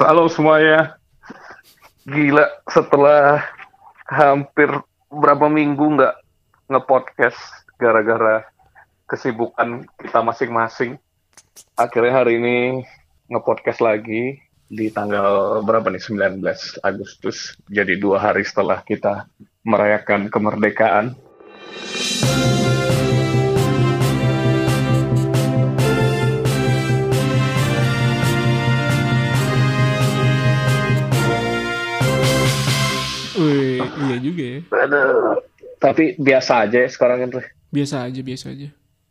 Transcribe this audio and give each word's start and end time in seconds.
Halo 0.00 0.32
semuanya. 0.32 0.96
Gila, 2.08 2.48
setelah 2.72 3.44
hampir 4.08 4.72
berapa 5.12 5.44
minggu 5.52 6.00
nggak 6.00 6.16
nge-podcast 6.72 7.36
gara-gara 7.76 8.48
kesibukan 9.04 9.84
kita 10.00 10.24
masing-masing. 10.24 10.96
Akhirnya 11.76 12.24
hari 12.24 12.40
ini 12.40 12.56
nge-podcast 13.28 13.84
lagi 13.84 14.40
di 14.72 14.88
tanggal 14.88 15.60
berapa 15.68 15.92
nih? 15.92 16.00
19 16.00 16.80
Agustus. 16.80 17.60
Jadi 17.68 18.00
dua 18.00 18.24
hari 18.24 18.40
setelah 18.40 18.80
kita 18.80 19.28
merayakan 19.68 20.32
kemerdekaan. 20.32 21.12
Iya 34.10 34.18
juga 34.18 34.42
ya. 34.44 34.58
Aduh. 34.74 35.38
Tapi 35.78 36.04
biasa 36.16 36.52
aja 36.64 36.78
ya 36.82 36.88
sekarang 36.88 37.24
itu. 37.24 37.40
Biasa 37.70 38.04
aja, 38.04 38.20
biasa 38.20 38.46
aja. 38.50 38.68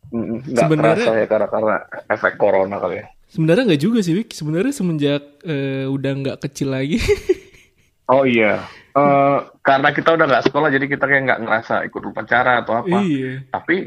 Mm, 0.09 0.41
Nggak 0.43 0.57
Sebenarnya- 0.59 1.05
kerasa 1.05 1.11
ya 1.15 1.25
karena, 1.25 1.47
karena 1.47 1.75
efek 2.09 2.33
corona 2.35 2.77
kali 2.77 2.95
ya. 2.99 3.05
Sebenarnya 3.25 3.63
nggak 3.69 3.81
juga 3.81 3.99
sih, 4.01 4.13
Wik. 4.13 4.29
Sebenarnya 4.31 4.73
semenjak 4.73 5.21
eh, 5.41 5.85
udah 5.85 6.11
nggak 6.15 6.37
kecil 6.43 6.69
lagi. 6.69 6.97
Oh 8.09 8.25
iya, 8.25 8.65
Eh, 8.97 9.37
karena 9.61 9.93
kita 9.93 10.17
udah 10.17 10.25
nggak 10.25 10.49
sekolah 10.49 10.73
jadi 10.73 10.89
kita 10.89 11.05
kayak 11.05 11.29
nggak 11.29 11.41
ngerasa 11.45 11.85
ikut 11.85 12.09
upacara 12.09 12.65
atau 12.65 12.81
apa. 12.81 13.05
iya. 13.05 13.45
Tapi 13.45 13.85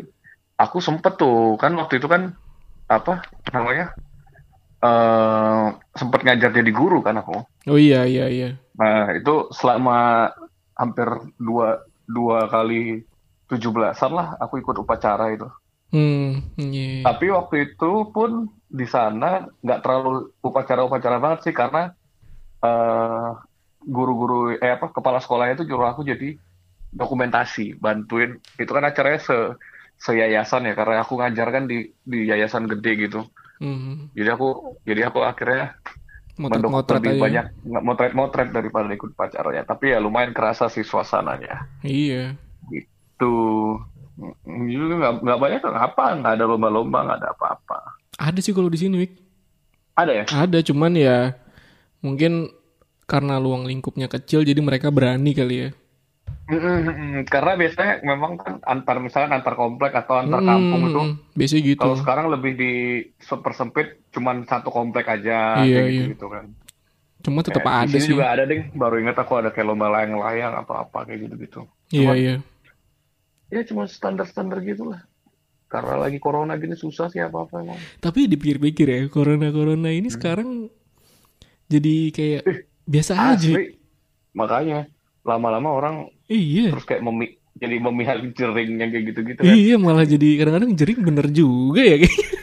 aku 0.54 0.78
sempet 0.78 1.18
tuh 1.18 1.58
kan 1.58 1.74
waktu 1.74 1.98
itu 1.98 2.06
kan 2.06 2.30
apa 2.86 3.18
namanya 3.50 3.90
eh 4.78 5.66
sempet 5.94 6.22
ngajar 6.22 6.50
jadi 6.50 6.70
guru 6.70 7.02
kan 7.02 7.18
aku. 7.18 7.34
Oh 7.66 7.74
iya, 7.74 8.02
iya, 8.02 8.26
iya. 8.26 8.50
Nah 8.74 9.10
itu 9.10 9.50
selama 9.50 10.30
hampir 10.82 11.06
dua 11.38 11.78
dua 12.02 12.50
kali 12.50 13.06
tujuh 13.46 13.70
belasan 13.70 14.12
lah 14.18 14.34
aku 14.42 14.58
ikut 14.58 14.82
upacara 14.82 15.30
itu. 15.30 15.46
Hmm, 15.94 16.42
iya. 16.58 17.06
Tapi 17.06 17.30
waktu 17.30 17.56
itu 17.70 17.90
pun 18.10 18.50
di 18.66 18.86
sana 18.90 19.46
nggak 19.62 19.80
terlalu 19.84 20.34
upacara-upacara 20.42 21.16
banget 21.22 21.38
sih 21.46 21.54
karena 21.54 21.94
eh, 22.64 23.30
guru-guru 23.82 24.58
eh 24.58 24.72
apa 24.74 24.90
kepala 24.90 25.18
sekolahnya 25.22 25.62
itu 25.62 25.64
nyuruh 25.70 25.88
aku 25.94 26.02
jadi 26.02 26.34
dokumentasi 26.92 27.78
bantuin 27.78 28.36
itu 28.58 28.70
kan 28.70 28.84
acaranya 28.84 29.20
se 29.22 29.36
seyayasan 30.02 30.66
ya 30.66 30.74
karena 30.74 31.06
aku 31.06 31.14
ngajar 31.20 31.48
kan 31.54 31.64
di 31.70 31.94
di 32.02 32.18
yayasan 32.26 32.66
gede 32.66 32.92
gitu 33.06 33.22
Hmm, 33.62 34.10
jadi 34.18 34.34
aku 34.34 34.74
jadi 34.82 35.06
aku 35.06 35.22
akhirnya 35.22 35.78
mendok 36.40 36.72
motret-motret 36.72 36.96
lebih 36.98 37.12
aja. 37.12 37.20
banyak 37.20 37.46
nggak 37.68 37.84
motret-motret 37.84 38.48
daripada 38.50 38.88
ikut 38.88 39.10
upacaranya 39.12 39.62
tapi 39.64 39.92
ya 39.92 39.98
lumayan 40.00 40.32
kerasa 40.32 40.66
sih 40.66 40.80
suasananya 40.80 41.68
Iya. 41.84 42.36
tuh 43.16 43.76
juga 44.66 44.94
nggak 44.98 45.12
nggak 45.20 45.38
banyak 45.38 45.60
apa 45.66 46.04
nggak 46.16 46.32
ada 46.36 46.44
lomba-lomba 46.44 46.98
nggak 47.04 47.18
ada 47.20 47.30
apa-apa 47.32 47.78
Ada 48.16 48.38
sih 48.38 48.52
kalau 48.52 48.68
di 48.68 48.76
sini, 48.76 48.94
Wik. 49.00 49.12
ada 49.92 50.12
ya 50.12 50.24
Ada, 50.28 50.60
cuman 50.62 50.92
ya 50.94 51.32
mungkin 52.00 52.52
karena 53.04 53.36
luang 53.36 53.64
lingkupnya 53.64 54.06
kecil 54.06 54.40
jadi 54.40 54.60
mereka 54.62 54.88
berani 54.88 55.32
kali 55.32 55.56
ya. 55.58 55.70
Mm-mm, 56.52 57.24
Karena 57.24 57.56
biasanya 57.56 57.94
memang 58.02 58.36
kan 58.36 58.60
antar 58.62 58.96
misalnya 58.98 59.32
antar 59.34 59.54
komplek 59.54 59.92
atau 59.94 60.20
antar 60.20 60.40
kampung 60.40 60.82
itu 60.84 61.02
biasanya 61.32 61.62
gitu. 61.66 61.80
kalau 61.80 61.96
sekarang 61.96 62.26
lebih 62.28 62.52
di 62.52 62.72
sepersempit 63.18 64.04
cuman 64.10 64.44
satu 64.44 64.68
komplek 64.68 65.08
aja 65.08 65.60
Iya, 65.60 65.76
kayak 65.78 65.88
iya. 65.88 66.04
gitu, 66.12 66.26
kan. 66.28 66.52
Cuma 67.22 67.40
tetap 67.40 67.62
di 67.62 67.70
ada 67.70 67.96
sih. 67.96 68.10
juga 68.10 68.28
ada 68.28 68.42
deh, 68.42 68.68
baru 68.70 68.98
ingat 68.98 69.16
aku 69.16 69.32
ada 69.34 69.48
kayak 69.48 69.64
lomba 69.64 69.88
layang-layang 69.88 70.52
atau 70.58 70.74
apa 70.76 71.06
kayak 71.06 71.24
gitu-gitu. 71.24 71.60
Iya, 71.88 72.00
Cuman 72.02 72.16
iya. 72.18 72.34
ya 73.48 73.60
cuma 73.64 73.82
standar-standar 73.86 74.60
gitu 74.60 74.86
lah. 74.86 75.00
Karena 75.66 75.96
lagi 75.98 76.18
corona 76.18 76.52
gini 76.54 76.74
susah 76.74 77.08
sih 77.08 77.18
apa-apa 77.18 77.64
emang. 77.64 77.80
Tapi 77.96 78.28
dipikir-pikir 78.28 78.86
ya, 78.86 79.00
corona-corona 79.08 79.88
ini 79.88 80.06
Hmm. 80.06 80.16
sekarang 80.18 80.48
jadi 81.66 81.96
kayak 82.10 82.42
biasa 82.84 83.12
aja. 83.14 83.52
Asli. 83.54 83.80
Makanya 84.32 84.88
lama-lama 85.22 85.70
orang 85.70 85.94
Iya. 86.32 86.66
terus 86.72 86.86
kayak 86.88 87.02
memi 87.04 87.26
jadi 87.52 87.76
memihak 87.78 88.32
jering 88.32 88.80
yang 88.80 88.90
kayak 88.90 89.04
gitu-gitu 89.12 89.40
kan. 89.44 89.52
Iya, 89.52 89.76
malah 89.76 90.08
jadi 90.08 90.28
kadang-kadang 90.40 90.72
jering 90.72 91.00
bener 91.04 91.26
juga 91.28 91.84
ya. 91.84 91.96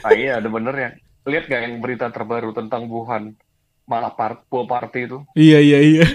Ah, 0.05 0.13
iya 0.13 0.31
ada 0.37 0.47
benernya. 0.47 0.95
Lihat 1.25 1.49
gak 1.49 1.61
yang 1.65 1.75
berita 1.81 2.07
terbaru 2.07 2.53
tentang 2.53 2.87
Wuhan? 2.87 3.33
Malah 3.89 4.13
par 4.13 4.45
pool 4.47 4.69
party 4.69 5.09
itu. 5.09 5.17
iya, 5.33 5.57
iya, 5.59 5.79
iya. 5.81 6.05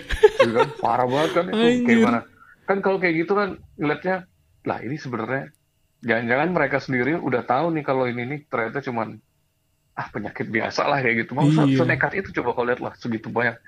Gitu 0.40 0.54
kan? 0.54 0.68
Parah 0.78 1.06
banget 1.10 1.30
kan 1.34 1.44
itu. 1.50 1.58
Anjir. 1.58 1.84
Kayak 1.84 2.00
mana? 2.06 2.20
Kan 2.64 2.78
kalau 2.80 2.98
kayak 3.02 3.14
gitu 3.18 3.32
kan 3.34 3.48
ngeliatnya, 3.76 4.16
lah 4.64 4.78
ini 4.80 4.96
sebenarnya 4.96 5.42
jangan-jangan 6.00 6.48
mereka 6.54 6.76
sendiri 6.78 7.12
udah 7.18 7.42
tahu 7.44 7.74
nih 7.74 7.84
kalau 7.84 8.04
ini 8.06 8.22
nih 8.24 8.40
ternyata 8.46 8.78
cuman 8.80 9.18
ah 9.94 10.06
penyakit 10.08 10.48
biasa 10.48 10.86
lah 10.86 11.02
kayak 11.02 11.26
gitu. 11.26 11.34
Mau 11.34 11.50
Iya. 11.50 11.82
senekat 11.82 12.12
itu 12.14 12.30
coba 12.40 12.54
kau 12.54 12.64
lihat 12.64 12.78
lah 12.78 12.94
segitu 12.94 13.26
banyak. 13.28 13.58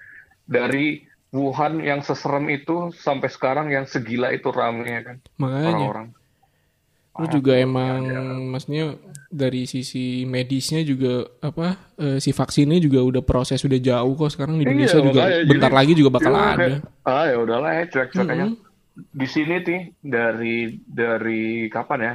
Dari 0.47 1.03
Wuhan 1.31 1.83
yang 1.83 2.01
seserem 2.01 2.47
itu 2.49 2.95
sampai 2.95 3.29
sekarang 3.29 3.67
yang 3.69 3.85
segila 3.85 4.31
itu 4.31 4.47
ramenya 4.49 5.01
kan 5.03 5.17
Makanya. 5.37 5.67
orang-orang. 5.69 6.09
Lu 7.17 7.27
juga 7.33 7.57
emang 7.57 8.05
ya, 8.05 8.13
ya. 8.13 8.21
maksudnya 8.39 8.85
dari 9.27 9.65
sisi 9.65 10.23
medisnya 10.23 10.81
juga 10.81 11.25
apa 11.41 11.77
eh, 11.97 12.19
si 12.21 12.31
vaksinnya 12.31 12.77
juga 12.77 13.01
udah 13.01 13.23
proses 13.23 13.59
udah 13.65 13.81
jauh 13.81 14.13
kok 14.15 14.31
sekarang 14.31 14.57
di 14.57 14.63
Iya, 14.63 14.71
Indonesia 14.71 15.01
juga 15.01 15.21
makanya, 15.25 15.39
bentar 15.49 15.71
jadi- 15.73 15.79
lagi 15.81 15.93
juga 15.95 16.11
bakal 16.13 16.33
Iya, 16.33 16.45
ada. 16.47 16.67
ah 17.05 17.25
ya 17.25 17.37
udahlah 17.41 17.71
ya 17.73 17.85
cuek-cuek 17.87 18.29
aja. 18.29 18.47
Di 18.97 19.27
sini 19.27 19.55
nih 19.59 19.81
dari 19.99 20.57
dari 20.85 21.43
kapan 21.69 22.01
ya? 22.01 22.15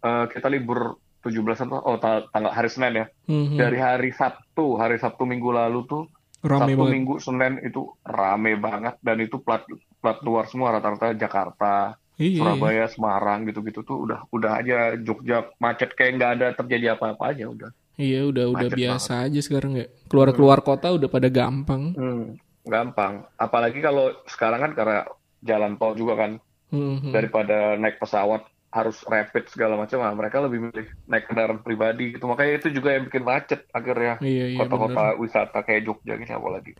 Eh, 0.00 0.24
kita 0.30 0.46
libur 0.46 0.94
17 1.20 1.36
apa? 1.60 1.76
Oh, 1.84 1.96
ta- 1.96 2.26
tanggal 2.28 2.50
hari 2.50 2.68
Senin 2.68 2.94
ya. 2.96 3.06
Mhm. 3.26 3.54
Dari 3.54 3.78
hari 3.78 4.10
Sabtu, 4.10 4.74
hari 4.76 4.96
Sabtu 4.96 5.22
minggu 5.22 5.50
lalu 5.50 5.86
tuh 5.86 6.04
Rame 6.40 6.72
Sabtu 6.72 6.78
banget. 6.78 6.92
Minggu 6.96 7.14
Senin 7.18 7.54
itu 7.60 7.80
rame 8.00 8.52
banget 8.56 8.94
dan 9.00 9.16
itu 9.20 9.36
plat 9.38 9.60
plat 10.00 10.16
luar 10.20 10.48
semua 10.48 10.72
rata-rata 10.72 11.12
Jakarta, 11.12 11.94
Iya, 12.16 12.28
iya. 12.28 12.40
Surabaya, 12.40 12.84
Semarang 12.84 13.48
gitu-gitu 13.48 13.80
tuh 13.80 13.96
udah 14.04 14.28
udah 14.28 14.60
aja 14.60 14.76
Jogja 14.96 15.48
macet 15.56 15.92
kayak 15.92 16.20
nggak 16.20 16.30
ada 16.36 16.46
terjadi 16.52 16.92
apa-apa 16.92 17.32
aja 17.32 17.48
udah. 17.48 17.70
Iya, 17.96 18.24
udah 18.24 18.44
udah 18.48 18.68
Macet 18.68 18.76
biasa 18.76 19.12
aja 19.28 19.40
sekarang 19.40 19.72
ya. 19.76 19.86
Keluar-keluar 20.08 20.60
kota 20.60 20.88
udah 20.88 21.08
pada 21.08 21.28
gampang. 21.28 21.92
Hmm, 21.92 22.36
gampang. 22.64 23.28
Apalagi 23.36 23.80
kalau 23.80 24.12
sekarang 24.24 24.60
kan 24.64 24.72
karena 24.72 24.98
jalan 25.40 25.76
tol 25.76 25.92
juga 25.92 26.16
kan 26.16 26.32
Mhm. 26.72 27.12
daripada 27.12 27.76
naik 27.76 27.96
pesawat 27.96 28.44
harus 28.70 29.02
rapid 29.02 29.50
segala 29.50 29.74
macam 29.74 29.98
nah, 29.98 30.14
mereka 30.14 30.38
lebih 30.38 30.70
milih 30.70 30.86
naik 31.10 31.26
kendaraan 31.26 31.58
pribadi 31.58 32.14
gitu 32.14 32.30
makanya 32.30 32.62
itu 32.62 32.68
juga 32.70 32.94
yang 32.94 33.04
bikin 33.10 33.26
macet 33.26 33.66
akhirnya 33.74 34.22
Iya, 34.22 34.54
iya 34.54 34.58
kota-kota 34.62 35.18
wisata 35.18 35.58
kayak 35.66 35.90
Jogja 35.90 36.14
gitu 36.14 36.32
apalagi 36.32 36.78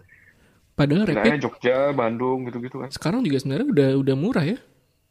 Padahal 0.78 1.04
rapid 1.10 1.42
Jogja 1.42 1.90
Bandung 1.90 2.46
gitu-gitu 2.46 2.80
kan 2.80 2.88
sekarang 2.94 3.26
juga 3.26 3.42
sebenarnya 3.42 3.68
udah 3.68 3.90
udah 4.00 4.16
murah 4.16 4.46
ya. 4.46 4.58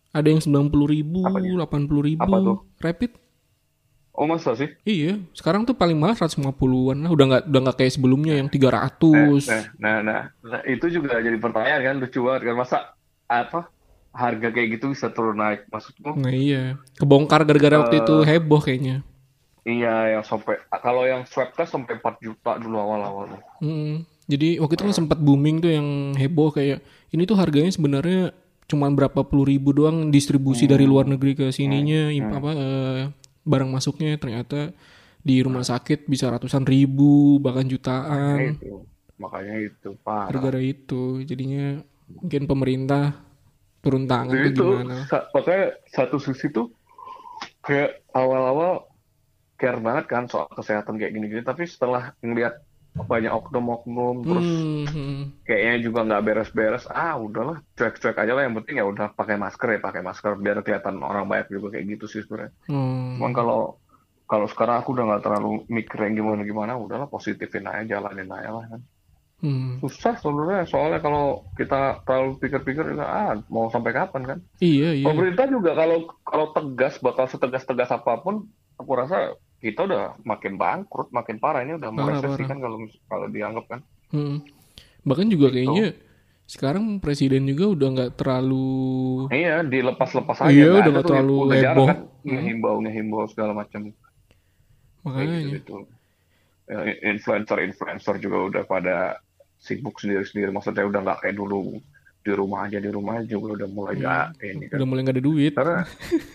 Ada 0.10 0.34
yang 0.34 0.42
90 0.42 0.90
ribu, 0.90 1.22
Apanya? 1.22 1.70
80 1.70 2.10
ribu. 2.10 2.26
Apa 2.26 2.38
tuh? 2.42 2.58
Rapid. 2.82 3.12
oh 4.20 4.28
masa 4.28 4.52
sih 4.52 4.68
Iya, 4.84 5.16
sekarang 5.32 5.64
tuh 5.64 5.78
paling 5.78 5.96
mahal 5.96 6.18
150-an 6.18 7.08
lah. 7.08 7.12
Udah 7.14 7.26
nggak 7.30 7.44
udah 7.54 7.60
nggak 7.70 7.78
kayak 7.80 7.94
sebelumnya 7.94 8.36
yang 8.36 8.50
300. 8.52 9.48
nah, 9.48 9.64
nah 9.80 9.98
nah 10.04 10.22
nah 10.44 10.62
itu 10.68 10.92
juga 10.92 11.22
jadi 11.24 11.38
pertanyaan 11.40 11.82
kan 11.86 11.96
lucu 12.02 12.20
banget 12.26 12.42
kan 12.52 12.56
masa 12.58 12.78
apa 13.30 13.70
harga 14.12 14.50
kayak 14.50 14.68
gitu 14.74 14.90
bisa 14.90 15.10
turun 15.10 15.38
naik 15.38 15.66
maksudku 15.68 16.14
Nah 16.14 16.30
iya, 16.30 16.76
kebongkar 16.96 17.44
gara-gara 17.44 17.78
waktu 17.80 18.02
itu 18.02 18.16
Eh. 18.20 18.28
heboh 18.28 18.60
kayaknya. 18.60 19.06
iya 19.62 20.18
yang 20.18 20.24
sampai 20.24 20.58
kalau 20.74 21.04
yang 21.04 21.22
swab 21.24 21.54
test 21.54 21.70
sampai 21.70 21.96
4 21.96 22.18
juta 22.20 22.58
dulu 22.58 22.76
awal-awal 22.76 23.38
Mm, 23.60 24.02
Jadi 24.26 24.58
waktu 24.58 24.74
itu 24.76 24.84
kan 24.84 24.96
sempat 24.96 25.18
booming 25.18 25.58
tuh 25.60 25.70
yang 25.70 25.88
heboh 26.14 26.50
kayak 26.50 26.82
ini 27.10 27.24
tuh 27.24 27.34
harganya 27.34 27.70
sebenarnya 27.70 28.30
cuma 28.66 28.86
berapa 28.88 29.22
puluh 29.22 29.46
ribu 29.48 29.74
doang 29.74 30.10
distribusi 30.10 30.66
dari 30.66 30.86
luar 30.86 31.06
negeri 31.06 31.34
ke 31.34 31.46
sininya 31.50 32.10
im- 32.10 32.30
apa 32.32 32.52
eh, 32.52 33.02
barang 33.42 33.66
masuknya 33.68 34.14
ternyata 34.16 34.70
di 35.20 35.42
rumah 35.42 35.62
sakit 35.62 36.06
bisa 36.06 36.30
ratusan 36.30 36.62
ribu 36.64 37.38
bahkan 37.38 37.66
jutaan. 37.66 38.54
Itu 38.56 38.86
makanya 39.18 39.56
itu 39.60 39.90
parah. 40.00 40.30
Gara-gara 40.30 40.62
itu 40.62 41.22
jadinya 41.24 41.82
mungkin 42.08 42.46
pemerintah 42.46 43.18
turun 43.80 44.04
tangan 44.12 44.36
Jadi 44.36 44.50
itu 44.52 44.64
gimana? 44.64 44.96
sa- 45.08 45.28
makanya 45.32 45.66
satu 45.88 46.18
sisi 46.20 46.52
tuh 46.52 46.68
kayak 47.66 48.04
awal-awal 48.12 48.72
care 49.60 49.80
banget 49.80 50.06
kan 50.08 50.24
soal 50.32 50.48
kesehatan 50.52 50.96
kayak 51.00 51.12
gini-gini. 51.16 51.44
Tapi 51.44 51.64
setelah 51.68 52.16
ngeliat 52.24 52.56
banyak 53.00 53.32
oknum-oknum 53.32 54.16
terus 54.28 54.50
Hmm, 54.50 54.84
hmm. 54.92 55.22
kayaknya 55.48 55.76
juga 55.86 56.00
nggak 56.04 56.24
beres-beres 56.26 56.86
ah 56.92 57.16
udahlah 57.16 57.58
cuek-cuek 57.78 58.18
aja 58.18 58.32
lah. 58.36 58.44
Yang 58.48 58.56
penting 58.64 58.76
ya 58.82 58.86
udah 58.88 59.08
pakai 59.16 59.36
masker 59.40 59.68
ya 59.76 59.80
pakai 59.80 60.02
masker 60.04 60.32
biar 60.36 60.58
kelihatan 60.66 60.96
orang 61.00 61.26
banyak 61.28 61.48
juga 61.50 61.68
kayak 61.78 61.86
gitu 61.96 62.06
sih 62.12 62.22
sebenarnya. 62.24 62.52
Hmm. 62.68 63.16
cuman 63.20 63.32
kalau 63.32 63.60
kalau 64.30 64.46
sekarang 64.46 64.78
aku 64.80 64.94
udah 64.94 65.06
nggak 65.10 65.24
terlalu 65.26 65.50
mikir 65.68 65.98
yang 66.06 66.16
gimana 66.20 66.42
gimana 66.46 66.72
udahlah 66.78 67.08
positifin 67.10 67.66
aja 67.66 67.98
jalanin 67.98 68.30
aja 68.30 68.50
lah 68.54 68.66
kan 68.70 68.82
Hmm. 69.40 69.80
Susah 69.80 70.16
sebenarnya 70.16 70.68
soalnya 70.68 71.00
kalau 71.00 71.48
kita 71.56 72.04
terlalu 72.04 72.36
pikir-pikir 72.38 72.92
ah 72.98 73.40
mau 73.48 73.68
sampai 73.68 73.92
kapan 73.92 74.24
kan? 74.26 74.40
Iya 74.58 74.92
iya. 74.94 75.06
Pemerintah 75.06 75.48
juga 75.48 75.72
kalau 75.74 75.98
kalau 76.22 76.52
tegas 76.52 77.00
bakal 77.00 77.24
setegas-tegas 77.26 77.88
apa 77.90 78.20
pun, 78.20 78.44
aku 78.76 78.92
rasa 78.94 79.34
kita 79.58 79.84
udah 79.84 80.20
makin 80.22 80.56
bangkrut, 80.56 81.08
makin 81.10 81.36
parah 81.36 81.62
ini 81.62 81.76
udah 81.76 81.88
meresesi 81.90 82.44
kan 82.44 82.60
kalau 82.60 82.78
kalau 83.06 83.28
dianggap 83.28 83.66
kan. 83.66 83.80
Hmm. 84.12 84.44
Bahkan 85.02 85.28
juga 85.28 85.48
Gitu. 85.50 85.56
kayaknya 85.56 85.88
sekarang 86.44 86.98
presiden 86.98 87.46
juga 87.46 87.70
udah 87.70 87.88
nggak 87.90 88.12
terlalu 88.16 88.68
Iya, 89.30 89.64
dilepas-lepas 89.64 90.38
aja. 90.42 90.52
Iya, 90.52 90.84
udah 90.84 90.92
nggak 90.92 91.08
terlalu 91.08 91.36
heboh. 91.54 91.88
kan 91.88 91.98
ngehimbau 92.22 92.76
ngehimbau 92.82 93.24
segala 93.30 93.56
macam 93.56 93.88
kayak 93.88 94.04
makanya. 95.08 95.48
gitu. 95.56 95.88
Ya, 96.68 96.80
influencer-influencer 97.08 98.20
juga 98.20 98.38
udah 98.46 98.64
pada 98.64 98.98
sibuk 99.60 100.00
sendiri-sendiri. 100.00 100.50
Maksudnya 100.50 100.84
udah 100.84 101.02
nggak 101.02 101.20
kayak 101.22 101.36
dulu 101.36 101.78
di 102.20 102.36
rumah 102.36 102.68
aja 102.68 102.78
di 102.78 102.92
rumah 102.92 103.16
aja 103.16 103.28
juga 103.30 103.56
udah 103.56 103.68
mulai 103.70 103.96
nggak 103.96 104.26
ini 104.42 104.66
kan. 104.68 104.76
Udah 104.80 104.88
mulai 104.88 105.02
nggak 105.04 105.16
ada 105.16 105.24
duit. 105.24 105.54
Karena 105.54 105.78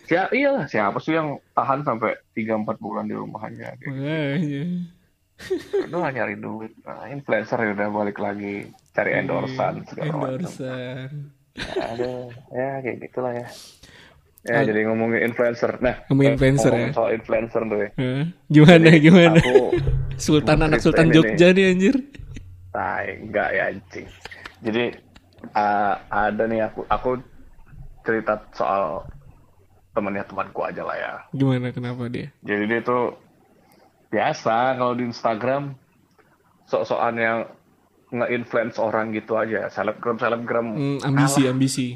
ya 0.06 0.22
iyalah 0.28 0.64
siapa 0.64 0.98
sih 0.98 1.12
yang 1.12 1.36
tahan 1.52 1.80
sampai 1.82 2.16
3-4 2.32 2.78
bulan 2.78 3.04
di 3.04 3.14
rumah 3.14 3.40
aja 3.44 3.72
gitu. 3.76 3.92
Udah 5.84 6.08
nyari 6.08 6.36
duit. 6.36 6.72
Nah, 6.80 7.10
influencer 7.10 7.58
ya 7.58 7.70
udah 7.74 7.88
balik 7.90 8.16
lagi 8.16 8.54
cari 8.92 9.10
endorsan 9.14 9.82
segala 9.84 10.12
macam. 10.14 10.28
Endorsan. 10.38 11.08
Aduh, 11.84 12.30
ya 12.50 12.68
kayak 12.80 12.98
gitulah 13.02 13.32
ya. 13.34 13.46
Ya, 14.44 14.60
Ah. 14.60 14.62
jadi 14.62 14.84
ngomongin 14.84 15.24
influencer. 15.24 15.80
Nah, 15.80 16.04
Ngomongin 16.06 16.28
eh, 16.28 16.34
influencer 16.36 16.68
ngomongin 16.68 16.92
ya. 16.92 16.96
soal 16.96 17.10
influencer 17.12 17.62
tuh 17.64 17.78
ya. 17.80 17.88
Gimana 18.46 18.88
gimana? 18.98 19.38
Aku, 19.40 19.72
Sultan 20.16 20.58
anak 20.60 20.80
Sultan. 20.80 21.08
Jogja 21.08 21.48
nih 21.50 21.72
anjir. 21.72 21.96
Tai, 22.74 23.22
enggak 23.22 23.48
ya 23.54 23.62
anjing. 23.70 24.08
Jadi, 24.66 24.84
ah, 25.54 26.02
ada 26.10 26.42
nih 26.50 26.66
aku, 26.66 26.82
aku 26.90 27.10
cerita 28.02 28.42
soal 28.50 29.06
temennya 29.94 30.26
temanku 30.26 30.66
aja 30.66 30.82
lah 30.82 30.96
ya. 30.98 31.12
Gimana 31.30 31.70
kenapa 31.70 32.10
dia? 32.10 32.34
Jadi 32.42 32.66
dia 32.66 32.82
tuh 32.82 33.14
biasa 34.10 34.74
kalau 34.74 34.98
di 34.98 35.06
Instagram 35.06 35.78
sok-sokan 36.66 37.14
yang 37.14 37.38
nge-influence 38.10 38.82
orang 38.82 39.14
gitu 39.14 39.38
aja. 39.38 39.70
Selebgram, 39.70 40.18
selebgram. 40.18 40.66
Hmm, 40.74 40.98
ambisi 41.06 41.46
ambisi. 41.46 41.88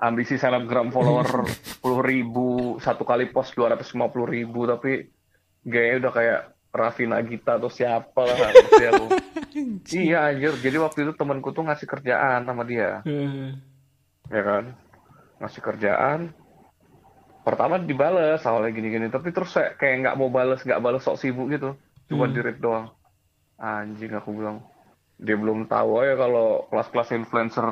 ambisi 0.00 0.40
selebgram 0.40 0.88
follower 0.88 1.44
10 1.84 2.00
ribu 2.02 2.80
satu 2.80 3.04
kali 3.04 3.28
post 3.28 3.52
250 3.52 4.00
ribu 4.26 4.64
tapi 4.64 5.12
gayanya 5.60 6.08
udah 6.08 6.12
kayak 6.16 6.40
Raffi 6.70 7.04
Nagita 7.04 7.58
atau 7.58 7.66
siapa 7.66 8.22
lah 8.22 8.36
ngerti 8.54 8.84
aku. 8.86 9.06
iya 9.90 10.30
anjir. 10.30 10.54
Jadi 10.54 10.76
waktu 10.78 10.98
itu 11.02 11.12
temanku 11.14 11.50
tuh 11.50 11.66
ngasih 11.66 11.86
kerjaan 11.86 12.46
sama 12.46 12.62
dia. 12.62 13.02
Eh, 13.02 13.50
ya 14.30 14.42
kan? 14.42 14.64
Ngasih 15.42 15.60
kerjaan. 15.60 16.20
Pertama 17.42 17.80
dibales 17.80 18.44
awalnya 18.44 18.70
gini-gini. 18.70 19.10
Tapi 19.10 19.34
terus 19.34 19.50
kayak 19.50 19.94
nggak 20.06 20.16
mau 20.16 20.30
bales 20.30 20.62
nggak 20.62 20.78
bales 20.78 21.02
sok 21.02 21.18
sibuk 21.18 21.50
gitu. 21.50 21.74
Cuma 22.06 22.30
Hmm. 22.30 22.34
di 22.34 22.40
doang. 22.58 22.86
Anjing 23.58 24.14
aku 24.14 24.30
bilang 24.32 24.62
dia 25.20 25.36
belum 25.36 25.68
tahu 25.68 26.00
ya 26.00 26.16
kalau 26.16 26.64
kelas-kelas 26.72 27.12
influencer 27.12 27.66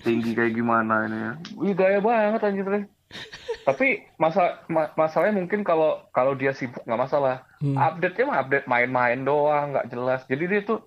tinggi 0.00 0.32
kayak 0.32 0.54
gimana 0.54 1.04
ini 1.04 1.18
ya. 1.18 1.32
Wih 1.58 1.74
gaya 1.74 1.98
banget 1.98 2.40
anjir 2.40 2.64
deh 2.64 2.84
tapi 3.62 3.86
masa 4.16 4.42
ma- 4.66 4.90
masalahnya 4.92 5.34
mungkin 5.34 5.62
kalau 5.62 6.02
kalau 6.10 6.32
dia 6.32 6.50
sibuk 6.50 6.82
nggak 6.82 6.98
masalah 7.00 7.46
Hmm. 7.58 7.78
update-nya 7.78 8.24
mah 8.24 8.38
update 8.40 8.66
main-main 8.66 9.22
doang 9.22 9.70
nggak 9.70 9.86
jelas 9.86 10.26
jadi 10.26 10.44
dia 10.46 10.60
tuh 10.62 10.82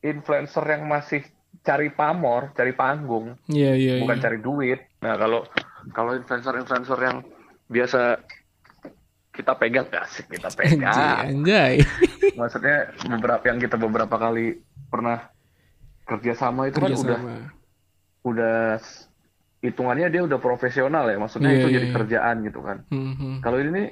influencer 0.00 0.64
yang 0.66 0.84
masih 0.84 1.22
cari 1.60 1.88
pamor 1.88 2.50
cari 2.52 2.72
panggung 2.72 3.38
Iya 3.46 3.72
iya 3.72 3.94
bukan 3.98 4.16
iya. 4.16 4.22
cari 4.22 4.38
duit. 4.38 4.80
Nah 4.98 5.14
kalau 5.14 5.46
kalau 5.90 6.12
influencer-influencer 6.12 6.98
yang 6.98 7.22
biasa 7.66 8.18
kita 9.30 9.54
pegang 9.54 9.86
gak 9.86 10.06
sih 10.08 10.22
kita 10.24 10.50
Anjay, 10.50 10.58
pegang. 10.58 11.24
anjay. 11.30 11.74
Maksudnya 12.38 12.76
beberapa 13.06 13.44
yang 13.44 13.58
kita 13.58 13.76
beberapa 13.76 14.14
kali 14.14 14.58
pernah 14.86 15.30
kerja 16.04 16.34
sama 16.34 16.66
itu 16.66 16.76
kan 16.76 16.90
udah 16.90 16.98
Kerjasama. 17.16 17.36
udah 18.24 18.58
s- 18.76 19.06
hitungannya 19.64 20.12
dia 20.12 20.22
udah 20.28 20.36
profesional 20.36 21.08
ya. 21.08 21.16
Maksudnya 21.16 21.50
Iya, 21.50 21.58
itu 21.58 21.68
iya, 21.72 21.74
jadi 21.80 21.86
iya. 21.88 21.94
kerjaan 21.96 22.36
gitu 22.44 22.60
kan. 22.60 22.76
Hmm, 22.92 23.14
hmm. 23.16 23.34
Kalau 23.40 23.58
ini 23.64 23.82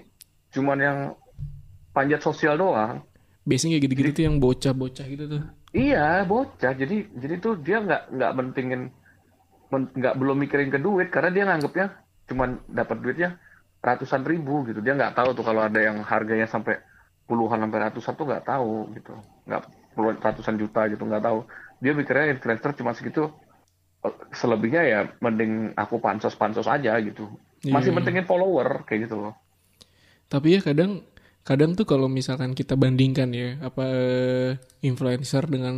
cuman 0.53 0.79
yang 0.79 0.99
panjat 1.97 2.21
sosial 2.21 2.61
doang. 2.61 3.01
Biasanya 3.49 3.81
kayak 3.81 3.85
gitu-gitu 3.89 4.11
tuh 4.13 4.25
yang 4.29 4.37
bocah-bocah 4.37 5.07
gitu 5.09 5.25
tuh. 5.27 5.43
Iya 5.73 6.29
bocah. 6.29 6.73
Jadi 6.77 7.09
jadi 7.17 7.35
tuh 7.41 7.57
dia 7.59 7.81
nggak 7.81 8.03
nggak 8.13 8.33
mentingin 8.37 8.81
men- 9.73 9.93
nggak 9.97 10.15
belum 10.21 10.37
mikirin 10.45 10.69
ke 10.69 10.79
duit 10.79 11.09
karena 11.09 11.31
dia 11.33 11.45
nganggapnya 11.49 11.87
cuman 12.29 12.61
dapat 12.69 12.97
duitnya 13.01 13.31
ratusan 13.81 14.23
ribu 14.29 14.69
gitu. 14.69 14.85
Dia 14.85 14.93
nggak 14.95 15.17
tahu 15.17 15.33
tuh 15.33 15.45
kalau 15.49 15.65
ada 15.65 15.81
yang 15.81 16.05
harganya 16.05 16.45
sampai 16.47 16.79
puluhan 17.25 17.65
sampai 17.65 17.79
ratusan 17.89 18.13
tuh 18.15 18.27
nggak 18.29 18.45
tahu 18.45 18.93
gitu. 18.95 19.13
Nggak 19.49 19.61
puluhan 19.97 20.17
ratusan 20.21 20.55
juta 20.61 20.81
gitu 20.93 21.03
nggak 21.03 21.25
tahu. 21.25 21.39
Dia 21.83 21.93
mikirnya 21.97 22.37
influencer 22.37 22.77
cuma 22.79 22.93
segitu. 22.93 23.33
Selebihnya 24.35 24.83
ya 24.83 25.01
mending 25.23 25.77
aku 25.79 26.03
pansos-pansos 26.03 26.67
aja 26.67 26.99
gitu. 26.99 27.31
Masih 27.63 27.95
Iya. 27.95 27.97
mentingin 28.03 28.27
follower 28.27 28.83
kayak 28.83 29.07
gitu 29.07 29.17
loh. 29.23 29.35
Tapi 30.27 30.59
ya 30.59 30.61
kadang 30.65 31.07
kadang 31.43 31.75
tuh 31.79 31.87
kalau 31.87 32.07
misalkan 32.11 32.55
kita 32.55 32.75
bandingkan 32.75 33.31
ya 33.31 33.59
apa 33.63 33.85
eh, 33.87 34.51
influencer 34.83 35.47
dengan 35.47 35.77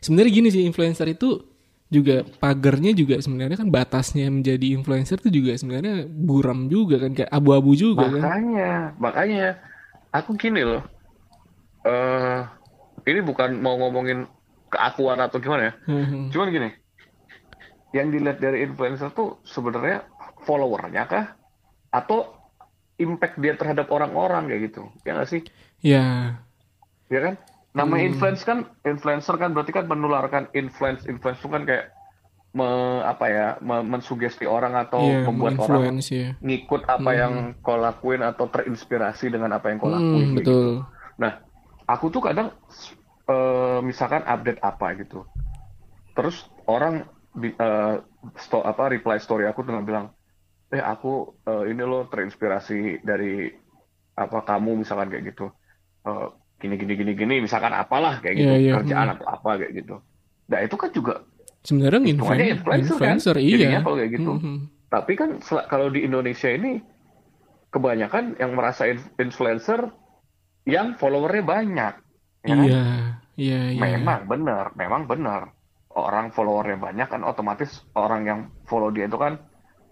sebenarnya 0.00 0.32
gini 0.32 0.48
sih 0.50 0.62
influencer 0.66 1.06
itu 1.10 1.42
juga 1.88 2.20
pagernya 2.20 2.92
juga 2.92 3.16
sebenarnya 3.16 3.56
kan 3.56 3.70
batasnya 3.72 4.28
menjadi 4.28 4.76
influencer 4.76 5.16
tuh 5.22 5.32
juga 5.32 5.56
sebenarnya 5.56 6.04
buram 6.04 6.68
juga 6.68 7.00
kan 7.00 7.14
kayak 7.16 7.30
abu-abu 7.32 7.72
juga 7.78 8.06
kan. 8.10 8.22
Makanya, 8.22 8.70
makanya 8.98 9.46
aku 10.10 10.34
gini 10.36 10.66
loh. 10.66 10.82
eh 11.86 12.40
ini 13.08 13.20
bukan 13.24 13.56
mau 13.62 13.78
ngomongin 13.78 14.26
keakuan 14.68 15.16
atau 15.22 15.40
gimana 15.40 15.72
ya. 15.72 15.74
Hmm, 15.88 16.28
Cuman 16.28 16.52
gini, 16.52 16.68
yang 17.96 18.12
dilihat 18.12 18.38
dari 18.38 18.64
influencer 18.66 19.10
tuh 19.16 19.40
sebenarnya 19.48 20.04
followernya 20.44 21.02
kah? 21.08 21.26
Atau 21.92 22.36
impact 22.98 23.38
dia 23.40 23.54
terhadap 23.54 23.88
orang-orang 23.88 24.50
kayak 24.50 24.62
gitu. 24.72 24.82
Ya 25.06 25.16
nggak 25.16 25.30
sih? 25.30 25.42
ya 25.80 26.04
Ya 27.08 27.20
kan? 27.24 27.34
Nama 27.72 27.94
Hmm. 27.94 28.06
influence 28.10 28.42
kan, 28.44 28.58
influencer 28.84 29.34
kan 29.38 29.54
berarti 29.54 29.72
kan 29.72 29.86
menularkan 29.86 30.44
influence. 30.56 31.06
Influence 31.06 31.40
itu 31.40 31.48
kan 31.48 31.62
kayak 31.64 31.94
me, 32.56 32.68
apa 33.04 33.26
ya, 33.28 33.46
me- 33.62 33.86
mensugesti 33.86 34.44
orang 34.48 34.74
atau 34.76 35.00
ya 35.00 35.24
membuat 35.28 35.56
orang 35.60 36.00
ya. 36.00 36.36
ngikut 36.42 36.82
apa 36.86 37.10
Hmm. 37.12 37.20
yang 37.20 37.34
kau 37.60 37.78
lakuin 37.78 38.22
atau 38.24 38.46
terinspirasi 38.50 39.30
dengan 39.30 39.56
apa 39.56 39.70
yang 39.70 39.78
kau 39.78 39.90
lakuin. 39.92 40.28
Hmm, 40.32 40.36
gitu. 40.38 40.58
Nah, 41.22 41.32
aku 41.86 42.06
tuh 42.12 42.22
kadang 42.24 42.52
eh, 43.28 43.78
misalkan 43.84 44.24
update 44.24 44.60
apa 44.64 44.86
gitu, 44.96 45.24
terus 46.16 46.48
orang 46.64 47.04
eh, 47.44 47.94
sto- 48.38 48.66
apa 48.66 48.90
reply 48.92 49.16
story 49.22 49.44
aku 49.48 49.62
dengan 49.66 49.82
bilang, 49.88 50.06
eh 50.74 50.82
aku 50.82 51.38
eh, 51.48 51.64
ini 51.72 51.82
loh 51.84 52.06
terinspirasi 52.12 53.02
dari 53.04 53.48
apa 54.18 54.38
kamu 54.44 54.82
misalkan 54.84 55.08
kayak 55.12 55.24
gitu, 55.34 55.46
Eh, 56.08 56.28
gini 56.62 56.74
gini 56.80 56.94
gini 56.96 57.12
gini, 57.14 57.34
misalkan 57.44 57.74
apalah 57.74 58.18
kayak 58.22 58.34
gitu 58.40 58.54
Iya, 58.54 58.58
iya, 58.58 58.72
kerjaan 58.80 59.08
hmm. 59.10 59.14
atau 59.18 59.26
apa 59.28 59.50
kayak 59.60 59.72
gitu. 59.84 59.94
Nah 60.50 60.60
itu 60.64 60.76
kan 60.80 60.90
juga 60.94 61.14
Sebenarnya 61.66 62.00
Hitungannya 62.06 62.46
influencer, 62.48 62.54
influencer 62.54 62.96
kan? 62.96 63.16
influencer 63.18 63.36
Jadinya 63.36 63.68
iya. 63.68 63.80
kalau 63.84 63.96
kayak 63.98 64.10
gitu. 64.14 64.32
Hmm, 64.38 64.42
hmm. 64.42 64.58
Tapi 64.88 65.12
kan 65.20 65.30
kalau 65.68 65.86
di 65.92 66.00
Indonesia 66.06 66.48
ini 66.48 66.70
kebanyakan 67.68 68.24
yang 68.40 68.52
merasa 68.56 68.88
in- 68.88 69.12
influencer 69.20 69.92
yang 70.64 70.96
followernya 70.96 71.44
banyak. 71.44 71.94
Ya 72.46 72.54
kan? 72.56 72.64
Iya, 72.64 72.82
iya, 73.36 73.60
iya. 73.74 73.80
Memang 73.82 74.24
benar, 74.30 74.64
memang 74.78 75.02
benar. 75.04 75.42
Orang 76.06 76.30
followernya 76.30 76.78
banyak 76.78 77.08
kan 77.10 77.22
otomatis 77.26 77.82
orang 77.98 78.22
yang 78.26 78.40
follow 78.68 78.92
dia 78.94 79.10
itu 79.10 79.18
kan 79.18 79.42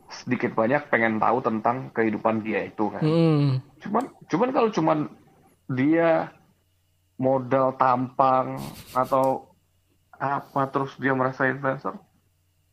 sedikit 0.07 0.55
banyak 0.55 0.87
pengen 0.87 1.19
tahu 1.19 1.43
tentang 1.43 1.91
kehidupan 1.91 2.47
dia 2.47 2.67
itu 2.67 2.87
kan. 2.95 3.03
Hmm, 3.03 3.59
Cuman 3.83 4.05
cuman 4.31 4.49
kalau 4.55 4.71
cuman 4.71 4.99
dia 5.67 6.31
modal 7.19 7.75
tampang 7.75 8.61
atau 8.95 9.51
apa 10.17 10.63
terus 10.73 10.97
dia 10.97 11.13
merasa 11.13 11.45
influencer 11.49 11.93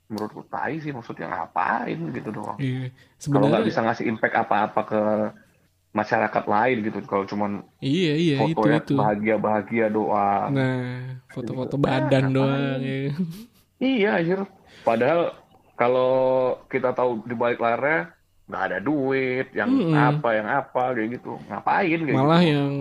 menurutku 0.07 0.45
tai 0.45 0.77
sih 0.77 0.93
maksudnya 0.93 1.31
ngapain 1.31 1.97
gitu 2.13 2.29
doang. 2.29 2.59
iya. 2.61 2.91
Kalau 3.25 3.49
nggak 3.49 3.65
Sebenarnya 3.65 3.65
bisa 3.65 3.79
ngasih 3.81 4.05
impact 4.13 4.35
apa-apa 4.35 4.81
ke 4.85 5.01
masyarakat 5.93 6.43
lain 6.49 6.77
gitu. 6.83 6.99
Kalau 7.05 7.23
cuman 7.23 7.51
iya 7.79 8.13
iya 8.17 8.35
itu 8.43 8.57
fotonya 8.57 8.81
itu. 8.81 8.93
bahagia-bahagia 8.97 9.87
doang. 9.93 10.49
Nah, 10.51 11.21
foto-foto 11.29 11.75
Gitu. 11.77 11.85
badan 11.85 12.23
Nah, 12.27 12.33
doang 12.33 12.79
ya. 12.81 12.97
Iya, 13.77 14.09
anjir. 14.17 14.39
Padahal 14.81 15.37
kalau 15.75 16.13
kita 16.67 16.91
tahu 16.91 17.21
di 17.23 17.35
balik 17.37 17.61
layarnya 17.61 18.09
nggak 18.43 18.63
ada 18.69 18.77
duit, 18.83 19.47
yang 19.55 19.71
apa, 19.93 20.29
yang 20.35 20.47
apa 20.49 20.91
kayak 20.91 21.21
gitu. 21.21 21.39
Ngapain 21.47 21.99
kayak 22.03 22.15
malah 22.17 22.41
gitu. 22.43 22.51
yang 22.51 22.71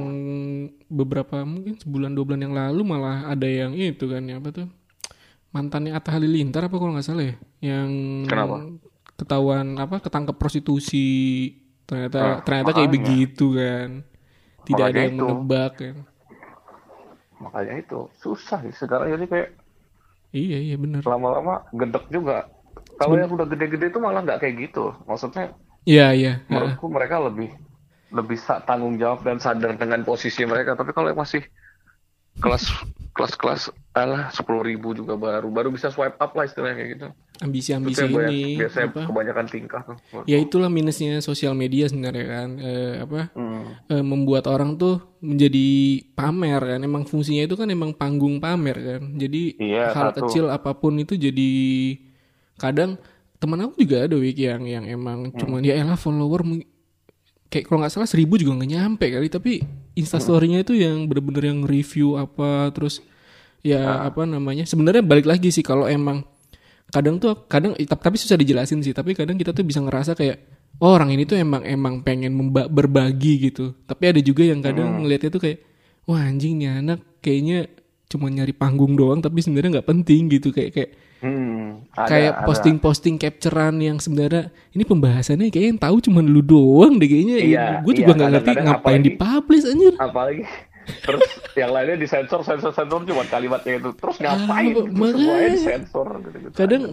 beberapa 0.88 1.36
mungkin 1.46 1.78
sebulan 1.78 2.12
dua 2.12 2.24
bulan 2.26 2.42
yang 2.42 2.54
lalu 2.56 2.80
malah 2.82 3.28
ada 3.28 3.46
yang 3.46 3.72
itu 3.72 4.04
kan 4.04 4.24
ya 4.24 4.36
apa 4.36 4.52
tuh 4.52 4.68
mantannya 5.52 5.92
Atta 5.92 6.12
Halilintar 6.12 6.64
apa 6.68 6.76
kalau 6.76 6.92
nggak 6.96 7.06
salah 7.06 7.24
ya 7.28 7.36
yang 7.60 7.88
Kenapa? 8.28 8.68
ketahuan 9.16 9.76
apa 9.76 10.00
ketangkep 10.00 10.36
prostitusi 10.36 11.06
ternyata 11.88 12.18
Ah, 12.18 12.36
ternyata 12.46 12.70
kayak 12.76 12.90
makanya. 12.90 12.96
begitu 12.96 13.46
kan 13.58 13.88
tidak 14.66 14.84
ada 14.94 15.00
yang 15.06 15.14
itu. 15.14 15.26
menebak 15.28 15.72
kan 15.80 15.96
Makanya 17.42 17.74
itu 17.82 17.98
susah 18.22 18.62
sih 18.62 18.74
sekarang 18.74 19.10
jadi 19.18 19.26
kayak 19.26 19.48
iya 20.32 20.58
iya 20.62 20.76
benar 20.80 21.02
lama-lama 21.02 21.66
gedek 21.74 22.04
juga. 22.14 22.46
Kalau 22.96 23.18
yang 23.18 23.30
udah 23.34 23.46
gede-gede 23.50 23.90
itu 23.90 23.98
malah 23.98 24.22
nggak 24.22 24.38
kayak 24.40 24.54
gitu. 24.70 24.94
Maksudnya 25.10 25.50
iya 25.86 26.12
iya 26.14 26.32
menurutku 26.46 26.86
mereka 26.92 27.18
lebih 27.18 27.50
lebih 28.12 28.38
tanggung 28.68 28.94
jawab 29.00 29.24
dan 29.26 29.40
sadar 29.42 29.74
dengan 29.74 30.04
posisi 30.06 30.46
mereka. 30.46 30.78
Tapi 30.78 30.90
kalau 30.94 31.10
yang 31.10 31.20
masih 31.20 31.42
kelas 32.40 32.64
kelas 33.12 33.34
kelas 33.34 33.62
alah 33.92 34.28
sepuluh 34.28 34.62
ribu 34.62 34.92
juga 34.92 35.14
baru 35.14 35.46
baru 35.46 35.68
bisa 35.68 35.88
swipe 35.88 36.16
up 36.16 36.32
lah 36.32 36.44
istilahnya 36.44 36.74
kayak 36.74 36.90
gitu. 36.90 37.06
Itu 37.08 37.44
ambisi-ambisi 37.44 38.00
yang 38.00 38.14
banyak, 38.14 38.30
ini 38.30 38.56
biasanya 38.56 38.86
apa 38.88 39.00
kebanyakan 39.04 39.46
tingkah 39.46 39.82
tuh. 39.82 39.96
ya 40.24 40.38
itulah 40.38 40.68
minusnya 40.68 41.18
sosial 41.18 41.52
media 41.52 41.84
sebenarnya 41.84 42.24
kan 42.24 42.48
Eh, 42.56 42.94
apa 43.00 43.20
Hmm. 43.32 43.62
eh, 43.86 44.00
membuat 44.00 44.46
orang 44.46 44.76
tuh 44.76 44.96
menjadi 45.20 45.68
pamer 46.10 46.62
kan 46.62 46.80
emang 46.80 47.02
fungsinya 47.02 47.42
itu 47.42 47.52
kan 47.52 47.68
emang 47.68 47.92
panggung 47.92 48.38
pamer 48.38 48.76
kan 48.78 49.02
jadi 49.14 49.42
Iya, 49.56 49.84
hal 49.90 50.08
satu. 50.10 50.24
kecil 50.24 50.48
apa 50.48 50.72
pun 50.72 50.96
itu 50.96 51.12
jadi 51.12 51.50
kadang 52.56 52.96
teman 53.36 53.58
aku 53.60 53.74
juga 53.76 54.06
ada 54.06 54.14
wik 54.14 54.38
yang 54.38 54.62
yang 54.64 54.84
emang 54.86 55.28
Hmm. 55.28 55.36
cuman 55.36 55.60
ya 55.60 55.74
elah 55.74 55.98
follower 55.98 56.46
kayak 57.52 57.68
kalau 57.68 57.84
nggak 57.84 57.92
salah 57.92 58.08
seribu 58.08 58.40
juga 58.40 58.56
nggak 58.56 58.70
nyampe 58.72 59.06
kali 59.12 59.28
tapi 59.28 59.52
instastorynya 59.92 60.64
itu 60.64 60.72
yang 60.72 61.04
bener-bener 61.04 61.52
yang 61.52 61.60
review 61.68 62.16
apa 62.16 62.72
terus 62.72 63.04
ya 63.60 64.08
apa 64.08 64.24
namanya 64.24 64.64
sebenarnya 64.64 65.04
balik 65.04 65.28
lagi 65.28 65.52
sih 65.52 65.60
kalau 65.60 65.84
emang 65.84 66.24
kadang 66.88 67.20
tuh 67.20 67.44
kadang 67.44 67.76
tap- 67.84 68.00
tapi 68.00 68.16
susah 68.16 68.40
dijelasin 68.40 68.80
sih 68.80 68.96
tapi 68.96 69.12
kadang 69.12 69.36
kita 69.36 69.52
tuh 69.52 69.68
bisa 69.68 69.84
ngerasa 69.84 70.16
kayak 70.16 70.40
oh, 70.82 70.90
orang 70.96 71.12
ini 71.12 71.22
tuh 71.28 71.36
emang 71.36 71.62
emang 71.66 72.00
pengen 72.00 72.32
memba- 72.32 72.66
berbagi 72.66 73.50
gitu. 73.50 73.76
Tapi 73.84 74.10
ada 74.10 74.20
juga 74.22 74.42
yang 74.46 74.58
kadang 74.58 75.06
ngelihatnya 75.06 75.30
tuh 75.30 75.42
kayak 75.42 75.58
wah 76.08 76.22
anjing 76.22 76.58
nih 76.58 76.82
anak 76.82 76.98
kayaknya 77.22 77.70
cuma 78.10 78.28
nyari 78.28 78.52
panggung 78.52 78.98
doang 78.98 79.22
tapi 79.22 79.38
sebenarnya 79.38 79.80
nggak 79.80 79.88
penting 79.88 80.22
gitu. 80.32 80.50
Kayak 80.50 80.70
kayak 80.74 80.90
Hmm, 81.22 81.86
ada, 81.94 82.08
kayak 82.10 82.32
posting-posting 82.42 83.14
capturean 83.14 83.78
yang 83.78 83.96
sebenarnya 83.96 84.50
ini 84.70 84.82
pembahasannya 84.82 85.48
kayaknya 85.48 85.70
yang 85.70 85.80
tahu 85.80 85.96
cuma 86.02 86.18
lu 86.18 86.42
doang 86.42 86.98
deh 86.98 87.06
kayaknya. 87.06 87.36
Iya, 87.38 87.64
gue 87.80 87.92
iya, 87.92 87.98
juga 88.02 88.12
nggak 88.12 88.30
ngerti 88.32 88.50
kadang-kadang 88.50 88.66
ngapain 88.66 88.82
apalagi- 88.92 89.06
dipublish 89.08 89.64
anjir. 89.64 89.94
apalagi 89.96 90.42
terus 91.06 91.22
yang 91.54 91.70
lainnya 91.70 91.94
disensor 91.94 92.42
sensor 92.42 92.74
sensor 92.74 93.06
cuma 93.06 93.22
kalimatnya 93.24 93.78
itu. 93.78 93.94
Terus 93.94 94.16
ngapain 94.18 94.50
Ah, 94.50 94.62
gitu, 94.66 94.80
makanya. 94.90 95.14
semuanya 95.14 95.48
disensor 95.54 96.06
gitu, 96.18 96.36
gitu. 96.36 96.48
Kadang- 96.52 96.84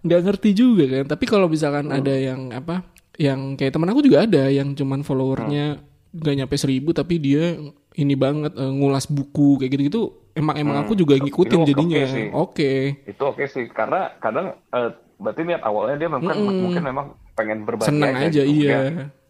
nggak 0.00 0.20
ngerti 0.22 0.50
juga 0.54 0.84
kan. 0.88 1.04
Tapi 1.10 1.24
kalau 1.26 1.46
misalkan 1.50 1.84
Hmm. 1.84 1.98
ada 1.98 2.14
yang 2.14 2.40
apa 2.48 2.86
yang 3.14 3.54
kayak 3.54 3.70
teman 3.70 3.90
aku 3.90 4.00
juga 4.00 4.22
ada 4.22 4.46
yang 4.46 4.70
cuman 4.72 5.02
followernya 5.02 5.82
nggak 6.10 6.34
nyampe 6.36 6.54
seribu 6.54 6.90
tapi 6.90 7.18
dia 7.18 7.58
ini 7.92 8.14
banget 8.14 8.54
eh, 8.54 8.70
ngulas 8.70 9.06
buku 9.06 9.58
kayak 9.58 9.70
gitu-gitu 9.72 10.14
emang 10.34 10.56
emang 10.56 10.76
aku 10.80 10.92
juga 10.94 11.14
ngikutin 11.16 11.30
Hmm. 11.54 11.64
Itu 11.64 11.72
oke 11.72 11.88
jadinya 11.88 12.02
oke 12.36 12.72
itu 13.06 13.22
oke 13.24 13.44
sih 13.44 13.64
karena 13.66 14.00
kadang 14.18 14.46
eh, 14.68 14.90
berarti 15.16 15.40
niat 15.42 15.62
awalnya 15.62 15.96
dia 15.96 16.08
memang 16.08 16.34
mungkin 16.36 16.82
memang 16.82 17.06
pengen 17.32 17.62
berbagi 17.62 17.88
seneng 17.88 18.14
aja 18.14 18.42
gitu. 18.42 18.50
iya 18.60 18.78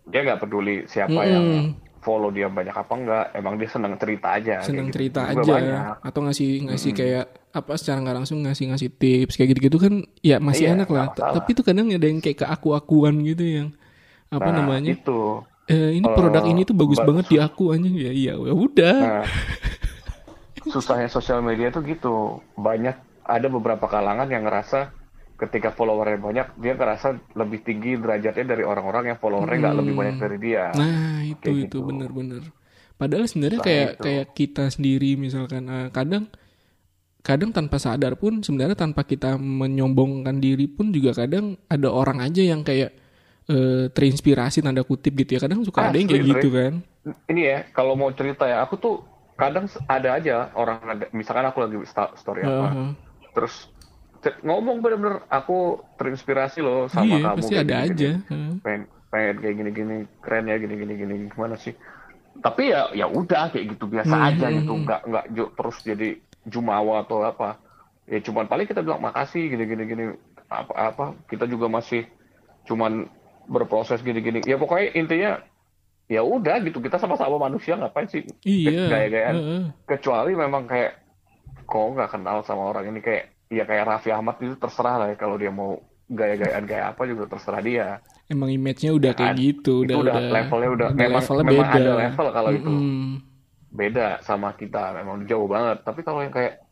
dia, 0.05 0.21
nggak 0.23 0.39
peduli 0.39 0.85
siapa 0.85 1.21
yang 1.23 1.73
follow 1.99 2.29
dia 2.29 2.45
banyak 2.47 2.73
apa 2.73 2.93
enggak 2.95 3.25
emang 3.33 3.55
dia 3.57 3.65
seneng 3.67 3.97
cerita 3.97 4.29
aja 4.31 4.61
seneng 4.61 4.89
gitu. 4.89 4.97
cerita 4.99 5.21
Juga 5.27 5.33
aja 5.35 5.53
banyak. 5.55 5.81
Hmm. 5.95 6.09
atau 6.09 6.21
ngasih 6.23 6.49
ngasih 6.67 6.91
kayak 6.93 7.25
apa 7.51 7.73
secara 7.75 7.99
nggak 8.01 8.17
langsung 8.19 8.39
ngasih 8.41 8.65
ngasih 8.67 8.89
tips 8.93 9.35
kayak 9.35 9.49
gitu-gitu 9.51 9.79
kan 9.79 9.95
ya 10.19 10.37
masih 10.37 10.67
Iya, 10.67 10.75
enak 10.75 10.89
lah 10.91 11.07
masalah. 11.09 11.33
tapi 11.35 11.49
itu 11.51 11.63
kadang 11.63 11.87
ada 11.89 12.03
yang 12.03 12.19
kayak 12.19 12.39
ke 12.39 12.47
aku-akuan 12.47 13.15
gitu 13.23 13.45
yang 13.45 13.69
apa 14.27 14.45
nah, 14.47 14.57
namanya 14.59 14.93
itu 14.93 15.21
eh, 15.65 15.95
ini 15.95 16.05
produk 16.07 16.45
ini 16.45 16.61
tuh 16.63 16.75
bagus 16.75 16.99
ba- 16.99 17.07
banget 17.07 17.25
di 17.27 17.37
aku 17.39 17.65
anjing 17.71 17.95
ya 17.95 18.11
iya 18.11 18.33
ya 18.35 18.53
udah 18.53 18.97
Nah, 18.99 19.25
susahnya 20.69 21.09
sosial 21.09 21.41
media 21.41 21.69
tuh 21.73 21.83
gitu. 21.85 22.41
Banyak 22.57 23.25
ada 23.25 23.47
beberapa 23.49 23.89
kalangan 23.89 24.29
yang 24.29 24.45
ngerasa 24.45 24.93
ketika 25.35 25.75
followernya 25.75 26.19
banyak, 26.23 26.47
dia 26.63 26.79
ngerasa 26.79 27.35
lebih 27.35 27.67
tinggi 27.67 27.99
derajatnya 27.99 28.55
dari 28.55 28.63
orang-orang 28.63 29.13
yang 29.13 29.19
followernya 29.19 29.59
nggak 29.67 29.79
lebih 29.83 29.95
banyak 29.99 30.17
dari 30.21 30.37
dia. 30.39 30.71
Nah 30.79 31.27
itu 31.27 31.43
Kayak 31.43 31.59
itu 31.59 31.79
gitu. 31.79 31.79
bener-bener. 31.91 32.43
Padahal 32.95 33.27
sebenarnya 33.27 33.61
kayak 33.61 33.91
itu. 33.99 34.03
kayak 34.07 34.27
kita 34.39 34.65
sendiri 34.71 35.19
misalkan 35.19 35.67
eh, 35.67 35.89
kadang 35.91 36.31
kadang 37.25 37.51
tanpa 37.51 37.81
sadar 37.81 38.15
pun 38.15 38.45
sebenarnya 38.45 38.79
tanpa 38.79 39.03
kita 39.03 39.35
menyombongkan 39.41 40.39
diri 40.39 40.71
pun 40.71 40.95
juga 40.95 41.17
kadang 41.17 41.59
ada 41.67 41.89
orang 41.91 42.23
aja 42.23 42.45
yang 42.45 42.63
kayak 42.63 42.95
eh, 43.51 43.91
terinspirasi 43.91 44.63
tanda 44.63 44.87
kutip 44.87 45.19
gitu 45.19 45.35
ya. 45.37 45.41
Kadang 45.43 45.67
suka 45.67 45.91
ada 45.91 45.99
yang 45.99 46.07
Asli, 46.07 46.15
kayak 46.15 46.27
gitu 46.39 46.49
kan. 46.55 46.73
Ini 47.29 47.43
ya, 47.43 47.59
kalau 47.75 47.99
mau 47.99 48.09
cerita 48.15 48.47
ya, 48.49 48.63
aku 48.65 48.79
tuh 48.79 48.97
kadang 49.35 49.67
ada 49.87 50.09
aja 50.15 50.35
orang 50.55 50.79
ada, 50.85 51.05
misalkan 51.11 51.47
aku 51.47 51.59
lagi 51.65 51.77
story 52.17 52.47
apa, 52.47 52.67
Heeh. 52.71 52.91
terus 53.35 53.55
ce- 54.23 54.39
ngomong 54.43 54.79
bener-bener 54.79 55.27
aku 55.29 55.83
terinspirasi 55.99 56.63
loh 56.63 56.87
sama 56.87 57.05
iya 57.11 57.35
kamu. 57.35 57.37
pasti 57.43 57.53
kayak 57.53 57.67
ada 57.67 57.75
gini-gini. 57.75 57.95
aja. 57.95 58.11
Heeh. 58.31 58.53
pengen 58.63 58.83
pengen 59.11 59.37
kayak 59.39 59.55
gini 59.55 59.71
gini 59.71 59.95
keren 60.19 60.45
ya 60.47 60.57
gini 60.59 60.75
gini 60.75 60.95
gini 60.97 61.15
gimana 61.31 61.55
sih 61.55 61.75
tapi 62.43 62.75
ya 62.75 62.91
ya 62.93 63.07
udah 63.07 63.51
kayak 63.51 63.79
gitu 63.79 63.87
biasa 63.87 64.11
Hmm, 64.11 64.27
aja 64.29 64.47
hmm, 64.51 64.57
gitu 64.59 64.73
nggak 64.83 65.01
nggak 65.07 65.25
ju- 65.33 65.53
terus 65.55 65.77
jadi 65.83 66.09
jumawa 66.45 67.07
atau 67.07 67.23
apa 67.23 67.63
ya 68.05 68.19
cuman 68.21 68.47
paling 68.47 68.67
kita 68.67 68.83
bilang 68.83 69.01
makasih 69.01 69.49
gini 69.49 69.65
gini 69.65 69.83
gini 69.87 70.05
apa 70.51 70.75
apa 70.75 71.05
kita 71.31 71.47
juga 71.47 71.71
masih 71.71 72.05
cuman 72.67 73.07
berproses 73.47 74.01
gini 74.01 74.21
gini 74.21 74.41
ya 74.43 74.57
pokoknya 74.57 74.89
intinya 74.95 75.31
ya 76.07 76.21
udah 76.21 76.61
gitu 76.61 76.79
kita 76.79 76.97
sama-sama 76.97 77.41
manusia 77.41 77.75
ngapain 77.75 78.05
sih 78.07 78.23
Iya. 78.43 78.89
gaya-gayaan 78.89 79.37
heeh. 79.37 79.63
kecuali 79.85 80.33
memang 80.33 80.65
kayak 80.65 81.01
kok 81.65 81.81
nggak 81.91 82.11
kenal 82.11 82.41
sama 82.41 82.69
orang 82.69 82.89
ini 82.89 83.01
kayak 83.01 83.33
ya 83.49 83.65
kayak 83.65 83.85
Raffi 83.87 84.11
Ahmad 84.11 84.37
itu 84.39 84.53
terserah 84.55 84.97
lah 84.99 85.07
ya 85.09 85.17
kalau 85.17 85.35
dia 85.35 85.49
mau 85.49 85.81
gaya-gayaan 86.07 86.65
kayak 86.65 86.87
apa 86.93 87.03
juga 87.05 87.25
terserah 87.27 87.61
dia 87.61 87.87
Emang 88.25 88.49
image-nya 88.49 88.93
udah 88.93 89.13
kayak 89.13 89.33
kan? 89.33 89.37
gitu, 89.39 89.85
itu 89.85 89.93
udah 89.93 89.97
udah, 89.99 90.17
levelnya 90.31 90.71
udah, 90.71 90.89
udah 90.91 90.97
memang, 90.99 91.21
levelnya 91.21 91.45
memang 91.47 91.67
beda. 91.67 91.77
ada 91.79 91.93
level 91.99 92.27
kalau 92.31 92.51
itu 92.53 92.73
beda 93.71 94.07
sama 94.21 94.49
kita 94.53 94.95
memang 94.95 95.25
jauh 95.25 95.45
banget 95.45 95.83
tapi 95.83 96.01
kalau 96.01 96.21
yang 96.21 96.31
kayak 96.31 96.63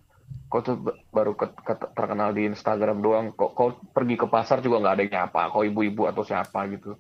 kau 0.47 0.61
tuh 0.61 0.77
baru 1.09 1.33
ke- 1.33 1.57
ke- 1.59 1.91
terkenal 1.91 2.31
di 2.31 2.45
Instagram 2.47 3.01
doang 3.01 3.33
kok 3.33 3.53
kau 3.53 3.73
pergi 3.87 4.15
ke 4.15 4.27
pasar 4.27 4.61
juga 4.61 4.79
nggak 4.79 4.95
ada 4.95 5.03
yang 5.03 5.13
nyapa 5.19 5.49
kau 5.49 5.63
ibu-ibu 5.63 6.05
atau 6.05 6.23
siapa 6.23 6.69
gitu 6.69 6.95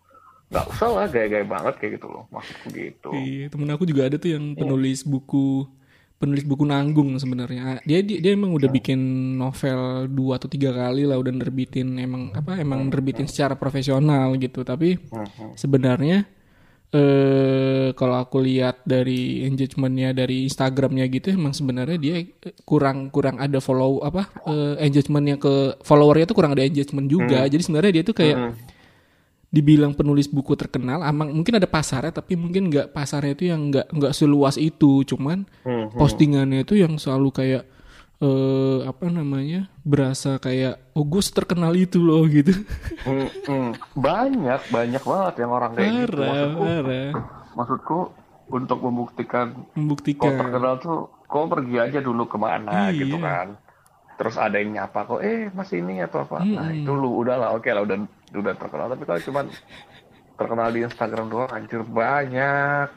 nggak 0.53 0.67
usah 0.69 0.89
lah 0.93 1.07
gaya-gaya 1.09 1.43
banget 1.43 1.75
kayak 1.81 1.93
gitu 1.97 2.07
loh 2.07 2.29
maksudku 2.29 2.67
gitu 2.71 3.09
Iya, 3.11 3.49
temen 3.49 3.73
aku 3.73 3.83
juga 3.83 4.05
ada 4.05 4.17
tuh 4.17 4.31
yang 4.31 4.53
penulis 4.55 5.01
buku 5.03 5.65
penulis 6.15 6.45
buku 6.45 6.63
nanggung 6.63 7.19
sebenarnya. 7.19 7.83
Dia, 7.83 7.99
dia 7.99 8.23
dia 8.23 8.31
emang 8.31 8.55
udah 8.55 8.69
bikin 8.71 9.01
novel 9.35 10.07
dua 10.07 10.39
atau 10.39 10.47
tiga 10.47 10.71
kali 10.71 11.03
lah 11.03 11.19
udah 11.19 11.33
nerbitin 11.33 11.99
emang 11.99 12.31
apa 12.31 12.61
emang 12.61 12.87
nerbitin 12.87 13.27
secara 13.27 13.57
profesional 13.57 14.31
gitu. 14.37 14.63
Tapi 14.63 15.03
sebenarnya 15.57 16.23
eh 16.93 17.89
kalau 17.97 18.21
aku 18.21 18.37
lihat 18.39 18.85
dari 18.85 19.43
engagementnya 19.43 20.13
dari 20.13 20.45
Instagramnya 20.45 21.09
gitu 21.09 21.33
emang 21.33 21.57
sebenarnya 21.57 21.97
dia 21.97 22.21
eh, 22.21 22.55
kurang 22.63 23.09
kurang 23.09 23.41
ada 23.41 23.59
follow 23.59 24.05
apa 24.05 24.29
eh, 24.47 24.85
engagementnya 24.85 25.41
ke 25.41 25.81
followernya 25.81 26.29
tuh 26.29 26.37
kurang 26.37 26.53
ada 26.53 26.63
engagement 26.63 27.09
juga. 27.09 27.49
Jadi 27.49 27.63
sebenarnya 27.65 27.93
dia 27.97 28.05
tuh 28.05 28.15
kayak 28.15 28.37
Hmm. 28.37 28.55
Dibilang 29.53 29.93
penulis 29.93 30.27
buku 30.27 30.57
terkenal, 30.57 31.05
amang 31.05 31.29
mungkin 31.31 31.55
ada 31.55 31.69
pasarnya, 31.69 32.09
tapi 32.11 32.35
mungkin 32.35 32.67
nggak 32.67 32.91
pasarnya 32.91 33.33
itu 33.33 33.45
yang 33.47 33.69
nggak 33.69 33.93
nggak 33.93 34.13
seluas 34.13 34.57
itu, 34.57 35.05
cuman 35.05 35.45
Hmm, 35.61 35.93
postingannya 35.93 36.65
itu 36.65 36.75
yang 36.75 36.97
selalu 36.97 37.29
kayak 37.31 37.65
eh 38.19 38.79
apa 38.83 39.11
namanya 39.11 39.67
berasa 39.83 40.39
kayak 40.39 40.95
oh 40.95 41.03
gue 41.03 41.21
terkenal 41.29 41.75
itu 41.75 41.99
loh 41.99 42.23
gitu. 42.25 42.55
Hmm, 43.03 43.29
hmm. 43.29 43.71
banyak 43.93 44.61
banyak 44.69 45.03
banget 45.03 45.35
yang 45.37 45.51
orang 45.51 45.71
kayak 45.75 45.91
gitu 46.07 46.17
parah, 46.17 46.25
maksudku 46.25 46.63
parah. 46.63 47.11
maksudku 47.53 47.99
untuk 48.49 48.79
membuktikan 48.81 49.47
kau 49.53 49.75
Membuktikan. 49.75 50.33
terkenal 50.39 50.75
tuh 50.79 50.99
kau 51.25 51.45
pergi 51.47 51.77
aja 51.79 51.99
dulu 51.99 52.25
ke 52.25 52.37
mana 52.37 52.89
Iya. 52.89 53.05
gitu 53.05 53.19
kan 53.19 53.59
terus 54.15 54.39
ada 54.39 54.55
yang 54.55 54.71
nyapa 54.73 55.03
kok 55.03 55.21
eh 55.21 55.51
mas 55.51 55.73
ini 55.73 55.99
atau 55.99 56.23
apa 56.23 56.41
nah 56.41 56.69
Mm-mm. 56.69 56.79
itu 56.79 56.93
lu 56.93 57.19
udahlah 57.19 57.53
oke 57.53 57.67
lah 57.67 57.83
udah 57.83 57.97
udah 58.35 58.55
terkenal 58.55 58.87
tapi 58.89 59.03
kalau 59.03 59.21
cuman 59.23 59.45
terkenal 60.33 60.69
di 60.69 60.81
Instagram 60.83 61.27
doang 61.29 61.51
anjir 61.51 61.83
banyak 61.83 62.89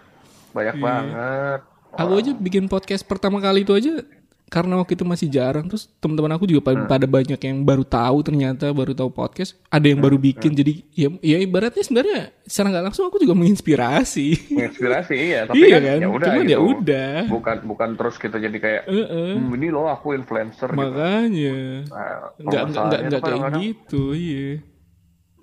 banyak 0.52 0.76
Iya. 0.76 0.84
banget 0.84 1.60
Aku 1.96 2.12
aja 2.14 2.32
bikin 2.34 2.68
podcast 2.68 3.04
pertama 3.04 3.40
kali 3.40 3.64
itu 3.64 3.72
aja 3.72 4.04
karena 4.46 4.78
waktu 4.78 4.94
itu 4.94 5.02
masih 5.02 5.26
jarang 5.26 5.66
terus 5.66 5.90
teman-teman 5.98 6.30
aku 6.32 6.46
juga 6.46 6.62
pada, 6.62 6.78
Hmm. 6.78 6.88
pada 6.88 7.08
banyak 7.10 7.40
yang 7.40 7.58
baru 7.62 7.82
tahu 7.82 8.18
ternyata 8.22 8.70
baru 8.70 8.94
tahu 8.94 9.10
podcast 9.10 9.58
ada 9.68 9.84
yang 9.84 9.98
baru 9.98 10.16
Hmm. 10.16 10.28
bikin 10.28 10.52
jadi 10.54 10.74
ya 10.92 11.08
ya 11.20 11.38
ibaratnya 11.40 11.82
sebenarnya 11.82 12.22
secara 12.44 12.70
nggak 12.70 12.86
langsung 12.86 13.06
aku 13.06 13.18
juga 13.18 13.34
menginspirasi 13.34 14.54
Menginspirasi 14.54 15.14
iya, 15.16 15.40
tapi 15.50 15.60
iya 15.62 15.76
kan, 15.76 15.82
kan 15.82 15.98
ya 15.98 16.08
udah 16.08 16.28
cuman 16.30 16.44
gitu. 16.44 16.52
ya 16.52 16.60
udah 16.62 17.16
Bukan 17.26 17.58
bukan 17.66 17.90
terus 17.96 18.16
kita 18.18 18.38
jadi 18.38 18.58
kayak 18.60 18.82
Heeh. 18.86 19.32
"Hmm, 19.34 19.50
ini 19.52 19.68
loh 19.68 19.88
aku 19.88 20.08
influencer 20.14 20.68
gitu. 20.68 20.78
makanya 20.78 21.58
Nah, 21.88 22.14
nggak 22.38 22.64
nggak 22.70 23.00
nggak 23.08 23.22
kayak 23.22 23.52
gitu 23.58 24.04
iya 24.14 24.62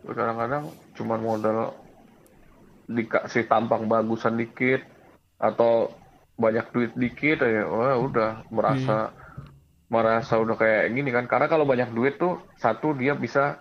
kadang-kadang 0.03 0.65
cuma 0.99 1.15
modal 1.15 1.79
dikasih 2.91 3.47
tampang 3.47 3.87
bagusan 3.87 4.35
dikit 4.35 4.83
atau 5.39 5.95
banyak 6.35 6.67
duit 6.75 6.93
dikit 6.99 7.45
ya 7.45 7.63
wah 7.69 7.95
udah 7.99 8.31
merasa 8.51 9.15
merasa 9.93 10.41
udah 10.41 10.57
kayak 10.57 10.97
gini 10.97 11.13
kan. 11.13 11.29
Karena 11.29 11.47
kalau 11.53 11.69
banyak 11.69 11.93
duit 11.93 12.17
tuh 12.17 12.41
satu 12.57 12.97
dia 12.97 13.13
bisa 13.13 13.61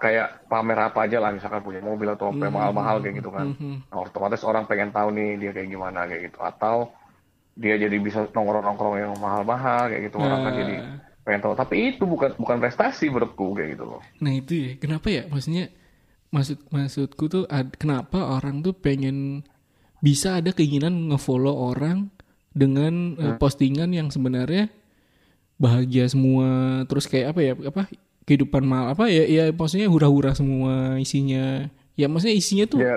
kayak 0.00 0.48
pamer 0.50 0.90
apa 0.90 1.06
aja 1.06 1.20
lah 1.22 1.30
misalkan 1.30 1.62
punya 1.62 1.78
mobil 1.78 2.10
atau 2.10 2.34
apa 2.34 2.50
mahal-mahal 2.50 2.98
kayak 2.98 3.22
gitu 3.22 3.30
kan. 3.30 3.54
Mhm. 3.54 3.92
Nah, 3.92 3.98
otomatis 4.02 4.42
orang 4.42 4.66
pengen 4.66 4.90
tahu 4.90 5.14
nih 5.14 5.38
dia 5.38 5.50
kayak 5.54 5.70
gimana 5.70 6.10
kayak 6.10 6.32
gitu. 6.32 6.38
Atau 6.42 6.90
dia 7.54 7.78
jadi 7.78 7.96
bisa 8.02 8.26
nongkrong-nongkrong 8.32 8.96
yang 8.98 9.14
mahal-mahal 9.22 9.92
kayak 9.92 10.10
gitu. 10.10 10.18
Orang 10.18 10.42
kan 10.42 10.52
Nah. 10.52 10.58
jadi 10.58 10.76
pengen 11.30 11.46
tahu 11.46 11.54
tapi 11.54 11.94
itu 11.94 12.02
bukan 12.02 12.34
bukan 12.34 12.58
prestasi 12.58 13.06
menurutku 13.06 13.54
kayak 13.54 13.78
gitu 13.78 13.84
loh 13.86 14.02
Nah 14.18 14.32
itu 14.34 14.52
ya, 14.58 14.70
kenapa 14.76 15.06
ya? 15.06 15.22
Maksudnya 15.30 15.70
maksud 16.30 16.58
maksudku 16.68 17.24
tuh 17.26 17.44
ad- 17.46 17.78
kenapa 17.78 18.18
orang 18.34 18.58
tuh 18.60 18.74
pengen 18.74 19.46
bisa 20.02 20.42
ada 20.42 20.50
keinginan 20.50 21.14
ngefollow 21.14 21.70
orang 21.70 22.10
dengan 22.50 23.14
eh, 23.14 23.38
postingan 23.38 23.94
yang 23.94 24.10
sebenarnya 24.10 24.66
bahagia 25.54 26.08
semua, 26.08 26.82
terus 26.88 27.04
kayak 27.06 27.36
apa 27.36 27.40
ya? 27.44 27.52
Apa 27.54 27.82
kehidupan 28.24 28.64
mal 28.64 28.90
apa 28.90 29.06
ya? 29.12 29.22
Ya 29.28 29.44
maksudnya 29.52 29.86
hura-hura 29.86 30.32
semua 30.32 30.96
isinya. 30.96 31.68
Ya 31.94 32.08
maksudnya 32.08 32.36
isinya 32.36 32.64
tuh 32.64 32.80
ya 32.80 32.96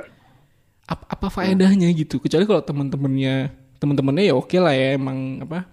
apa, 0.88 1.04
apa 1.12 1.28
faedahnya 1.28 1.92
gitu. 1.92 2.20
Kecuali 2.20 2.48
kalau 2.48 2.64
teman-temannya 2.64 3.52
teman-temannya 3.80 4.32
ya 4.32 4.36
oke 4.36 4.58
lah 4.64 4.72
ya 4.72 4.96
emang 4.96 5.44
apa 5.44 5.68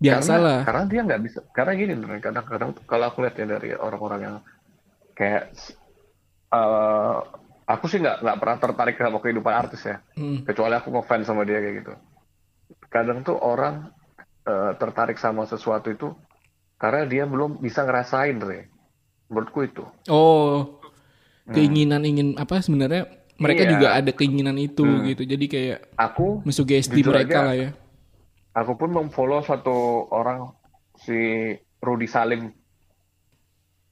biasa 0.00 0.32
karena, 0.32 0.46
lah. 0.48 0.60
Karena 0.64 0.84
dia 0.88 1.00
nggak 1.04 1.22
bisa. 1.22 1.40
Karena 1.52 1.72
gini, 1.76 1.92
kadang-kadang 2.18 2.70
kalau 2.88 3.04
aku 3.12 3.18
lihat 3.22 3.36
ya 3.36 3.46
dari 3.46 3.70
orang-orang 3.76 4.20
yang 4.24 4.36
kayak, 5.12 5.52
eh 6.50 7.16
aku 7.68 7.84
sih 7.86 8.02
nggak 8.02 8.24
nggak 8.24 8.38
pernah 8.40 8.56
tertarik 8.58 8.96
sama 8.98 9.18
kehidupan 9.20 9.54
artis 9.54 9.82
ya. 9.86 10.00
Hmm. 10.16 10.42
Kecuali 10.42 10.74
aku 10.74 10.88
ngefans 10.90 11.28
sama 11.28 11.44
dia 11.44 11.60
kayak 11.60 11.76
gitu. 11.84 11.92
Kadang 12.90 13.22
tuh 13.22 13.36
orang 13.38 13.92
eh, 14.48 14.72
tertarik 14.80 15.20
sama 15.20 15.44
sesuatu 15.44 15.92
itu 15.92 16.10
karena 16.80 17.04
dia 17.04 17.28
belum 17.28 17.60
bisa 17.60 17.84
ngerasain, 17.84 18.40
Dre. 18.40 18.72
Menurutku 19.28 19.62
itu. 19.62 19.84
Oh, 20.10 20.80
keinginan 21.46 22.02
ingin 22.02 22.34
apa 22.40 22.58
sebenarnya 22.64 23.06
mereka 23.38 23.62
Iya. 23.64 23.70
juga 23.76 23.88
ada 23.94 24.10
keinginan 24.10 24.56
itu 24.58 24.82
gitu. 25.06 25.22
Jadi 25.22 25.44
kayak 25.46 25.78
Aku 25.94 26.42
mensugesti 26.42 26.98
Jujur 26.98 27.14
mereka 27.14 27.36
aja. 27.40 27.46
lah 27.46 27.56
ya. 27.56 27.70
Aku 28.54 28.72
pun 28.76 28.90
memfollow 28.90 29.42
satu 29.42 30.06
orang 30.10 30.50
si 30.98 31.18
Rudy 31.80 32.08
Salim. 32.10 32.50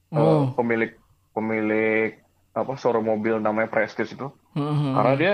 Eh, 0.09 0.17
Oh, 0.17 0.49
pemilik 0.57 0.97
pemilik 1.37 2.17
apa 2.57 2.73
showroom 2.75 3.05
mobil 3.05 3.37
namanya 3.37 3.69
Prestige 3.69 4.17
itu. 4.17 4.27
Heeh, 4.57 4.89
karena 4.97 5.13
dia 5.15 5.33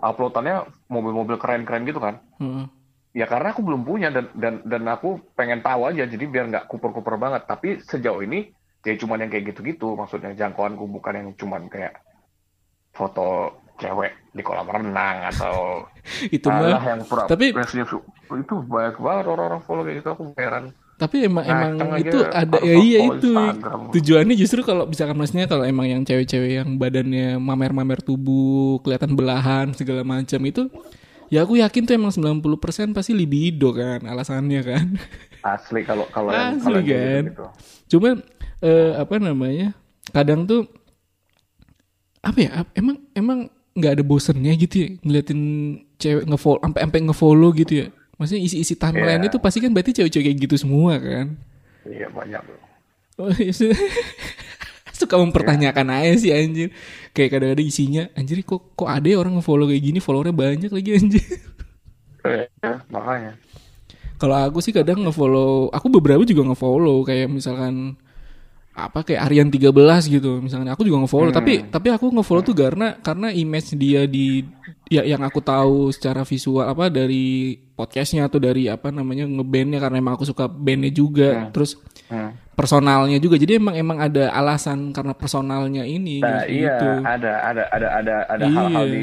uploadannya 0.00 0.66
mobil-mobil 0.90 1.38
keren-keren 1.38 1.86
gitu 1.86 2.02
kan. 2.02 2.18
Heeh. 2.42 2.66
ya 3.10 3.26
karena 3.26 3.50
aku 3.50 3.66
belum 3.66 3.82
punya 3.82 4.14
dan 4.14 4.30
dan 4.38 4.62
dan 4.62 4.86
aku 4.86 5.18
pengen 5.34 5.66
tahu 5.66 5.82
aja 5.90 6.06
jadi 6.06 6.30
biar 6.30 6.46
nggak 6.50 6.66
kuper-kuper 6.70 7.18
banget. 7.18 7.42
Tapi 7.46 7.82
sejauh 7.82 8.22
ini 8.22 8.50
ya 8.86 8.94
cuman 8.98 9.26
yang 9.26 9.30
kayak 9.30 9.50
gitu-gitu. 9.54 9.98
Maksudnya 9.98 10.34
jangkauanku 10.38 10.86
bukan 10.86 11.14
yang 11.18 11.28
cuman 11.34 11.66
kayak 11.66 11.98
foto 12.94 13.54
cewek 13.80 14.12
di 14.30 14.42
kolam 14.42 14.64
renang 14.64 15.26
atau 15.26 15.82
itu 16.30 16.46
mah. 16.46 16.78
yang 16.78 17.00
pura 17.02 17.24
tapi- 17.24 17.50
itu 18.30 18.54
banyak 18.62 18.96
banget 18.96 19.24
orang-orang 19.26 19.60
follow 19.60 19.82
kayak 19.82 19.98
gitu 19.98 20.08
aku 20.10 20.22
heran 20.36 20.70
Tapi 20.94 21.24
emang 21.24 21.42
emang 21.42 21.72
Ngaceng 21.74 21.90
aja 21.90 22.02
itu 22.04 22.18
ada 22.22 22.56
ya 22.60 22.74
iya 22.76 22.98
itu 23.08 23.32
Instagram. 23.32 23.80
tujuannya 23.90 24.36
justru 24.36 24.60
kalau 24.60 24.84
misalkan 24.84 25.16
maksudnya 25.16 25.48
kalau 25.48 25.64
emang 25.64 25.88
yang 25.88 26.04
cewek-cewek 26.04 26.60
yang 26.60 26.76
badannya 26.76 27.40
mamer-mamer 27.40 27.98
tubuh 27.98 28.78
kelihatan 28.80 29.16
belahan 29.16 29.72
segala 29.72 30.04
macam 30.04 30.36
itu 30.44 30.68
ya 31.26 31.40
aku 31.40 31.56
yakin 31.56 31.88
tuh 31.88 31.96
emang 31.96 32.12
90% 32.12 32.44
pasti 32.92 33.16
libido 33.16 33.72
kan 33.72 34.04
alasannya 34.04 34.60
kan. 34.60 34.86
asli 35.56 35.80
kalau 35.82 36.04
kalau 36.06 36.28
Asli 36.28 36.60
kalau 36.60 36.78
kan? 36.78 36.84
gitu-gitu. 36.84 37.46
Cuman 37.88 38.14
eh, 38.60 38.92
apa 38.94 39.14
namanya? 39.16 39.72
Kadang 40.06 40.44
tuh 40.44 40.68
apa 42.20 42.38
ya? 42.38 42.50
Emang 42.74 43.00
emang 43.14 43.48
nggak 43.70 43.92
ada 43.96 44.02
bosennya 44.02 44.52
gitu 44.58 44.74
ya 44.82 44.88
ngeliatin 45.00 45.40
cewek 45.96 46.24
ngefollow 46.26 46.60
sampai 46.60 46.80
sampai 46.82 47.00
ngefollow 47.06 47.50
gitu 47.54 47.72
ya. 47.72 47.86
Maksudnya 48.16 48.42
isi-isi 48.44 48.74
timeline 48.76 49.22
Iya. 49.22 49.28
itu 49.32 49.38
pasti 49.40 49.58
kan 49.58 49.72
berarti 49.72 49.96
cewek-cewek 49.96 50.24
kayak 50.28 50.38
gitu 50.44 50.54
semua 50.58 51.00
kan. 51.00 51.38
iya 51.86 52.06
banyak 52.08 52.42
Oh, 53.16 53.32
iya. 53.36 53.52
Suka 55.00 55.16
mempertanyakan 55.16 55.86
aja 55.92 56.12
sih 56.16 56.32
anjir. 56.32 56.68
Kayak 57.12 57.36
kadang-kadang 57.36 57.68
isinya 57.68 58.02
anjir 58.12 58.44
kok 58.44 58.76
kok 58.76 58.88
ada 58.88 59.08
ya 59.08 59.16
orang 59.16 59.40
ngefollow 59.40 59.64
kayak 59.64 59.80
gini 59.80 59.98
followernya 59.98 60.36
banyak 60.36 60.70
lagi 60.70 60.90
anjir. 60.92 61.24
Ya, 62.20 62.84
makanya 62.92 63.32
Kalau 64.20 64.36
aku 64.36 64.60
sih 64.60 64.76
kadang 64.76 65.00
ngefollow, 65.00 65.72
aku 65.72 65.88
beberapa 65.88 66.20
juga 66.28 66.44
ngefollow 66.44 67.00
kayak 67.08 67.32
misalkan 67.32 67.96
apa 68.70 69.02
kayak 69.02 69.26
Aryan 69.26 69.48
13 69.50 69.70
gitu. 70.08 70.38
Misalkan 70.40 70.70
aku 70.70 70.86
juga 70.86 71.02
ngefollow, 71.04 71.34
tapi 71.34 71.66
tapi 71.68 71.88
aku 71.90 72.08
ngefollow 72.14 72.42
tuh 72.42 72.54
karena 72.54 72.96
karena 72.98 73.28
image 73.28 73.74
dia 73.74 74.06
di 74.06 74.46
ya 74.86 75.02
yang 75.02 75.20
aku 75.20 75.42
tahu 75.42 75.90
secara 75.90 76.22
visual 76.22 76.64
apa 76.64 76.86
dari 76.86 77.54
podcastnya 77.74 78.26
atau 78.26 78.38
dari 78.38 78.66
apa 78.66 78.90
namanya 78.90 79.26
ngebandnya 79.26 79.78
karena 79.78 79.96
emang 79.98 80.14
aku 80.14 80.24
suka 80.24 80.46
bandnya 80.46 80.90
juga. 80.90 81.50
Terus 81.50 81.76
Hmm. 82.10 82.34
personalnya 82.58 83.22
juga. 83.22 83.38
Jadi 83.38 83.62
emang 83.62 83.78
emang 83.78 84.02
ada 84.02 84.34
alasan 84.34 84.90
karena 84.90 85.14
personalnya 85.14 85.86
ini 85.86 86.18
Nah, 86.18 86.42
gitu. 86.42 86.66
iya 86.66 86.74
ada 87.06 87.32
ada 87.46 87.62
ada 87.70 87.88
ada 87.94 88.14
ada 88.26 88.44
Iya. 88.44 88.54
hal-hal 88.58 88.84
di 88.90 89.02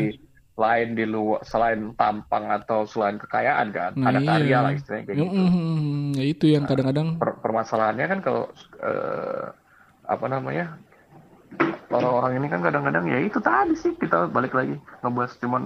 lain 0.58 0.98
di 0.98 1.06
luar 1.06 1.46
selain 1.46 1.94
tampang 1.94 2.50
atau 2.50 2.90
selain 2.90 3.22
kekayaan 3.22 3.70
kan 3.70 3.94
Nah, 3.94 4.10
ada 4.10 4.20
iya. 4.20 4.28
karya 4.28 4.58
lah 4.66 4.72
istilahnya 4.74 5.04
kayak 5.06 5.18
gitu. 5.22 5.30
Mm-mm, 5.30 6.18
ya 6.18 6.24
itu 6.26 6.46
yang 6.50 6.64
kadang-kadang 6.66 7.08
Per- 7.22 7.38
permasalahannya 7.46 8.06
kan 8.10 8.20
kalau 8.26 8.44
eh, 8.82 9.46
apa 10.10 10.26
namanya 10.26 10.66
orang-orang 11.88 12.44
ini 12.44 12.48
kan 12.52 12.60
kadang-kadang 12.66 13.06
ya 13.08 13.18
itu 13.24 13.40
tadi 13.40 13.76
sih 13.78 13.94
kita 13.96 14.28
balik 14.34 14.52
lagi 14.52 14.76
ngebahas 15.06 15.34
cuman 15.40 15.64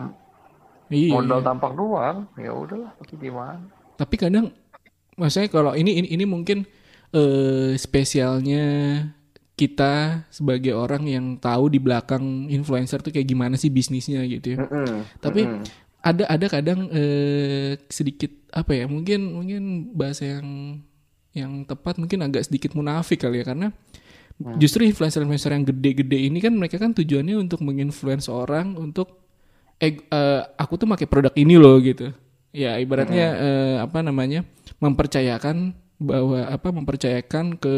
iya. 0.93 1.15
modal 1.15 1.41
tampang 1.41 1.73
doang 1.73 2.17
ya 2.37 2.51
udahlah 2.53 2.91
tapi 3.01 3.15
gimana 3.17 3.63
Tapi 3.97 4.15
kadang 4.17 4.49
maksudnya 5.17 5.49
kalau 5.49 5.77
ini 5.77 6.03
ini, 6.03 6.07
ini 6.13 6.25
mungkin 6.25 6.65
eh 7.11 7.75
spesialnya 7.77 8.65
kita 9.61 10.25
sebagai 10.33 10.73
orang 10.73 11.05
yang 11.05 11.25
tahu 11.37 11.69
di 11.69 11.77
belakang 11.77 12.49
influencer 12.49 13.05
tuh 13.05 13.13
kayak 13.13 13.29
gimana 13.29 13.53
sih 13.53 13.69
bisnisnya 13.69 14.25
gitu 14.25 14.57
ya. 14.57 14.65
Tapi 15.21 15.45
ada 16.01 16.25
ada 16.25 16.45
kadang 16.49 16.89
eh, 16.89 17.77
sedikit 17.85 18.33
apa 18.49 18.73
ya 18.73 18.85
mungkin 18.89 19.37
mungkin 19.37 19.61
bahasa 19.93 20.25
yang 20.25 20.81
yang 21.31 21.51
tepat 21.63 22.01
mungkin 22.01 22.25
agak 22.25 22.49
sedikit 22.49 22.73
munafik 22.73 23.21
kali 23.21 23.45
ya. 23.45 23.45
Karena 23.45 23.69
justru 24.57 24.81
influencer-influencer 24.89 25.53
yang 25.53 25.65
gede-gede 25.69 26.17
ini 26.17 26.41
kan 26.41 26.57
mereka 26.57 26.81
kan 26.81 26.97
tujuannya 26.97 27.37
untuk 27.37 27.61
menginfluence 27.61 28.25
orang 28.25 28.73
untuk 28.73 29.21
eh 29.77 30.01
eh, 30.01 30.41
aku 30.57 30.81
tuh 30.81 30.89
pakai 30.89 31.05
produk 31.05 31.33
ini 31.37 31.53
loh 31.61 31.77
gitu. 31.77 32.09
Ya 32.49 32.81
ibaratnya 32.81 33.27
eh, 33.37 33.75
apa 33.77 34.01
namanya 34.01 34.41
mempercayakan 34.81 35.77
bahwa 36.01 36.49
apa 36.49 36.73
mempercayakan 36.73 37.61
ke 37.61 37.73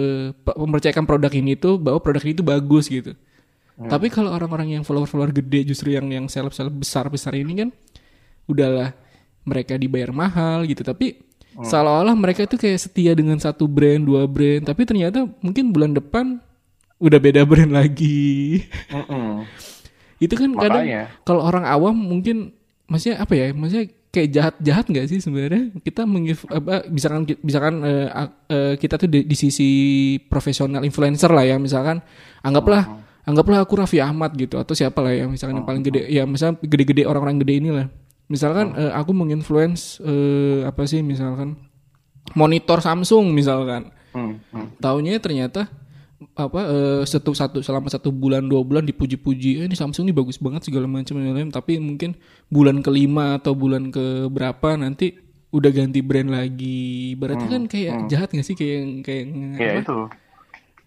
mempercayakan 0.55 1.03
produk 1.03 1.31
ini 1.35 1.59
tuh 1.59 1.75
bahwa 1.75 1.99
produk 1.99 2.23
ini 2.23 2.33
tuh 2.39 2.47
bagus 2.47 2.87
gitu. 2.87 3.11
Tapi 3.73 4.07
kalau 4.07 4.31
orang-orang 4.31 4.79
yang 4.79 4.83
follower-follower 4.87 5.33
gede 5.33 5.73
justru 5.73 5.91
yang 5.91 6.07
yang 6.07 6.25
seleb-seleb 6.31 6.71
besar-besar 6.71 7.35
ini 7.35 7.67
kan 7.67 7.69
udahlah 8.47 8.95
mereka 9.43 9.75
dibayar 9.75 10.15
mahal 10.15 10.63
gitu. 10.63 10.85
Tapi 10.87 11.19
seolah-olah 11.53 12.15
mereka 12.15 12.47
itu 12.47 12.55
kayak 12.55 12.79
setia 12.79 13.11
dengan 13.11 13.35
satu 13.37 13.67
brand 13.67 14.01
dua 14.01 14.25
brand 14.25 14.63
tapi 14.65 14.87
ternyata 14.87 15.27
mungkin 15.43 15.69
bulan 15.75 15.91
depan 15.93 16.39
udah 17.03 17.19
beda 17.19 17.43
brand 17.43 17.73
lagi. 17.75 18.63
Itu 20.23 20.39
kan 20.39 20.55
kadang 20.55 20.87
Makanya. 20.87 21.03
kalau 21.27 21.41
orang 21.43 21.67
awam 21.67 21.97
mungkin 21.97 22.55
maksudnya 22.87 23.19
apa 23.19 23.33
ya 23.35 23.51
maksudnya 23.51 23.91
kayak 24.13 24.29
jahat 24.29 24.55
jahat 24.61 24.85
nggak 24.85 25.09
sih 25.09 25.17
sebenarnya? 25.17 25.73
Kita 25.81 26.05
mengif 26.05 26.45
apa 26.53 26.85
misalkan 26.87 27.25
misalkan 27.41 27.81
a- 27.83 28.33
eh, 28.47 28.73
kita 28.77 29.01
tuh 29.01 29.09
di, 29.09 29.25
di 29.25 29.35
sisi 29.35 29.69
profesional 30.29 30.85
influencer 30.85 31.33
lah 31.33 31.41
ya 31.41 31.57
misalkan 31.57 31.99
anggaplah 32.45 32.85
anggaplah 33.25 33.65
aku 33.65 33.81
Raffi 33.81 33.97
Ahmad 33.97 34.37
gitu 34.37 34.61
atau 34.61 34.77
siapa 34.77 35.01
lah 35.01 35.17
ya 35.17 35.25
misalkan 35.25 35.59
yang 35.59 35.67
paling 35.67 35.81
gede 35.81 36.01
ya 36.13 36.23
misalnya 36.29 36.61
gede-gede 36.61 37.09
orang-orang 37.09 37.41
gede 37.41 37.53
inilah 37.57 37.87
misalkan 38.29 38.77
eh, 38.77 38.93
aku 38.93 39.11
menginfluence 39.17 39.97
eh, 40.05 40.61
apa 40.69 40.85
sih 40.85 41.01
misalkan 41.01 41.57
monitor 42.37 42.79
Samsung 42.79 43.35
misalkan. 43.35 43.91
Hmm. 44.13 44.37
Taunya 44.77 45.17
ternyata 45.17 45.67
apa 46.33 46.59
eh, 46.63 47.01
satu 47.03 47.31
satu 47.31 47.59
selama 47.59 47.87
satu 47.87 48.09
bulan 48.09 48.43
dua 48.43 48.63
bulan 48.63 48.83
dipuji-puji 48.83 49.59
eh, 49.59 49.65
ini 49.65 49.75
Samsung 49.75 50.07
ini 50.07 50.13
bagus 50.13 50.37
banget 50.37 50.65
segala 50.65 50.87
macam 50.87 51.19
tapi 51.49 51.77
mungkin 51.77 52.15
bulan 52.47 52.79
kelima 52.79 53.37
atau 53.37 53.53
bulan 53.53 53.89
ke 53.89 54.27
berapa 54.27 54.75
nanti 54.75 55.13
udah 55.49 55.69
ganti 55.69 56.01
brand 56.01 56.33
lagi 56.33 57.13
berarti 57.13 57.45
kan 57.45 57.61
kayak 57.67 58.09
jahat 58.09 58.29
gak 58.29 58.41
sih 58.41 58.57
kayak 58.57 59.05
kayak 59.05 59.23
Ya 59.61 59.69
apa? 59.77 59.81
itu. 59.85 59.99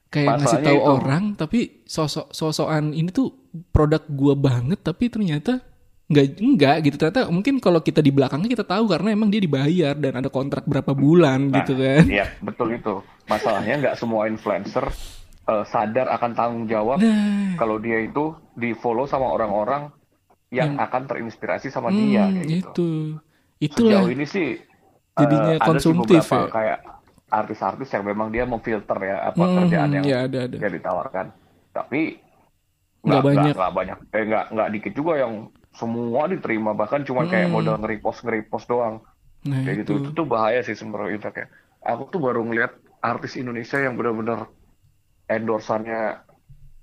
kayak 0.06 0.28
ngasih 0.40 0.60
tahu 0.62 0.78
itu. 0.78 0.86
orang 0.90 1.24
tapi 1.34 1.60
sosok 1.84 2.30
sosokan 2.30 2.90
ini 2.90 3.10
tuh 3.10 3.30
produk 3.70 4.02
gua 4.08 4.34
banget 4.34 4.80
tapi 4.80 5.06
ternyata 5.06 5.62
nggak 6.06 6.26
enggak 6.38 6.76
gitu 6.86 6.96
ternyata 6.96 7.26
mungkin 7.26 7.58
kalau 7.58 7.82
kita 7.82 7.98
di 7.98 8.14
belakangnya 8.14 8.46
kita 8.46 8.62
tahu 8.62 8.86
karena 8.86 9.10
emang 9.10 9.26
dia 9.26 9.42
dibayar 9.42 9.90
dan 9.98 10.14
ada 10.14 10.30
kontrak 10.30 10.62
berapa 10.62 10.94
bulan 10.94 11.50
gitu 11.50 11.74
kan 11.74 12.06
Iya, 12.06 12.26
betul 12.38 12.78
itu. 12.78 13.02
Masalahnya 13.26 13.74
nggak 13.82 13.94
semua 13.98 14.30
influencer 14.30 14.86
eh, 15.46 15.64
sadar 15.66 16.06
akan 16.10 16.30
tanggung 16.34 16.64
jawab 16.66 16.98
nah 17.00 17.54
kalau 17.56 17.76
dia 17.78 18.02
itu 18.02 18.34
di 18.54 18.74
follow 18.76 19.06
sama 19.06 19.30
orang-orang 19.30 19.88
yang 20.50 20.78
akan 20.78 21.10
terinspirasi 21.10 21.68
sama 21.68 21.90
dia 21.90 22.26
hmm, 22.26 22.34
kayak 22.38 22.48
gitu. 22.48 22.62
itu 22.62 22.90
itulah 23.58 24.02
Sejauh 24.04 24.10
ini 24.12 24.26
sih 24.26 24.48
Jadinya 25.16 25.56
ada 25.56 25.80
sih 25.80 25.90
konsumtif 25.90 26.22
beberapa 26.28 26.36
ya. 26.36 26.52
kayak 26.52 26.78
artis-artis 27.26 27.88
yang 27.90 28.04
memang 28.06 28.28
dia 28.30 28.44
memfilter 28.46 28.98
ya 29.02 29.16
apa 29.32 29.42
Hmm, 29.42 29.56
kerjaan 29.64 29.90
yang 29.90 30.04
ya 30.06 30.18
ada 30.28 30.38
ada 30.46 30.56
dia 30.56 30.70
ditawarkan. 30.70 31.26
Tapi 31.72 32.00
Nggak 33.06 33.22
banyak. 33.22 33.54
nggak 33.54 33.72
banyak, 33.74 33.98
eh 34.12 34.22
nggak 34.26 34.44
nggak 34.50 34.68
dikit 34.74 34.92
juga 34.98 35.12
yang 35.22 35.32
semua 35.70 36.26
diterima 36.26 36.72
bahkan 36.72 37.04
cuma 37.04 37.28
kayak 37.28 37.52
modal 37.52 37.76
nge-repost 37.78 38.24
nge-repost 38.24 38.66
doang 38.66 39.02
Hmm. 39.46 39.52
nah 39.52 39.60
kayak 39.62 39.86
itu 39.86 39.92
gitu 39.94 40.02
itu 40.02 40.10
tuh 40.10 40.26
bahaya 40.26 40.58
sih 40.66 40.74
sebenarnya 40.74 41.46
aku 41.86 42.02
tuh 42.10 42.18
baru 42.18 42.42
ngeliat 42.42 42.72
artis 42.98 43.38
Indonesia 43.38 43.78
yang 43.78 43.94
benar-benar 43.94 44.50
endorsannya 45.26 46.22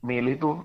milih 0.03 0.36
tuh 0.39 0.56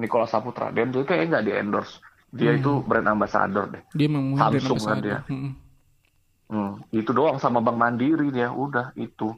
Nicola 0.00 0.28
Saputra. 0.28 0.72
Dan 0.72 0.92
dia 0.92 1.04
kayak 1.04 1.32
nggak 1.32 1.44
di 1.44 1.52
endorse 1.52 2.00
dia 2.34 2.50
itu 2.58 2.82
brand 2.82 3.06
ambassador 3.06 3.70
deh. 3.70 3.82
Dia 3.94 4.08
memang 4.10 4.34
Samsung 4.34 4.80
kan 4.82 4.98
dia. 4.98 5.22
Hmm. 5.30 5.54
Hmm, 6.50 6.72
itu 6.90 7.14
doang 7.14 7.38
sama 7.38 7.62
Bank 7.62 7.78
Mandiri 7.78 8.34
dia. 8.34 8.50
Udah 8.50 8.90
itu. 8.98 9.30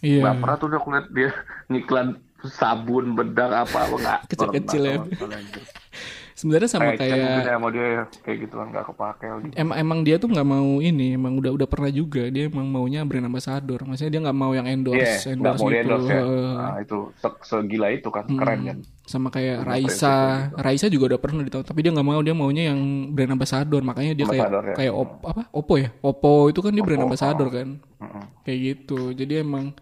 Iya. 0.00 0.24
Nggak 0.24 0.36
pernah 0.40 0.56
tuh 0.56 0.66
udah 0.72 0.80
ngeliat 0.80 1.06
dia 1.12 1.30
ngiklan 1.68 2.08
sabun 2.48 3.12
bedak 3.12 3.52
apa 3.52 3.78
apa 3.84 3.96
nggak 4.00 4.20
Kecil-kecil 4.32 4.82
ya. 4.88 4.96
sebenarnya 6.38 6.68
sama 6.70 6.94
Kayak 6.94 6.98
kayak 7.00 7.18
ya 7.18 7.52
sama 7.56 7.68
dia 7.70 7.88
kayak 8.22 8.38
gitu 8.46 8.54
kan 8.58 8.66
nggak 8.70 8.84
kepake 8.90 9.24
lagi 9.26 9.48
emang 9.54 9.76
emang 9.78 9.98
dia 10.06 10.16
tuh 10.16 10.28
nggak 10.30 10.48
mau 10.48 10.70
ini 10.78 11.06
emang 11.14 11.32
udah 11.38 11.52
udah 11.54 11.68
pernah 11.68 11.90
juga 11.90 12.26
dia 12.28 12.46
emang 12.50 12.66
maunya 12.66 13.00
brand 13.06 13.26
ambassador. 13.26 13.80
Maksudnya 13.82 14.12
dia 14.12 14.20
nggak 14.24 14.38
mau 14.38 14.52
yang 14.52 14.66
endorse 14.66 15.26
nggak 15.26 15.34
endorse 15.34 15.60
mau 15.60 15.68
gitu. 15.70 15.80
endorse 15.80 16.08
ya. 16.10 16.22
Nah, 16.50 16.76
itu 16.80 16.98
se- 17.16 17.42
segila 17.44 17.86
itu 17.90 18.08
kan, 18.08 18.24
keren 18.28 18.60
kan. 18.66 18.78
sama 19.04 19.28
kayak 19.28 19.66
Punya 19.66 19.70
Raisa. 19.74 20.14
Raisa 20.54 20.86
juga 20.86 21.04
udah 21.14 21.20
pernah 21.20 21.42
ditawar 21.42 21.66
tapi 21.66 21.82
dia 21.82 21.90
nggak 21.90 22.06
mau 22.06 22.20
dia 22.22 22.34
maunya 22.36 22.62
yang 22.70 22.80
brand 23.10 23.34
ambassador. 23.34 23.82
Makanya 23.82 24.12
dia 24.14 24.26
kayak 24.26 24.46
Ambassador, 24.46 24.62
ya. 24.70 24.74
kayak 24.78 24.92
op, 24.94 25.10
apa? 25.26 25.42
Oppo 25.50 25.74
ya? 25.76 25.88
Oppo 25.98 26.32
itu 26.48 26.60
kan 26.62 26.70
dia 26.70 26.84
brand 26.86 27.02
ambassador 27.04 27.48
kan? 27.50 27.68
Mm-mm. 28.00 28.24
kayak 28.46 28.58
gitu. 28.62 29.12
Jadi 29.12 29.42
emang 29.42 29.74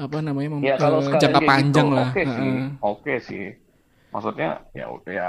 apa 0.00 0.16
namanya 0.24 0.48
mem- 0.56 0.64
Ya 0.64 0.76
kalau 0.80 1.04
jangka 1.04 1.20
kayak 1.40 1.44
panjang 1.44 1.88
gitu, 1.92 1.96
lah. 1.98 2.08
Oke 2.08 2.22
sih, 2.24 2.40
Heeh. 2.40 2.64
oke 2.80 3.14
sih. 3.20 3.44
Maksudnya 4.10 4.66
ya 4.70 4.86
ya 5.06 5.28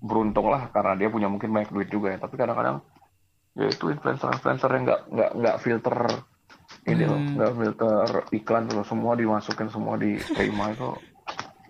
beruntung 0.00 0.48
lah 0.48 0.70
karena 0.70 0.96
dia 0.96 1.08
punya 1.08 1.28
mungkin 1.28 1.50
banyak 1.50 1.70
duit 1.70 1.88
juga 1.88 2.14
ya. 2.14 2.18
Tapi 2.18 2.34
kadang-kadang 2.34 2.80
ya 3.52 3.66
itu 3.66 3.84
influencer-influencer 3.88 4.70
yang 4.70 4.84
nggak 4.84 5.00
nggak 5.10 5.30
nggak 5.36 5.56
filter 5.58 5.96
ini 6.86 7.04
loh, 7.04 7.18
Hmm. 7.18 7.34
nggak 7.36 7.52
filter 7.52 8.06
iklan 8.32 8.64
loh, 8.70 8.86
semua 8.86 9.12
dimasukin 9.14 9.68
semua 9.68 9.94
diterima 9.94 10.70
itu 10.70 10.88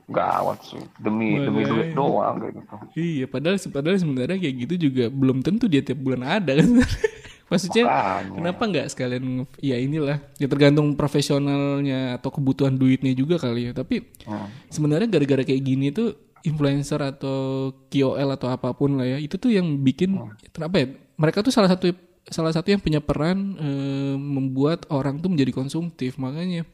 gawat 0.06 0.58
sih 0.66 0.82
demi 0.98 1.38
demi 1.38 1.62
Makanya. 1.62 1.70
duit 1.72 1.88
doang 1.94 2.34
kayak 2.36 2.54
gitu. 2.58 2.76
Iya, 2.94 3.24
padahal 3.26 3.56
padahal 3.70 3.96
sebenarnya 3.96 4.38
kayak 4.38 4.56
gitu 4.66 4.74
juga 4.90 5.04
belum 5.06 5.38
tentu 5.40 5.70
dia 5.70 5.80
tiap 5.80 5.98
bulan 5.98 6.22
ada 6.22 6.52
kan. 6.52 6.68
Maksudnya 7.50 7.84
Makanya. 7.84 8.34
kenapa 8.38 8.62
nggak 8.62 8.86
sekalian 8.88 9.24
ya 9.58 9.74
inilah 9.74 10.22
ya 10.38 10.46
tergantung 10.46 10.94
profesionalnya 10.94 12.14
atau 12.16 12.30
kebutuhan 12.30 12.78
duitnya 12.78 13.10
juga 13.12 13.36
kali 13.36 13.68
ya. 13.68 13.72
Tapi 13.74 14.06
Hmm. 14.24 14.46
sebenarnya 14.70 15.10
gara-gara 15.10 15.42
kayak 15.42 15.60
gini 15.60 15.90
tuh 15.90 16.14
influencer 16.40 17.02
atau 17.02 17.68
KOL 17.90 18.30
atau 18.32 18.48
apa 18.48 18.72
pun 18.72 18.96
lah 18.96 19.04
ya 19.04 19.18
itu 19.18 19.36
tuh 19.36 19.52
yang 19.52 19.66
bikin 19.76 20.16
kenapa 20.50 20.80
ya 20.80 20.86
mereka 21.20 21.44
tuh 21.44 21.52
salah 21.52 21.68
satu 21.68 21.92
salah 22.24 22.48
satu 22.48 22.70
yang 22.70 22.80
punya 22.80 23.02
peran 23.02 23.58
eh, 23.58 24.16
membuat 24.16 24.88
orang 24.88 25.20
tuh 25.20 25.28
menjadi 25.28 25.52
konsumtif 25.52 26.16
makanya 26.16 26.64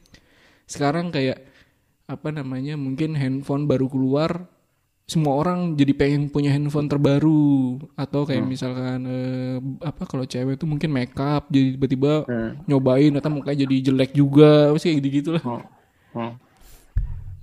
sekarang 0.63 1.11
kayak 1.11 1.43
apa 2.07 2.31
namanya 2.31 2.79
mungkin 2.79 3.19
handphone 3.19 3.67
baru 3.67 3.91
keluar 3.91 4.47
semua 5.07 5.39
orang 5.39 5.71
jadi 5.73 5.95
pengen 5.95 6.27
punya 6.27 6.51
handphone 6.51 6.85
terbaru. 6.85 7.79
Atau 7.95 8.27
kayak 8.27 8.43
misalkan 8.43 9.07
eh, 9.07 9.55
apa 9.79 10.03
kalau 10.03 10.27
cewek 10.27 10.59
tuh 10.59 10.67
mungkin 10.67 10.91
makeup 10.91 11.47
jadi 11.47 11.73
tiba-tiba 11.73 12.27
Hmm. 12.27 12.59
nyobain 12.67 13.15
atau 13.15 13.31
mukanya 13.31 13.63
jadi 13.63 13.87
jelek 13.87 14.11
juga 14.11 14.69
pasti 14.69 14.91
kayak 14.91 15.07
gitu 15.09 15.29
lah. 15.33 15.43
Hmm. 15.43 15.63
Hmm. 16.11 16.33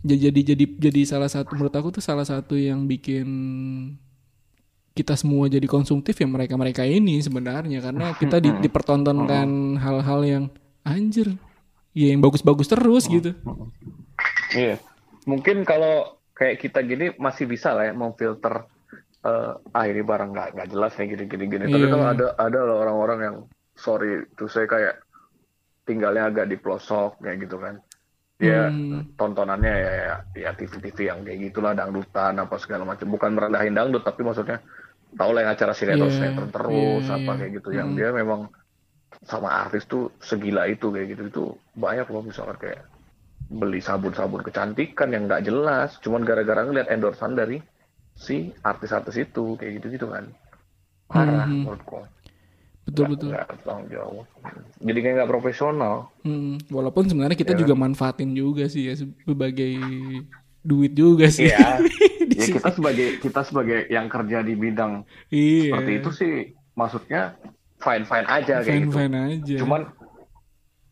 jadi 0.04 0.28
jadi 0.28 0.40
jadi 0.52 0.64
jadi 0.78 1.00
salah 1.08 1.26
satu 1.26 1.56
menurut 1.56 1.72
aku 1.72 1.88
tuh 1.90 2.04
salah 2.04 2.28
satu 2.28 2.52
yang 2.52 2.84
bikin 2.84 3.24
kita 4.92 5.16
semua 5.16 5.48
jadi 5.48 5.64
konsumtif 5.64 6.12
ya 6.14 6.28
mereka 6.28 6.54
mereka 6.54 6.84
ini 6.84 7.18
sebenarnya. 7.18 7.80
Karena 7.80 8.12
kita 8.12 8.36
di- 8.38 8.60
dipertontonkan 8.60 9.48
hal-hal 9.80 10.20
yang 10.22 10.44
anjir 10.84 11.32
ya 11.96 12.12
yang 12.12 12.20
bagus-bagus 12.20 12.68
terus 12.68 13.08
gitu. 13.08 13.32
Iya. 14.52 14.76
Mungkin 15.24 15.64
kalau 15.64 16.20
kayak 16.34 16.58
kita 16.60 16.82
gini 16.82 17.14
masih 17.16 17.46
bisa 17.46 17.72
lah 17.72 17.86
ya 17.88 17.94
memfilter 17.94 18.66
eh, 19.24 19.52
ah 19.56 19.84
ini 19.88 20.02
barang 20.04 20.30
nggak 20.36 20.48
nggak 20.52 20.68
jelas 20.68 20.92
nih 21.00 21.16
gini 21.16 21.24
gini 21.24 21.44
gini. 21.48 21.64
Tapi 21.70 21.86
Iya. 21.86 21.92
kalau 21.94 22.06
ada 22.06 22.26
ada 22.36 22.58
loh 22.60 22.76
orang-orang 22.84 23.18
yang 23.22 23.36
sorry 23.72 24.26
tuh 24.36 24.50
saya 24.50 24.68
kayak 24.68 24.94
tinggalnya 25.84 26.28
agak 26.28 26.46
di 26.48 26.56
pelosok 26.60 27.24
kayak 27.24 27.48
gitu 27.48 27.56
kan. 27.56 27.80
Dia 28.34 28.66
Hmm. 28.68 29.14
tontonannya 29.14 29.72
ya 29.72 29.92
ya, 29.94 30.14
ya 30.34 30.50
TV-TV 30.52 30.98
yang 31.06 31.22
kayak 31.22 31.38
gitulah 31.50 31.72
dangdutan 31.72 32.34
apa 32.36 32.56
segala 32.58 32.84
macam. 32.84 33.06
Bukan 33.08 33.30
merendahin 33.32 33.72
dangdut 33.72 34.02
tapi 34.02 34.26
maksudnya 34.26 34.58
tau 35.14 35.30
lah 35.30 35.46
yang 35.46 35.52
acara 35.54 35.72
sinetron 35.72 36.10
Iya, 36.10 36.16
sinetron 36.18 36.50
terus 36.50 37.04
iya, 37.06 37.14
apa 37.14 37.30
iya. 37.30 37.38
kayak 37.38 37.52
gitu 37.62 37.68
yang 37.70 37.88
dia 37.94 38.10
memang 38.10 38.50
sama 39.22 39.48
artis 39.62 39.86
tuh 39.86 40.10
segila 40.18 40.66
itu 40.66 40.90
kayak 40.90 41.06
gitu 41.14 41.22
itu 41.30 41.44
banyak 41.78 42.10
loh 42.10 42.26
misalkan 42.26 42.58
kayak 42.58 42.82
beli 43.46 43.78
sabun-sabun 43.78 44.40
kecantikan 44.40 45.08
yang 45.08 45.26
nggak 45.26 45.44
jelas. 45.44 45.96
Cuman 46.00 46.22
gara-gara 46.22 46.62
ngeliat 46.62 46.88
endorsan 46.88 47.32
dari 47.32 47.60
si 48.12 48.54
artis-artis 48.60 49.16
itu 49.20 49.54
kayak 49.54 49.78
gitu-gitu 49.78 50.06
kan. 50.06 50.30
Parah 51.04 51.44
Hmm. 51.44 51.62
menurutku 51.62 52.00
betul 52.84 53.00
Nggak- 53.00 53.12
betul. 53.16 53.28
nggak 53.32 53.46
bertanggung 53.50 53.88
jawab. 53.88 54.26
Jadi 54.78 54.98
kayak 55.00 55.14
nggak 55.16 55.30
profesional. 55.30 55.94
Hmm, 56.20 56.60
walaupun 56.68 57.04
sebenarnya 57.04 57.32
kita 57.34 57.52
Iya 57.52 57.60
juga 57.60 57.74
manfaatin 57.74 58.30
juga 58.30 58.68
sih 58.68 58.88
ya 58.88 58.94
sebagai 58.94 59.72
duit 60.60 60.92
juga 60.92 61.28
sih. 61.28 61.48
Iya. 61.48 61.80
Ya 62.24 62.40
sini. 62.40 62.56
kita 62.56 62.72
sebagai 62.72 63.08
kita 63.20 63.40
sebagai 63.44 63.78
yang 63.86 64.08
kerja 64.08 64.40
di 64.40 64.56
bidang 64.56 65.04
iya. 65.28 65.70
seperti 65.70 65.92
itu 65.94 66.10
sih 66.10 66.34
maksudnya 66.72 67.36
fine 67.76 68.02
fine 68.02 68.26
aja 68.26 68.54
kayak 68.58 68.64
fine 68.64 68.80
gitu. 68.80 68.96
Fine 68.96 69.14
aja. 69.14 69.56
Cuman 69.60 69.80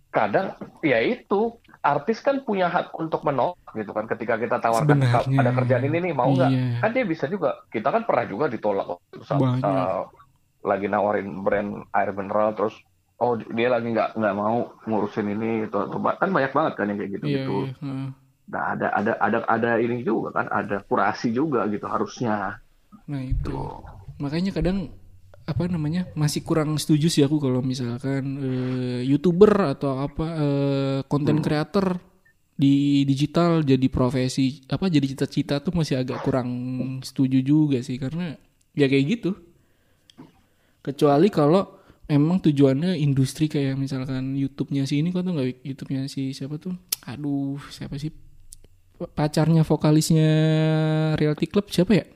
kadang 0.08 0.46
ya 0.82 0.98
itu 1.00 1.56
artis 1.82 2.22
kan 2.22 2.46
punya 2.46 2.70
hak 2.70 2.94
untuk 2.94 3.26
menolak 3.26 3.58
gitu 3.74 3.90
kan 3.90 4.06
ketika 4.06 4.38
kita 4.38 4.62
tawarkan 4.62 5.02
Sebenarnya. 5.02 5.38
ada 5.42 5.50
kerjaan 5.50 5.84
ini 5.90 5.98
nih 6.10 6.12
mau 6.14 6.30
nggak? 6.30 6.50
Iya. 6.50 6.78
kan 6.78 6.90
dia 6.94 7.04
bisa 7.04 7.24
juga. 7.26 7.66
Kita 7.68 7.90
kan 7.90 8.06
pernah 8.06 8.24
juga 8.30 8.46
ditolak 8.46 9.02
saat 9.26 9.42
uh, 9.66 10.06
lagi 10.62 10.86
nawarin 10.86 11.42
brand 11.42 11.82
air 11.90 12.14
mineral 12.14 12.54
terus 12.54 12.78
oh 13.18 13.34
dia 13.34 13.68
lagi 13.70 13.90
nggak 13.90 14.14
nggak 14.14 14.34
mau 14.34 14.78
ngurusin 14.86 15.30
ini 15.30 15.66
itu, 15.66 15.78
kan 15.98 16.30
banyak 16.30 16.50
banget 16.54 16.72
kan 16.74 16.90
yang 16.90 16.98
kayak 16.98 17.10
gitu 17.18 17.24
gitu 17.26 17.56
iya 17.70 18.10
nah 18.52 18.76
ada 18.76 18.92
ada 18.92 19.12
ada 19.16 19.38
ada 19.48 19.70
ini 19.80 20.04
juga 20.04 20.34
kan 20.36 20.46
ada 20.52 20.84
kurasi 20.84 21.32
juga 21.32 21.64
gitu 21.72 21.88
harusnya. 21.88 22.60
Nah 23.08 23.22
itu. 23.24 23.48
Tuh. 23.48 23.80
Makanya 24.20 24.52
kadang 24.52 24.92
apa 25.42 25.66
namanya 25.66 26.06
masih 26.14 26.46
kurang 26.46 26.78
setuju 26.78 27.10
sih 27.10 27.22
aku 27.26 27.42
kalau 27.42 27.60
misalkan 27.60 28.24
eh, 28.38 29.00
youtuber 29.02 29.74
atau 29.74 29.98
apa 29.98 30.26
eh, 30.38 30.98
konten 31.10 31.42
creator 31.42 31.98
di 32.52 33.02
digital 33.02 33.66
jadi 33.66 33.86
profesi 33.90 34.62
apa 34.70 34.86
jadi 34.86 35.02
cita-cita 35.02 35.58
tuh 35.58 35.74
masih 35.74 35.98
agak 35.98 36.22
kurang 36.22 36.48
setuju 37.02 37.42
juga 37.42 37.82
sih. 37.82 37.98
Karena 37.98 38.38
ya 38.76 38.86
kayak 38.86 39.04
gitu. 39.18 39.34
Kecuali 40.82 41.30
kalau 41.30 41.82
emang 42.06 42.42
tujuannya 42.42 42.98
industri 42.98 43.46
kayak 43.50 43.78
misalkan 43.78 44.34
YouTube-nya 44.38 44.86
si 44.86 45.02
ini 45.02 45.14
kok 45.14 45.26
tuh 45.26 45.32
nggak 45.34 45.62
YouTube-nya 45.66 46.06
si 46.06 46.30
siapa 46.30 46.58
tuh? 46.62 46.74
Aduh 47.06 47.58
siapa 47.70 47.98
sih? 47.98 48.14
Pacarnya 49.02 49.66
vokalisnya 49.66 50.30
Reality 51.18 51.50
Club 51.50 51.66
siapa 51.66 51.98
ya 51.98 52.06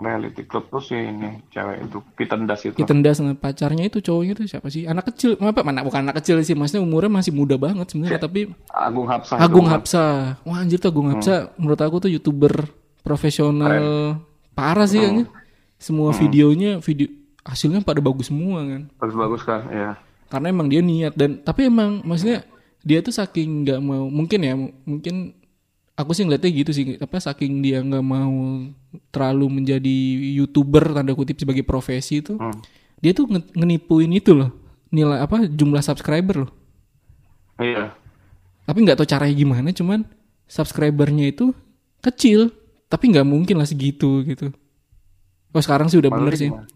reality 0.00 0.42
club 0.48 0.66
terus 0.72 0.90
ini 0.96 1.44
cewek 1.52 1.76
itu 1.86 1.98
pitendas 2.16 2.60
itu 2.64 2.74
Ditendas 2.74 3.20
nah, 3.20 3.36
pacarnya 3.36 3.84
itu 3.86 4.00
cowoknya 4.00 4.32
itu 4.34 4.44
siapa 4.48 4.72
sih? 4.72 4.88
Anak 4.88 5.12
kecil, 5.12 5.36
apa 5.36 5.60
mana 5.60 5.84
bukan 5.84 6.08
anak 6.08 6.24
kecil 6.24 6.40
sih, 6.40 6.56
maksudnya 6.56 6.82
umurnya 6.82 7.12
masih 7.20 7.32
muda 7.36 7.60
banget 7.60 7.92
sebenarnya, 7.92 8.20
tapi 8.20 8.50
Agung 8.72 9.06
Hapsah 9.06 9.36
itu 9.36 9.44
Agung. 9.44 9.66
Hapsa. 9.68 10.04
Wah 10.42 10.58
anjir 10.58 10.80
tuh 10.80 10.90
Agung 10.90 11.12
Hapsa 11.12 11.52
menurut 11.60 11.80
aku 11.84 12.08
tuh 12.08 12.10
YouTuber 12.10 12.66
profesional 13.04 14.16
parah 14.56 14.88
sih 14.88 14.98
kayaknya. 14.98 15.28
Semua 15.80 16.12
videonya 16.12 16.80
video 16.84 17.08
hasilnya 17.40 17.80
pada 17.80 18.04
bagus 18.04 18.28
semua 18.28 18.60
kan. 18.68 18.82
bagus-bagus 19.00 19.42
kan 19.48 19.64
ya 19.72 19.90
Karena 20.28 20.52
emang 20.52 20.68
dia 20.68 20.84
niat 20.84 21.16
dan 21.16 21.40
tapi 21.40 21.72
emang 21.72 22.04
maksudnya 22.04 22.44
dia 22.84 23.00
tuh 23.00 23.12
saking 23.12 23.64
nggak 23.64 23.80
mau 23.80 24.06
mungkin 24.08 24.40
ya 24.40 24.54
mungkin 24.84 25.34
aku 25.96 26.16
sih 26.16 26.24
ngeliatnya 26.24 26.50
gitu 26.52 26.70
sih 26.72 26.84
apa 26.96 27.16
saking 27.20 27.60
dia 27.60 27.84
nggak 27.84 28.04
mau 28.04 28.64
terlalu 29.08 29.46
menjadi 29.52 29.96
youtuber 30.34 30.90
tanda 30.90 31.12
kutip 31.12 31.36
sebagai 31.36 31.62
profesi 31.62 32.18
itu 32.18 32.34
Hmm. 32.34 32.58
dia 32.98 33.10
tuh 33.10 33.24
nge- 33.24 33.54
ngenipuin 33.54 34.10
itu 34.10 34.32
loh. 34.32 34.50
Nilai 34.88 35.20
apa 35.20 35.46
jumlah 35.46 35.80
subscriber 35.80 36.42
loh. 36.42 36.52
Iya. 37.56 37.94
Tapi 38.64 38.78
nggak 38.80 38.96
tahu 38.96 39.08
caranya 39.08 39.32
gimana 39.32 39.68
cuman 39.70 40.02
subscribernya 40.44 41.30
itu 41.30 41.54
kecil 42.00 42.50
tapi 42.86 43.08
nggak 43.08 43.22
mungkin 43.24 43.56
lah 43.56 43.64
segitu 43.64 44.22
gitu. 44.24 44.50
Oh 45.50 45.60
sekarang 45.60 45.86
sih 45.86 45.96
udah 45.96 46.10
bener 46.10 46.34
sih. 46.34 46.50
gimana? 46.50 46.66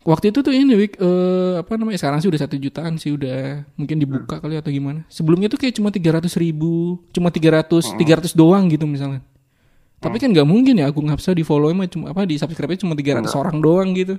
waktu 0.00 0.32
itu 0.32 0.40
tuh 0.40 0.48
ini 0.50 0.72
Wik, 0.74 0.96
eh, 0.96 1.54
apa 1.58 1.76
namanya 1.76 2.00
sekarang 2.00 2.18
sih 2.18 2.28
udah 2.28 2.40
satu 2.40 2.56
jutaan 2.56 2.96
sih 2.96 3.12
udah 3.12 3.60
mungkin 3.74 3.98
dibuka 3.98 4.38
kali 4.38 4.56
atau 4.56 4.68
gimana. 4.68 5.04
Sebelumnya 5.06 5.46
tuh 5.46 5.58
kayak 5.58 5.76
cuma 5.76 5.88
tiga 5.88 6.16
ratus 6.16 6.32
ribu 6.34 6.96
cuma 7.10 7.28
tiga 7.28 7.52
ratus 7.54 7.92
tiga 7.94 8.16
ratus 8.16 8.32
doang 8.32 8.68
gitu 8.68 8.84
misalnya 8.84 9.20
tapi 9.98 10.16
kan 10.16 10.30
nggak 10.30 10.46
mungkin 10.46 10.78
ya 10.78 10.86
Agung 10.86 11.06
Hapsa 11.06 11.34
di 11.34 11.42
follow 11.42 11.70
mah 11.70 11.86
cuma 11.86 12.10
apa 12.10 12.22
di 12.22 12.38
subscribe 12.38 12.74
cuma 12.74 12.94
300 12.94 13.26
orang 13.34 13.58
doang 13.58 13.90
gitu. 13.92 14.14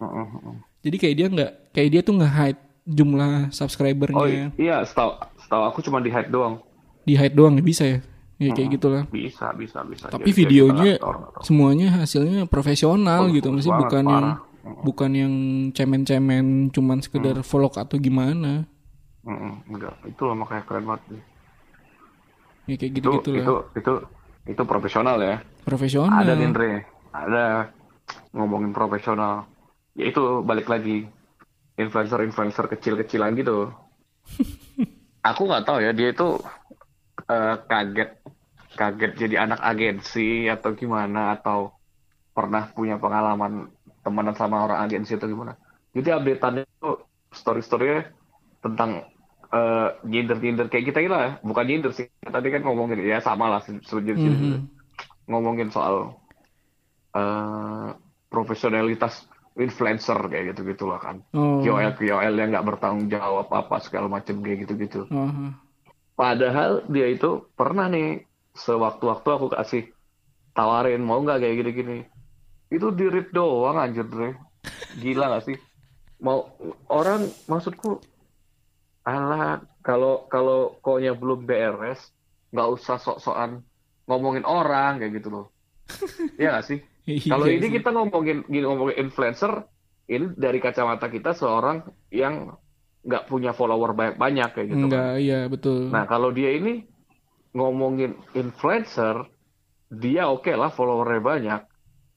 Heeh, 0.00 0.26
heeh. 0.26 0.54
jadi 0.80 0.96
kayak 0.96 1.14
dia 1.14 1.26
nggak 1.28 1.50
kayak 1.70 1.88
dia 1.88 2.00
tuh 2.00 2.14
nge-hide 2.16 2.60
jumlah 2.84 3.32
subscribernya. 3.50 4.16
Oh 4.16 4.26
iya 4.56 4.82
setahu 4.82 5.14
setahu 5.38 5.62
aku 5.64 5.78
cuma 5.82 6.00
di 6.00 6.10
hide 6.10 6.28
doang. 6.28 6.58
Di 7.02 7.14
hide 7.14 7.32
doang 7.32 7.54
ya 7.54 7.62
bisa 7.62 7.84
ya? 7.84 7.98
Ya 8.40 8.56
kayak 8.56 8.80
gitulah. 8.80 9.04
bisa 9.06 9.52
bisa 9.52 9.84
bisa. 9.84 10.08
Tapi 10.08 10.24
Jadi 10.26 10.38
videonya 10.40 10.96
orang 10.98 11.28
atau- 11.28 11.44
semuanya 11.44 11.88
hasilnya 11.94 12.48
profesional 12.48 13.28
Bagus, 13.28 13.36
gitu 13.36 13.48
masih 13.52 13.72
bukan 13.76 14.04
yang 14.04 14.26
parah. 14.32 14.80
bukan 14.80 15.10
yang 15.12 15.32
cemen-cemen 15.76 16.72
cuman 16.72 17.04
sekedar 17.04 17.36
vlog 17.44 17.76
atau 17.76 18.00
gimana. 18.00 18.64
Heeh, 19.22 19.54
enggak. 19.68 19.92
Itu 20.08 20.24
loh 20.24 20.34
makanya 20.34 20.64
keren 20.64 20.88
banget 20.88 21.20
ya 22.64 22.76
kayak 22.78 22.92
itu 22.92 22.96
gitu-gitu 23.02 23.30
lah 23.34 23.42
itu 23.42 23.54
itu 23.76 23.92
itu 24.50 24.62
profesional 24.66 25.16
ya. 25.22 25.38
Profesional. 25.62 26.26
Ada 26.26 26.34
Nindre 26.34 26.84
ada 27.14 27.70
ngomongin 28.34 28.74
profesional. 28.74 29.46
Ya 29.94 30.10
itu 30.10 30.42
balik 30.42 30.66
lagi 30.66 31.06
influencer-influencer 31.78 32.66
kecil-kecilan 32.66 33.38
gitu. 33.38 33.70
Aku 35.30 35.46
nggak 35.46 35.64
tahu 35.68 35.78
ya 35.84 35.94
dia 35.94 36.10
itu 36.10 36.40
eh, 37.28 37.56
kaget 37.68 38.10
kaget 38.74 39.12
jadi 39.18 39.36
anak 39.46 39.60
agensi 39.60 40.48
atau 40.48 40.72
gimana 40.72 41.36
atau 41.36 41.74
pernah 42.30 42.70
punya 42.72 42.96
pengalaman 42.96 43.68
temenan 44.00 44.34
sama 44.34 44.64
orang 44.64 44.80
agensi 44.86 45.14
atau 45.14 45.28
gimana. 45.28 45.54
Jadi 45.92 46.08
updateannya 46.14 46.64
itu 46.64 46.90
story-storynya 47.34 48.08
tentang 48.62 49.04
eh 49.50 49.88
nyindir-nyindir 50.06 50.66
kayak 50.70 50.84
kita 50.94 50.98
gitu 51.02 51.14
lah 51.14 51.42
bukan 51.42 51.64
nyindir 51.66 51.90
sih 51.90 52.06
tadi 52.22 52.48
kan 52.54 52.62
ngomongin 52.62 53.02
ya 53.02 53.18
sama 53.18 53.50
lah 53.50 53.60
se- 53.66 53.82
se- 53.82 54.04
jenis- 54.06 54.22
Mhm. 54.30 54.62
ngomongin 55.30 55.68
soal 55.74 56.14
eh 57.14 57.88
profesionalitas 58.30 59.26
influencer 59.58 60.18
kayak 60.30 60.54
gitu 60.54 60.60
gitu 60.70 60.84
lah 60.86 61.02
kan 61.02 61.16
oh 61.34 61.58
KOL 61.66 61.92
KOL 61.98 62.34
yang 62.38 62.48
nggak 62.54 62.66
bertanggung 62.66 63.10
jawab 63.10 63.50
apa 63.50 63.76
segala 63.82 64.06
macam 64.06 64.38
kayak 64.38 64.58
gitu 64.66 64.72
gitu 64.78 65.00
oh, 65.10 65.50
padahal 66.14 66.86
dia 66.86 67.10
itu 67.10 67.42
pernah 67.58 67.90
nih 67.90 68.22
sewaktu-waktu 68.54 69.28
aku 69.30 69.46
kasih 69.50 69.82
tawarin 70.54 71.02
mau 71.02 71.22
nggak 71.22 71.40
kayak 71.40 71.56
gini-gini? 71.62 71.98
Itu 72.70 72.90
di 72.94 73.06
read 73.08 73.30
doang 73.34 73.78
anjir 73.78 74.06
Dre. 74.06 74.34
Gila 74.98 75.38
gak 75.38 75.44
sih? 75.48 75.56
Mau 76.22 76.50
orang 76.90 77.30
maksudku 77.48 78.02
alah 79.04 79.64
kalau 79.80 80.28
kalau 80.28 80.76
konya 80.84 81.16
belum 81.16 81.48
beres 81.48 82.12
nggak 82.52 82.68
usah 82.76 83.00
sok-sokan 83.00 83.64
ngomongin 84.04 84.44
orang 84.44 85.00
kayak 85.00 85.22
gitu 85.22 85.28
loh 85.30 85.46
Iya 86.40 86.60
gak 86.60 86.66
sih 86.66 86.78
Iya 87.08 87.32
kalau 87.34 87.46
ini 87.48 87.66
kita 87.72 87.90
ngomongin 87.90 88.44
gini 88.46 88.64
ngomongin 88.66 88.96
influencer 89.00 89.64
ini 90.10 90.34
dari 90.36 90.58
kacamata 90.58 91.06
kita 91.06 91.32
seorang 91.32 91.86
yang 92.10 92.54
nggak 93.00 93.24
punya 93.30 93.56
follower 93.56 93.96
banyak-banyak 93.96 94.48
kayak 94.52 94.66
gitu 94.68 94.84
kan. 94.84 94.88
enggak 94.92 95.12
iya 95.24 95.40
betul 95.48 95.88
Nah, 95.88 96.04
kalau 96.04 96.28
dia 96.34 96.52
ini 96.52 96.84
ngomongin 97.56 98.12
influencer, 98.36 99.26
dia 99.88 100.28
oke 100.28 100.52
lah 100.52 100.70
followernya 100.70 101.22
banyak. 101.22 101.60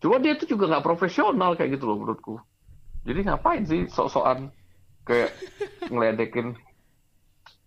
Cuma 0.04 0.20
dia 0.20 0.36
itu 0.36 0.46
juga 0.46 0.68
nggak 0.70 0.86
profesional 0.86 1.56
kayak 1.56 1.80
gitu 1.80 1.88
loh 1.88 1.98
menurutku. 2.04 2.36
Jadi 3.08 3.20
ngapain 3.24 3.64
sih 3.64 3.88
sok-sokan 3.88 4.52
kayak 5.08 5.32
ngeledekin 5.92 6.54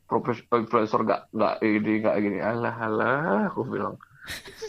influencer 0.08 1.00
nggak 1.06 1.20
nggak 1.34 1.54
ini 1.62 1.92
nggak 2.02 2.16
gini. 2.22 2.38
Alah 2.42 2.74
alah, 2.86 3.50
aku 3.50 3.66
bilang. 3.66 3.96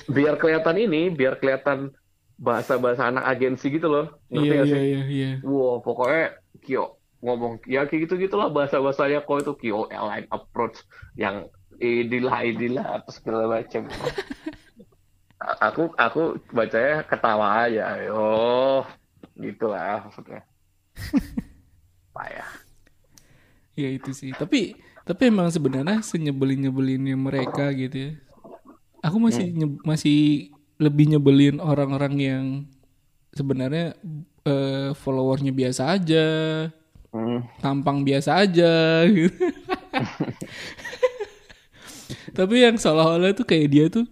Biar 0.09 0.37
kelihatan 0.41 0.77
ini, 0.77 1.09
biar 1.13 1.37
kelihatan 1.41 1.93
bahasa-bahasa 2.37 3.09
anak 3.09 3.25
agensi 3.27 3.69
gitu 3.73 3.87
loh. 3.89 4.05
Ngerti 4.33 4.53
iya 4.53 4.53
nggak 4.57 4.69
iya 4.69 4.77
sih? 4.77 4.81
iya 4.81 5.01
iya 5.09 5.31
Wow, 5.41 5.81
pokoknya 5.85 6.37
Kyo 6.61 6.97
ngomong 7.25 7.65
ya 7.65 7.89
kayak 7.89 8.05
gitu 8.05 8.13
gitulah 8.29 8.49
bahasa 8.53 8.77
bahasanya 8.77 9.25
kok 9.25 9.37
itu 9.41 9.53
Kyo 9.61 9.89
line 9.89 10.29
approach 10.29 10.77
yang 11.17 11.49
inilah 11.81 12.37
inilah 12.45 12.85
apa 13.01 13.09
segala 13.13 13.43
macam. 13.49 13.89
Aku 15.61 15.93
aku 15.97 16.21
bacanya 16.49 17.05
ketawa 17.05 17.47
aja, 17.69 17.85
yo 18.05 18.25
gitulah 19.37 20.01
maksudnya. 20.05 20.41
Payah. 22.15 22.49
ya 23.77 23.89
itu 23.93 24.09
sih 24.09 24.33
tapi 24.33 24.73
tapi 25.07 25.25
emang 25.25 25.47
sebenarnya 25.47 26.01
senyebelin 26.01 26.67
nyebelinnya 26.67 27.15
mereka 27.15 27.71
gitu 27.71 27.95
ya 27.95 28.11
aku 28.99 29.17
masih 29.17 29.45
nye- 29.49 29.79
masih 29.81 30.17
lebih 30.77 31.09
nyebelin 31.09 31.57
orang-orang 31.57 32.13
yang 32.19 32.45
sebenarnya 33.31 33.95
eh, 34.43 34.91
followernya 34.93 35.51
biasa 35.51 35.95
aja 35.95 36.27
Hmm. 37.07 37.39
tampang 37.63 38.03
biasa 38.03 38.43
aja 38.43 39.01
gitu. 39.07 39.31
Tapi 42.37 42.55
yang 42.61 42.75
seolah-olah 42.75 43.31
tuh 43.33 43.47
kayak 43.47 43.67
dia 43.71 43.85
tuh 43.87 44.05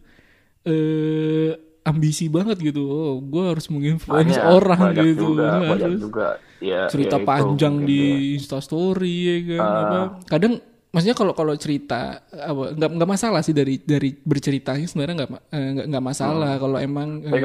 eh 0.65 1.53
ambisi 1.85 2.25
banget 2.25 2.57
gitu. 2.63 2.81
Oh, 2.81 3.15
gue 3.21 3.43
harus 3.45 3.67
menginfluence 3.69 4.39
Banyak, 4.39 4.47
orang 4.47 4.81
banyak 4.95 5.05
gitu. 5.11 5.37
juga, 5.37 5.45
Harus 5.53 5.69
banyak 5.69 5.91
juga. 6.01 6.27
Ya, 6.57 6.81
cerita 6.89 7.17
ya 7.21 7.25
panjang 7.27 7.75
di 7.83 7.99
ya. 8.01 8.15
Instastory 8.39 9.15
ya 9.21 9.37
kan. 9.53 9.61
Apa, 9.61 9.97
kadang 10.25 10.53
maksudnya 10.95 11.11
kalau 11.11 11.35
kalau 11.35 11.51
cerita 11.59 12.23
apa 12.31 12.71
nggak 12.71 12.89
nggak 12.95 13.09
masalah 13.09 13.43
sih 13.43 13.51
dari 13.51 13.75
dari 13.77 14.15
berceritanya 14.15 14.87
sebenarnya 14.87 15.15
nggak 15.19 15.31
eh, 15.51 15.69
nggak 15.75 15.85
nggak 15.91 16.05
masalah 16.05 16.55
kalau 16.55 16.79
emang 16.79 17.19
eh, 17.19 17.35
Tapi 17.35 17.43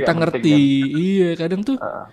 kita 0.00 0.12
ngerti. 0.16 0.40
penting, 0.40 0.88
Iya, 0.96 1.30
kadang 1.36 1.60
tuh 1.60 1.76
kan? 1.76 1.84
Ah. 1.84 2.06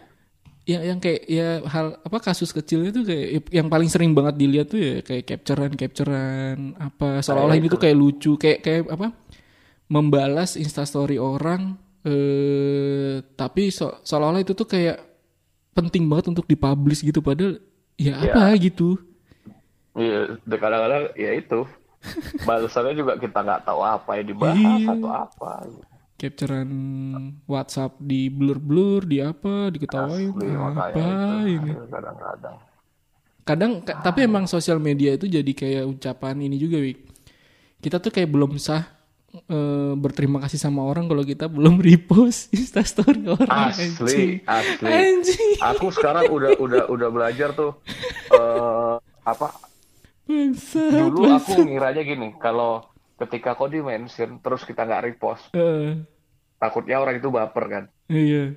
ya 0.68 0.84
yang 0.84 1.00
kayak 1.00 1.22
ya 1.26 1.64
hal 1.66 1.98
apa 1.98 2.18
kasus 2.20 2.52
kecil 2.52 2.86
itu 2.86 3.02
kayak 3.02 3.50
yang 3.50 3.66
paling 3.66 3.88
sering 3.88 4.12
banget 4.12 4.36
dilihat 4.36 4.68
tuh 4.68 4.78
ya 4.78 4.96
kayak 5.00 5.26
capturean 5.26 5.74
capturean 5.74 6.76
apa 6.78 7.24
seolah-olah 7.24 7.56
ini 7.56 7.68
tuh 7.68 7.80
kayak 7.80 7.98
lucu 7.98 8.36
kayak 8.36 8.60
kayak 8.60 8.82
apa 8.86 9.10
membalas 9.88 10.54
instastory 10.54 11.18
orang 11.18 11.74
eh 12.04 13.18
tapi 13.34 13.72
so- 13.72 13.98
seolah-olah 14.04 14.44
itu 14.44 14.54
tuh 14.54 14.68
kayak 14.68 15.02
penting 15.72 16.06
banget 16.06 16.30
untuk 16.30 16.46
dipublish 16.46 17.02
gitu 17.02 17.18
padahal 17.20 17.58
ya 17.96 18.20
apa 18.20 18.54
gitu 18.60 19.00
Iya, 20.00 20.20
dan 20.42 20.58
kadang-kadang 20.58 21.04
ya 21.14 21.32
itu 21.34 21.60
balasannya 22.48 22.94
juga 22.96 23.14
kita 23.16 23.36
nggak 23.38 23.62
tahu 23.62 23.82
apa 23.82 24.12
yang 24.16 24.28
dibahas 24.28 24.56
Iya. 24.80 24.94
atau 24.94 25.12
apa. 25.12 25.52
capturean 26.16 26.68
WhatsApp 27.46 27.96
di 27.98 28.28
blur 28.28 28.60
blur 28.60 29.04
di 29.04 29.20
apa 29.20 29.68
diketawain 29.70 30.36
Asli, 30.36 30.52
apa 30.52 31.04
ini 31.46 31.72
Kadang-kadang. 31.88 32.56
kadang 33.42 33.72
ka- 33.82 34.04
tapi 34.04 34.28
emang 34.28 34.44
sosial 34.46 34.78
media 34.78 35.16
itu 35.16 35.26
jadi 35.26 35.48
kayak 35.50 35.88
ucapan 35.88 36.38
ini 36.40 36.56
juga 36.56 36.76
Wik 36.78 37.00
kita 37.80 37.98
tuh 37.98 38.12
kayak 38.12 38.30
belum 38.30 38.60
sah 38.60 38.84
eh, 39.32 39.94
berterima 39.96 40.38
kasih 40.40 40.60
sama 40.60 40.84
orang 40.84 41.08
kalau 41.08 41.24
kita 41.24 41.48
belum 41.48 41.80
repost 41.88 42.52
instastory 42.52 43.24
orang 43.24 43.72
Asli, 43.72 44.44
asli. 44.44 44.86
anjing 44.86 45.56
Aku 45.72 45.88
sekarang 45.88 46.28
udah 46.28 46.52
udah 46.58 46.84
udah 46.90 47.10
belajar 47.10 47.56
tuh 47.56 47.80
eh 48.36 48.96
apa 49.24 49.48
dulu 50.30 51.26
aku 51.34 51.66
ngiranya 51.66 52.04
gini 52.06 52.28
kalau 52.38 52.86
ketika 53.18 53.58
kau 53.58 53.68
di 53.68 53.82
mention 53.82 54.38
terus 54.40 54.62
kita 54.64 54.86
nggak 54.86 55.04
repost 55.10 55.50
Eh, 55.52 56.00
takutnya 56.62 57.02
orang 57.02 57.18
itu 57.18 57.34
baper 57.34 57.66
kan 57.68 57.84
iya 58.08 58.54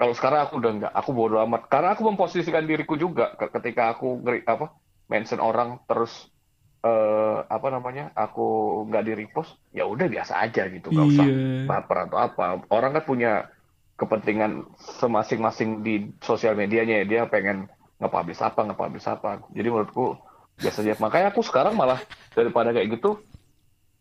kalau 0.00 0.16
sekarang 0.16 0.48
aku 0.48 0.64
udah 0.64 0.72
enggak, 0.72 0.92
aku 0.96 1.12
bodo 1.12 1.36
amat. 1.44 1.68
Karena 1.68 1.92
aku 1.92 2.08
memposisikan 2.08 2.64
diriku 2.64 2.96
juga 2.96 3.36
ke- 3.36 3.52
ketika 3.60 3.92
aku 3.92 4.24
apa 4.48 4.72
mention 5.12 5.44
orang 5.44 5.76
terus 5.84 6.32
eh 6.80 7.38
apa 7.44 7.68
namanya 7.68 8.08
aku 8.16 8.80
nggak 8.88 9.04
di 9.04 9.12
repost, 9.12 9.60
ya 9.76 9.84
udah 9.84 10.08
biasa 10.08 10.40
aja 10.40 10.72
gitu, 10.72 10.88
nggak 10.88 11.04
usah 11.04 11.26
Iya. 11.28 11.68
baper 11.68 12.08
atau 12.08 12.16
apa. 12.16 12.64
Orang 12.72 12.96
kan 12.96 13.04
punya 13.04 13.52
kepentingan 14.00 14.64
semasing-masing 15.04 15.84
di 15.84 16.08
sosial 16.24 16.56
medianya 16.56 17.04
ya. 17.04 17.04
Dia 17.04 17.22
pengen 17.28 17.68
nge-publish 18.00 18.40
apa, 18.40 18.72
nge-publish 18.72 19.04
apa. 19.04 19.44
Jadi 19.52 19.68
menurutku 19.68 20.16
biasa 20.60 20.78
aja. 20.80 20.94
Makanya 20.96 21.26
aku 21.28 21.40
sekarang 21.40 21.74
malah 21.74 21.98
daripada 22.30 22.70
kayak 22.70 22.88
gitu, 22.92 23.18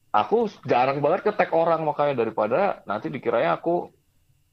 aku 0.10 0.38
jarang 0.64 1.00
banget 1.00 1.24
ke 1.24 1.32
tag 1.32 1.52
orang 1.52 1.82
makanya 1.82 2.20
daripada 2.20 2.60
nanti 2.84 3.08
dikiranya 3.08 3.56
aku 3.56 3.90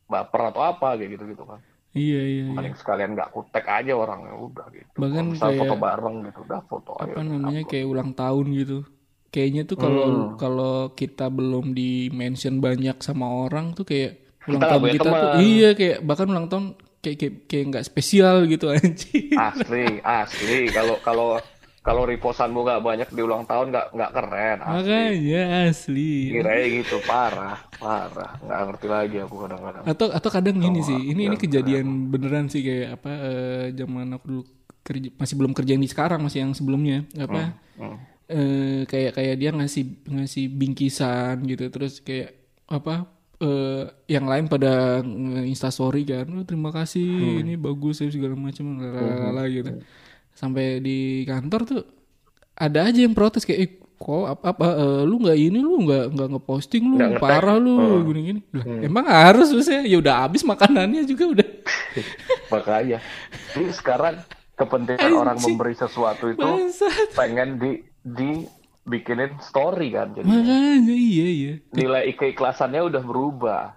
baper 0.07 0.51
atau 0.51 0.63
apa 0.63 0.95
kayak 0.95 1.11
gitu 1.13 1.25
gitu 1.29 1.43
kan. 1.43 1.61
Iya 1.91 2.21
iya. 2.23 2.45
iya. 2.45 2.53
Mending 2.53 2.77
sekalian 2.77 3.11
nggak 3.13 3.29
aku 3.31 3.41
tag 3.49 3.65
aja 3.65 3.93
orangnya 3.93 4.33
udah 4.33 4.67
gitu. 4.69 4.89
Bahkan 4.95 5.25
kayak- 5.35 5.59
foto 5.59 5.75
bareng 5.77 6.17
gitu, 6.25 6.39
udah 6.45 6.61
foto 6.63 6.91
aja. 6.95 7.09
apa 7.09 7.21
namanya 7.21 7.43
upload. 7.59 7.71
kayak 7.73 7.87
ulang 7.87 8.11
tahun 8.13 8.47
gitu. 8.55 8.79
Kayaknya 9.27 9.63
tuh 9.65 9.77
kalau 9.77 10.05
Hmm. 10.05 10.29
kalau 10.37 10.75
kita 10.93 11.27
belum 11.29 11.73
di 11.73 12.09
mention 12.11 12.57
banyak 12.59 13.01
sama 13.01 13.27
orang 13.29 13.73
tuh 13.73 13.85
kayak 13.85 14.23
ulang 14.47 14.61
nggak 14.61 14.71
tahun 14.71 14.85
kita 14.93 15.03
tuh 15.03 15.15
iya 15.43 15.71
kayak 15.73 15.99
bahkan 16.03 16.27
ulang 16.27 16.47
tahun 16.47 16.65
kayak 16.97 17.17
kayak 17.17 17.35
kayak 17.47 17.65
nggak 17.67 17.85
spesial 17.85 18.37
gitu 18.45 18.67
anjing. 18.73 19.33
Asli, 19.33 19.87
asli. 20.01 20.59
Kalau 20.69 20.97
kalau 21.01 21.29
kalau 21.87 22.03
repostanmu 22.03 22.59
nggak 22.61 22.83
banyak 22.83 23.09
di 23.09 23.21
ulang 23.23 23.47
tahun 23.47 23.71
nggak 23.71 23.87
nggak 23.95 24.11
keren. 24.11 24.59
Asli. 24.59 24.75
Makanya 24.75 25.43
asli. 25.65 26.13
Kirain 26.35 26.69
gitu 26.77 26.97
parah, 27.07 27.63
parah. 27.73 28.33
Nggak 28.43 28.61
ngerti 28.67 28.87
lagi 28.91 29.17
aku 29.23 29.37
kadang-kadang. 29.39 29.83
Atau 29.87 30.07
atau 30.11 30.29
kadang 30.29 30.59
gini 30.59 30.83
Oh, 30.83 30.85
sih, 30.85 31.01
ini 31.07 31.23
ini 31.25 31.37
kejadian 31.37 31.87
beneran 32.11 32.51
sih 32.51 32.61
kayak 32.61 32.99
apa 32.99 33.11
eh, 33.23 33.65
zaman 33.73 34.11
aku 34.13 34.25
dulu 34.27 34.43
kerja 34.83 35.09
masih 35.15 35.35
belum 35.35 35.53
kerja 35.53 35.73
di 35.75 35.87
sekarang 35.87 36.21
masih 36.21 36.43
yang 36.43 36.53
sebelumnya 36.53 37.07
apa 37.15 37.55
Hmm. 37.77 37.99
eh, 38.27 38.83
kayak 38.85 39.15
kayak 39.15 39.35
dia 39.37 39.51
ngasih 39.51 39.83
ngasih 40.07 40.45
bingkisan 40.49 41.43
gitu 41.45 41.69
terus 41.69 41.99
kayak 42.01 42.35
apa 42.67 43.07
eh, 43.39 43.85
yang 44.09 44.25
lain 44.25 44.47
pada 44.47 45.03
insta 45.43 45.69
story 45.69 46.03
kan 46.03 46.27
oh, 46.33 46.43
terima 46.43 46.71
kasih 46.71 47.03
Hmm. 47.07 47.43
ini 47.43 47.55
bagus 47.55 47.99
segala 48.01 48.35
macam 48.35 48.79
lalala 48.79 49.47
gitu 49.47 49.71
sampai 50.37 50.79
di 50.79 50.99
kantor 51.25 51.61
tuh 51.65 51.83
ada 52.53 52.85
aja 52.85 53.01
yang 53.01 53.13
protes 53.13 53.43
kayak 53.43 53.61
eh, 53.61 53.71
kok 53.97 54.25
apa, 54.29 54.45
apa 54.53 54.67
eh, 54.77 55.03
lu 55.03 55.17
nggak 55.19 55.39
ini 55.41 55.59
lu 55.59 55.81
nggak 55.83 56.13
nggak 56.13 56.29
ngeposting 56.31 56.85
lu 56.85 56.95
Nggak 56.97 57.17
parah 57.17 57.57
lu 57.57 57.73
Oh. 57.75 58.05
gini 58.05 58.21
gini 58.23 58.41
lah 58.53 58.65
emang 58.85 59.07
harus 59.09 59.49
maksudnya 59.49 59.83
ya 59.83 59.97
udah 59.97 60.15
habis 60.23 60.45
makanannya 60.45 61.03
juga 61.03 61.25
udah 61.33 61.49
Makanya. 62.53 62.99
Jadi 63.51 63.73
sekarang 63.73 64.21
kepentingan 64.55 65.13
orang 65.13 65.37
memberi 65.37 65.75
sesuatu 65.75 66.31
itu 66.31 66.41
bangsat 66.41 67.13
pengen 67.13 67.57
di 67.57 67.71
di 68.01 68.45
bikinin 68.85 69.35
story 69.43 69.91
kan. 69.91 70.13
Jadi 70.13 70.25
makanya 70.25 70.95
iya 70.95 71.27
iya 71.27 71.55
nilai 71.73 72.13
keikhlasannya 72.13 72.85
udah 72.85 73.03
berubah. 73.03 73.76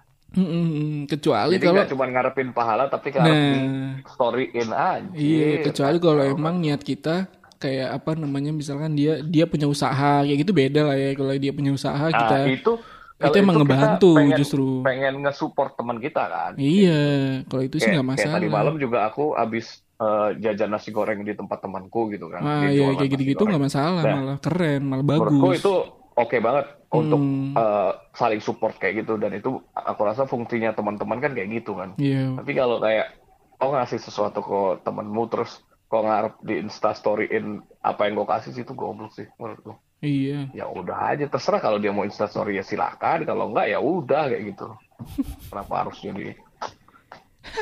Kecuali 1.06 1.58
Jadi 1.58 1.66
kalau 1.66 1.84
cuma 1.90 2.04
ngarepin 2.06 2.48
pahala 2.54 2.86
tapi 2.86 3.10
ngarep 3.10 3.34
di 3.34 3.50
nah 3.50 3.98
storyin 4.06 4.68
aja. 4.70 5.10
Iya, 5.10 5.46
kecuali 5.64 5.96
kalau 5.98 6.22
emang 6.22 6.62
niat 6.62 6.80
kita 6.80 7.26
kayak 7.60 7.88
apa 7.92 8.16
namanya 8.16 8.56
misalkan 8.56 8.96
dia 8.96 9.20
dia 9.20 9.44
punya 9.44 9.68
usaha 9.68 10.24
kayak 10.24 10.38
gitu 10.40 10.52
beda 10.56 10.80
lah 10.80 10.96
ya 10.96 11.12
kalau 11.12 11.34
dia 11.34 11.52
punya 11.52 11.70
usaha 11.70 11.92
Nah, 11.92 12.08
kita 12.08 12.36
itu 12.48 12.72
itu 13.20 13.36
emang 13.36 13.60
ngebantu 13.60 14.16
pengen, 14.16 14.38
justru. 14.40 14.80
pengen 14.80 15.14
nge-support 15.20 15.76
teman 15.76 16.00
kita 16.00 16.24
kan. 16.24 16.52
iya 16.56 17.00
kalau 17.44 17.60
itu 17.60 17.76
sih 17.76 17.92
Kayak, 17.92 18.00
nggak 18.00 18.06
kayak 18.08 18.16
masalah 18.16 18.36
tadi 18.40 18.48
malam 18.48 18.74
juga 18.80 18.98
aku 19.04 19.36
habis 19.36 19.66
eh, 20.00 20.28
jajan 20.40 20.72
nasi 20.72 20.88
goreng 20.88 21.20
di 21.20 21.36
tempat 21.36 21.60
temanku 21.60 22.08
gitu 22.08 22.32
kan. 22.32 22.40
ah 22.40 22.64
iya 22.64 22.96
kayak 22.96 23.10
gitu-gitu 23.12 23.44
nggak 23.44 23.60
masalah 23.60 24.00
Nah, 24.00 24.14
malah 24.16 24.38
keren 24.40 24.80
malah 24.88 25.04
Menurutku 25.04 25.36
bagus 25.52 25.60
itu 25.60 25.74
oke 26.20 26.36
banget 26.38 26.66
untuk 26.90 27.20
Hmm. 27.20 27.54
eh, 27.56 27.92
saling 28.14 28.38
support 28.38 28.78
kayak 28.78 29.02
gitu 29.02 29.18
dan 29.18 29.34
itu 29.34 29.50
aku 29.72 30.00
rasa 30.06 30.26
fungsinya 30.26 30.70
teman-teman 30.70 31.18
kan 31.18 31.32
kayak 31.34 31.50
gitu 31.62 31.74
kan. 31.74 31.98
iya 31.98 32.30
Tapi 32.36 32.50
kalau 32.54 32.78
kayak 32.78 33.16
kau 33.58 33.74
ngasih 33.74 33.98
sesuatu 33.98 34.40
ke 34.40 34.60
temenmu 34.86 35.22
terus 35.26 35.58
kau 35.90 36.06
ngarep 36.06 36.38
di 36.46 36.62
Insta 36.62 36.94
storyin 36.94 37.58
apa 37.82 38.06
yang 38.06 38.14
kau 38.22 38.28
kasih 38.28 38.54
sih 38.54 38.62
itu 38.62 38.72
goblok 38.72 39.10
sih 39.16 39.26
menurutku. 39.36 39.74
iya 40.00 40.46
Ya 40.54 40.70
udah 40.70 41.12
aja 41.12 41.26
terserah 41.26 41.58
kalau 41.58 41.82
dia 41.82 41.90
mau 41.90 42.06
Insta 42.06 42.30
story 42.30 42.56
ya 42.56 42.64
silakan, 42.64 43.26
kalau 43.26 43.50
enggak 43.50 43.66
ya 43.68 43.78
udah 43.82 44.30
kayak 44.30 44.42
gitu. 44.54 44.66
Kenapa 45.50 45.72
harus 45.86 45.98
jadi 45.98 46.38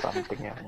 something 0.02 0.40
yang 0.42 0.58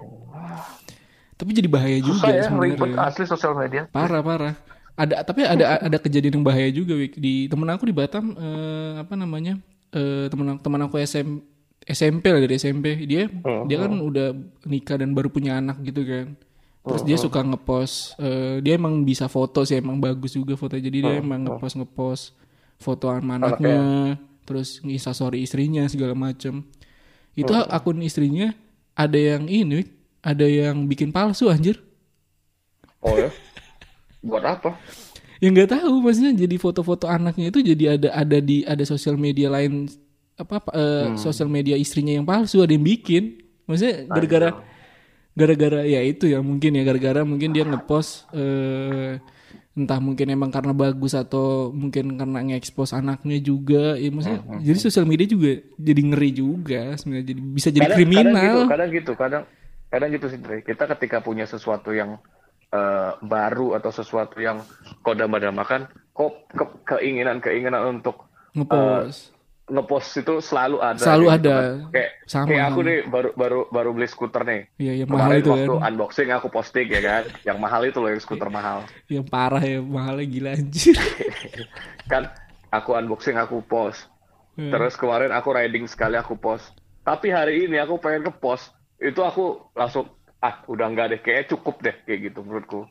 tapi 1.36 1.50
jadi 1.56 1.68
bahaya 1.72 1.98
juga 2.04 2.28
susah 2.28 2.30
ya 2.36 2.44
ribet 2.52 2.76
sebenarnya 2.76 3.00
asli 3.00 3.24
sosial 3.24 3.52
media. 3.56 3.82
parah 3.88 4.20
parah 4.20 4.54
ada 5.00 5.24
tapi 5.24 5.40
ada 5.48 5.80
ada 5.80 5.96
kejadian 5.96 6.40
yang 6.40 6.44
bahaya 6.44 6.68
juga 6.68 6.92
Wik. 6.92 7.16
di 7.16 7.48
temen 7.48 7.68
aku 7.72 7.88
di 7.88 7.94
Batam 7.96 8.36
eh, 8.36 9.00
apa 9.00 9.16
namanya 9.16 9.56
eh, 9.96 10.28
temen 10.28 10.60
teman 10.60 10.80
aku 10.84 11.00
SM, 11.00 11.40
SMP 11.88 12.28
lah 12.28 12.40
dari 12.44 12.60
SMP 12.60 13.08
dia 13.08 13.24
Hmm, 13.32 13.64
dia 13.64 13.80
kan 13.80 13.92
udah 13.96 14.36
nikah 14.68 15.00
dan 15.00 15.16
baru 15.16 15.32
punya 15.32 15.56
anak 15.56 15.80
gitu 15.80 16.04
kan. 16.04 16.36
Terus 16.80 17.02
dia 17.04 17.16
suka 17.16 17.40
ngepost 17.40 18.20
eh, 18.20 18.60
dia 18.60 18.76
emang 18.76 19.00
bisa 19.04 19.24
foto 19.32 19.64
sih 19.64 19.80
emang 19.80 19.96
bagus 19.96 20.36
juga 20.36 20.52
foto. 20.60 20.76
Jadi 20.76 21.00
dia 21.00 21.16
emang 21.16 21.48
ngepost 21.48 21.80
ngepost 21.80 22.24
foto 22.76 23.08
anaknya. 23.08 24.16
terus 24.44 24.82
instastory 24.82 25.46
istrinya 25.46 25.86
segala 25.86 26.12
macem. 26.12 26.66
Itu 27.38 27.54
akun 27.54 28.02
istrinya 28.02 28.50
ada 28.98 29.16
yang 29.16 29.46
ini 29.46 29.80
Wik. 29.80 29.88
ada 30.20 30.44
yang 30.44 30.84
bikin 30.84 31.08
palsu 31.14 31.48
anjir. 31.48 31.80
Oh 33.00 33.16
ya? 33.16 33.32
Buat 34.20 34.44
apa? 34.44 34.70
Ya 35.40 35.48
nggak 35.48 35.72
tahu 35.72 36.04
maksudnya 36.04 36.36
jadi 36.36 36.56
foto-foto 36.60 37.08
anaknya 37.08 37.48
itu 37.48 37.64
jadi 37.64 37.96
ada 37.96 38.08
ada 38.12 38.38
di 38.44 38.60
ada 38.68 38.84
sosial 38.84 39.16
media 39.16 39.48
lain 39.48 39.88
apa 40.36 40.60
apa, 40.60 40.70
eh, 40.76 41.06
sosial 41.16 41.48
media 41.48 41.80
istrinya 41.80 42.12
yang 42.12 42.28
palsu 42.28 42.60
ada 42.60 42.72
yang 42.76 42.84
bikin. 42.84 43.40
Maksudnya 43.64 44.04
gara-gara 44.08 44.50
gara-gara 45.32 45.80
ya 45.88 46.00
itu 46.04 46.28
ya 46.28 46.44
mungkin 46.44 46.76
ya 46.76 46.82
gara-gara 46.84 47.24
mungkin 47.24 47.56
dia 47.56 47.64
ngepost 47.64 48.28
eh, 48.36 49.16
entah 49.70 49.96
mungkin 50.02 50.26
emang 50.28 50.50
karena 50.52 50.74
bagus 50.74 51.16
atau 51.16 51.70
mungkin 51.72 52.18
karena 52.18 52.42
nge-expose 52.42 52.92
anaknya 52.92 53.38
juga 53.40 53.94
ya 53.96 54.10
maksudnya 54.10 54.42
jadi 54.60 54.78
sosial 54.82 55.06
media 55.06 55.24
juga 55.30 55.62
jadi 55.78 56.00
ngeri 56.04 56.30
juga 56.34 56.82
sebenarnya 56.98 57.26
jadi 57.30 57.40
bisa 57.40 57.68
jadi 57.70 57.86
kadang, 57.86 57.96
kriminal 57.96 58.34
Kadang 58.34 58.44
gitu, 58.44 58.68
kadang 58.68 58.90
gitu, 58.90 59.12
kadang 59.14 59.42
kadang 59.90 60.08
gitu 60.12 60.26
sih. 60.28 60.38
Kita 60.66 60.84
ketika 60.96 61.18
punya 61.22 61.46
sesuatu 61.46 61.94
yang 61.94 62.18
eh, 62.70 63.10
baru 63.20 63.74
atau 63.74 63.90
sesuatu 63.90 64.38
yang 64.38 64.62
kau 65.02 65.14
dambakan, 65.14 65.86
kok 66.10 66.32
ke- 66.50 66.78
keinginan-keinginan 66.86 68.00
untuk 68.00 68.26
ngepost 68.54 69.34
ngepost 69.70 70.10
itu 70.18 70.34
selalu 70.42 70.82
ada. 70.82 70.98
Selalu 70.98 71.26
gitu 71.30 71.34
ada. 71.38 71.54
kan. 71.54 71.74
Kayak 71.94 72.10
Sama, 72.26 72.46
kayak 72.50 72.64
aku 72.66 72.80
nih 72.82 72.98
baru 73.06 73.30
baru 73.38 73.60
baru 73.70 73.90
beli 73.94 74.08
skuter 74.10 74.42
nih. 74.42 74.60
Iya, 74.82 74.92
yang 75.02 75.08
mahal 75.08 75.30
itu 75.38 75.50
waktu 75.54 75.74
kan. 75.78 75.86
unboxing 75.94 76.28
aku 76.34 76.46
posting 76.50 76.86
ya 76.90 77.00
kan. 77.00 77.22
yang 77.46 77.58
mahal 77.62 77.86
itu 77.86 77.98
loh 78.02 78.10
yang 78.10 78.18
skuter 78.18 78.50
mahal. 78.50 78.82
yang 79.06 79.22
parah 79.22 79.62
ya 79.62 79.78
mahalnya 79.78 80.26
gila 80.26 80.50
anjir 80.58 80.98
Kan 82.10 82.26
aku 82.74 82.98
unboxing 82.98 83.38
aku 83.38 83.62
post. 83.62 84.10
Hmm. 84.58 84.74
Terus 84.74 84.98
kemarin 84.98 85.30
aku 85.30 85.54
riding 85.54 85.86
sekali 85.86 86.18
aku 86.18 86.34
post. 86.34 86.74
Tapi 87.06 87.30
hari 87.30 87.70
ini 87.70 87.78
aku 87.78 88.02
pengen 88.02 88.26
ke 88.26 88.32
post. 88.34 88.74
Itu 88.98 89.22
aku 89.22 89.70
langsung 89.72 90.10
ah 90.40 90.64
udah 90.66 90.86
nggak 90.88 91.06
deh 91.16 91.20
kayaknya 91.20 91.46
cukup 91.52 91.76
deh 91.84 91.96
kayak 92.08 92.32
gitu 92.32 92.40
menurutku. 92.40 92.88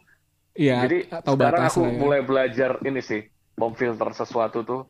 Iya, 0.54 0.86
Jadi 0.86 0.98
tahu 1.10 1.36
sekarang 1.38 1.62
aku 1.66 1.82
ya. 1.86 1.94
mulai 1.98 2.22
belajar 2.26 2.72
ini 2.86 3.02
sih 3.02 3.22
memfilter 3.58 4.10
sesuatu 4.14 4.66
tuh 4.66 4.82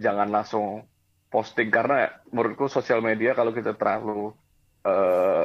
jangan 0.00 0.28
langsung 0.28 0.84
posting 1.28 1.68
karena 1.68 2.08
menurutku 2.30 2.70
sosial 2.70 3.02
media 3.02 3.34
kalau 3.36 3.50
kita 3.52 3.74
terlalu 3.74 4.32
eh, 4.86 5.44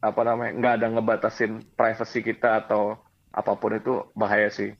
apa 0.00 0.20
namanya 0.24 0.52
nggak 0.56 0.74
ada 0.80 0.86
ngebatasin 0.96 1.60
privasi 1.76 2.24
kita 2.24 2.64
atau 2.64 2.96
apa 3.30 3.52
pun 3.60 3.76
itu 3.76 3.94
bahaya 4.16 4.48
sih. 4.48 4.72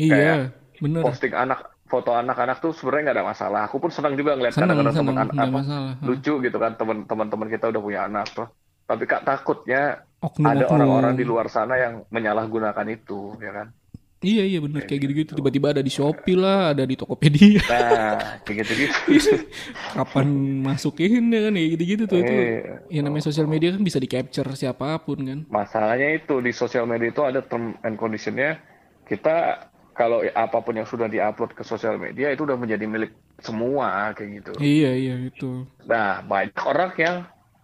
Iya, 0.00 0.50
bener. 0.82 1.02
Posting 1.06 1.32
anak 1.36 1.70
foto 1.90 2.14
anak-anak 2.14 2.62
tuh 2.62 2.74
sebenarnya 2.74 3.10
nggak 3.10 3.18
ada 3.22 3.26
masalah. 3.30 3.60
Aku 3.70 3.78
pun 3.78 3.90
senang 3.90 4.14
juga 4.18 4.34
ngeliat 4.34 4.54
kadang-kadang 4.54 4.94
teman 4.94 5.16
anak 5.26 5.34
apa, 5.36 5.50
masalah. 5.50 5.92
lucu 6.02 6.32
gitu 6.42 6.58
kan 6.58 6.72
teman-teman 6.78 7.48
kita 7.50 7.70
udah 7.70 7.82
punya 7.82 8.00
anak 8.06 8.26
tuh. 8.30 8.48
Tapi 8.86 9.02
kak 9.06 9.22
takutnya 9.22 10.02
Oknum, 10.20 10.52
ada 10.52 10.68
orang-orang 10.68 11.16
di 11.16 11.24
luar 11.24 11.48
sana 11.48 11.80
yang 11.80 12.04
menyalahgunakan 12.12 12.86
itu, 12.92 13.40
ya 13.40 13.52
kan? 13.56 13.72
Iya, 14.20 14.44
iya 14.44 14.58
bener. 14.60 14.84
Kayak 14.84 15.00
gitu-gitu. 15.08 15.32
Tiba-tiba 15.32 15.72
ada 15.72 15.80
di 15.80 15.88
Shopee 15.88 16.36
lah, 16.36 16.76
ada 16.76 16.84
di 16.84 16.92
Tokopedia. 16.92 17.64
Nah, 17.72 18.44
kayak 18.44 18.68
gitu-gitu. 18.68 19.32
Kapan 19.96 20.28
masukin 20.60 21.32
ya 21.32 21.48
kan, 21.48 21.52
kayak 21.56 21.70
gitu-gitu 21.72 22.02
tuh. 22.04 22.18
Itu, 22.20 22.32
Iya. 22.36 22.84
ya 22.92 23.00
namanya 23.00 23.24
sosial 23.32 23.48
media 23.48 23.72
kan 23.72 23.80
bisa 23.80 23.96
di-capture 23.96 24.44
siapa 24.52 25.00
pun 25.00 25.24
kan. 25.24 25.38
Masalahnya 25.48 26.20
itu 26.20 26.44
di 26.44 26.52
sosial 26.52 26.84
media 26.84 27.08
itu 27.08 27.24
ada 27.24 27.40
term 27.40 27.80
and 27.80 27.96
conditionnya. 27.96 28.60
Kita 29.08 29.64
kalau 29.96 30.20
apa 30.36 30.58
pun 30.60 30.76
yang 30.76 30.84
sudah 30.84 31.08
diupload 31.08 31.56
ke 31.56 31.64
sosial 31.64 31.96
media 31.96 32.28
itu 32.28 32.44
udah 32.44 32.60
menjadi 32.60 32.84
milik 32.84 33.16
semua 33.40 34.12
kayak 34.12 34.44
gitu. 34.44 34.52
Iya, 34.60 34.90
iya 35.00 35.14
itu. 35.32 35.64
Nah, 35.88 36.20
banyak 36.28 36.60
orang 36.60 36.92
yang 37.00 37.16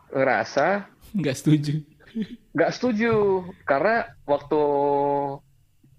ngerasa 0.09 0.89
nggak 1.13 1.37
setuju 1.37 1.85
nggak 2.57 2.73
setuju 2.73 3.45
karena 3.69 4.09
waktu 4.25 4.61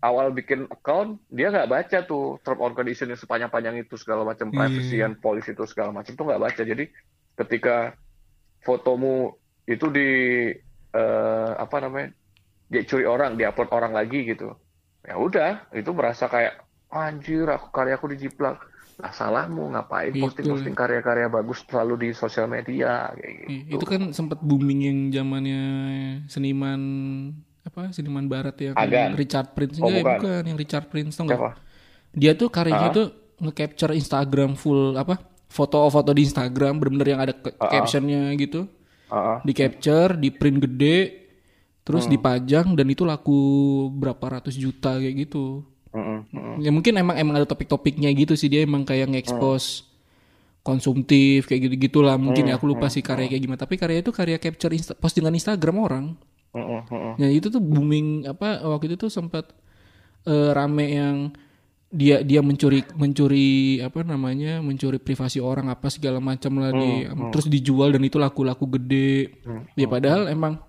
awal 0.01 0.29
bikin 0.33 0.65
account 0.69 1.21
dia 1.29 1.49
nggak 1.49 1.69
baca 1.69 1.97
tuh 2.05 2.37
term 2.41 2.61
on 2.61 2.73
condition 2.73 3.09
yang 3.09 3.19
sepanjang-panjang 3.19 3.81
itu 3.81 3.97
segala 3.97 4.25
macam 4.25 4.49
Iya. 4.49 4.57
privacy 4.57 4.97
and 5.01 5.17
policy 5.21 5.53
itu 5.53 5.65
segala 5.69 5.93
macam 5.93 6.13
tuh 6.13 6.25
nggak 6.25 6.41
baca 6.41 6.61
jadi 6.61 6.85
ketika 7.37 7.93
fotomu 8.65 9.37
itu 9.69 9.89
di 9.93 10.09
eh, 10.93 11.51
apa 11.57 11.77
namanya 11.81 12.13
dicuri 12.67 13.05
orang 13.05 13.37
diupload 13.37 13.69
orang 13.71 13.93
lagi 13.93 14.25
gitu 14.25 14.53
ya 15.05 15.15
udah 15.15 15.69
itu 15.71 15.89
merasa 15.93 16.27
kayak 16.27 16.65
anjir 16.91 17.47
aku 17.47 17.69
karyaku 17.71 18.11
dijiplak 18.15 18.59
lah 18.97 19.11
salahmu 19.11 19.69
ngapain 19.69 20.09
Gitu. 20.09 20.23
posting-posting 20.23 20.73
karya-karya 20.73 21.27
bagus 21.27 21.61
selalu 21.63 21.93
di 21.99 22.09
sosial 22.11 22.47
media 22.47 23.13
kayak 23.13 23.33
gitu 23.35 23.47
Iya, 23.47 23.61
itu 23.71 23.85
kan 23.85 24.01
sempat 24.09 24.39
booming 24.39 24.79
yang 24.81 24.99
zamannya 25.13 25.61
seniman 26.27 26.81
apa 27.61 27.91
seniman 27.91 28.25
barat 28.25 28.57
yang 28.57 28.73
Agan. 28.73 29.13
Richard 29.13 29.51
Prince 29.51 29.77
Oh, 29.77 29.85
enggak 29.85 30.01
bukan. 30.01 30.17
bukan 30.17 30.41
yang 30.43 30.57
Richard 30.57 30.85
Prince 30.87 31.13
tau 31.13 31.23
nggak? 31.23 31.37
siapa 31.37 31.51
dia 32.11 32.31
tuh 32.33 32.47
karyanya 32.47 32.89
Ah. 32.89 32.95
tuh 32.95 33.07
nge-capture 33.37 33.93
Instagram 33.93 34.51
full 34.53 34.95
apa 34.95 35.21
foto-foto 35.47 36.09
di 36.09 36.23
Instagram 36.23 36.73
bener-bener 36.75 37.07
yang 37.07 37.21
ada 37.21 37.33
ke- 37.33 37.53
ah. 37.55 37.69
captionnya 37.69 38.33
gitu 38.33 38.65
Heeh. 39.07 39.37
di 39.43 39.53
capture 39.53 40.11
di 40.15 40.29
print 40.29 40.57
gede 40.59 40.97
terus 41.83 42.03
Hmm. 42.03 42.13
dipajang 42.13 42.73
dan 42.73 42.87
itu 42.87 43.03
laku 43.03 43.39
berapa 43.93 44.41
ratus 44.41 44.55
juta 44.55 44.97
kayak 44.97 45.15
gitu 45.21 45.61
Mm-mm. 45.97 46.61
ya 46.61 46.69
mungkin 46.69 46.93
emang 46.95 47.15
emang 47.17 47.35
ada 47.35 47.47
topik-topiknya 47.47 48.13
gitu 48.13 48.33
sih 48.33 48.47
dia 48.47 48.61
emang 48.61 48.83
kayak 48.83 49.09
nge-expose 49.09 49.83
konsumtif 50.61 51.47
kayak 51.47 51.61
gitu 51.63 51.75
gitulah. 51.79 52.19
Mungkin 52.19 52.51
ya 52.51 52.59
aku 52.59 52.67
lupa 52.67 52.87
sih 52.87 52.99
karya 53.01 53.27
kayak 53.27 53.39
gimana. 53.39 53.59
Tapi 53.59 53.75
karya 53.75 54.03
itu 54.03 54.11
karya 54.11 54.35
capture 54.35 54.73
insta- 54.73 54.97
postingan 54.97 55.31
Instagram 55.31 55.75
orang. 55.79 56.05
Mm-mm. 56.51 57.15
Nah 57.15 57.29
itu 57.29 57.47
tuh 57.47 57.59
booming 57.59 58.27
apa 58.27 58.59
waktu 58.65 58.91
itu 58.91 59.07
tuh 59.07 59.11
sempat 59.11 59.47
eh, 60.23 60.51
rame 60.51 60.85
yang 60.91 61.17
dia 61.87 62.19
dia 62.19 62.43
mencuri 62.43 62.83
mencuri 62.99 63.79
apa 63.79 64.03
namanya 64.03 64.59
mencuri 64.59 64.99
privasi 64.99 65.39
orang 65.39 65.71
apa 65.71 65.87
segala 65.87 66.19
macam 66.19 66.59
lah 66.59 66.75
di 66.75 66.91
terus 67.31 67.47
dijual 67.47 67.95
dan 67.95 68.03
itu 68.03 68.19
laku-laku 68.19 68.67
gede. 68.75 69.39
Ya 69.73 69.87
padahal 69.87 70.27
emang 70.27 70.59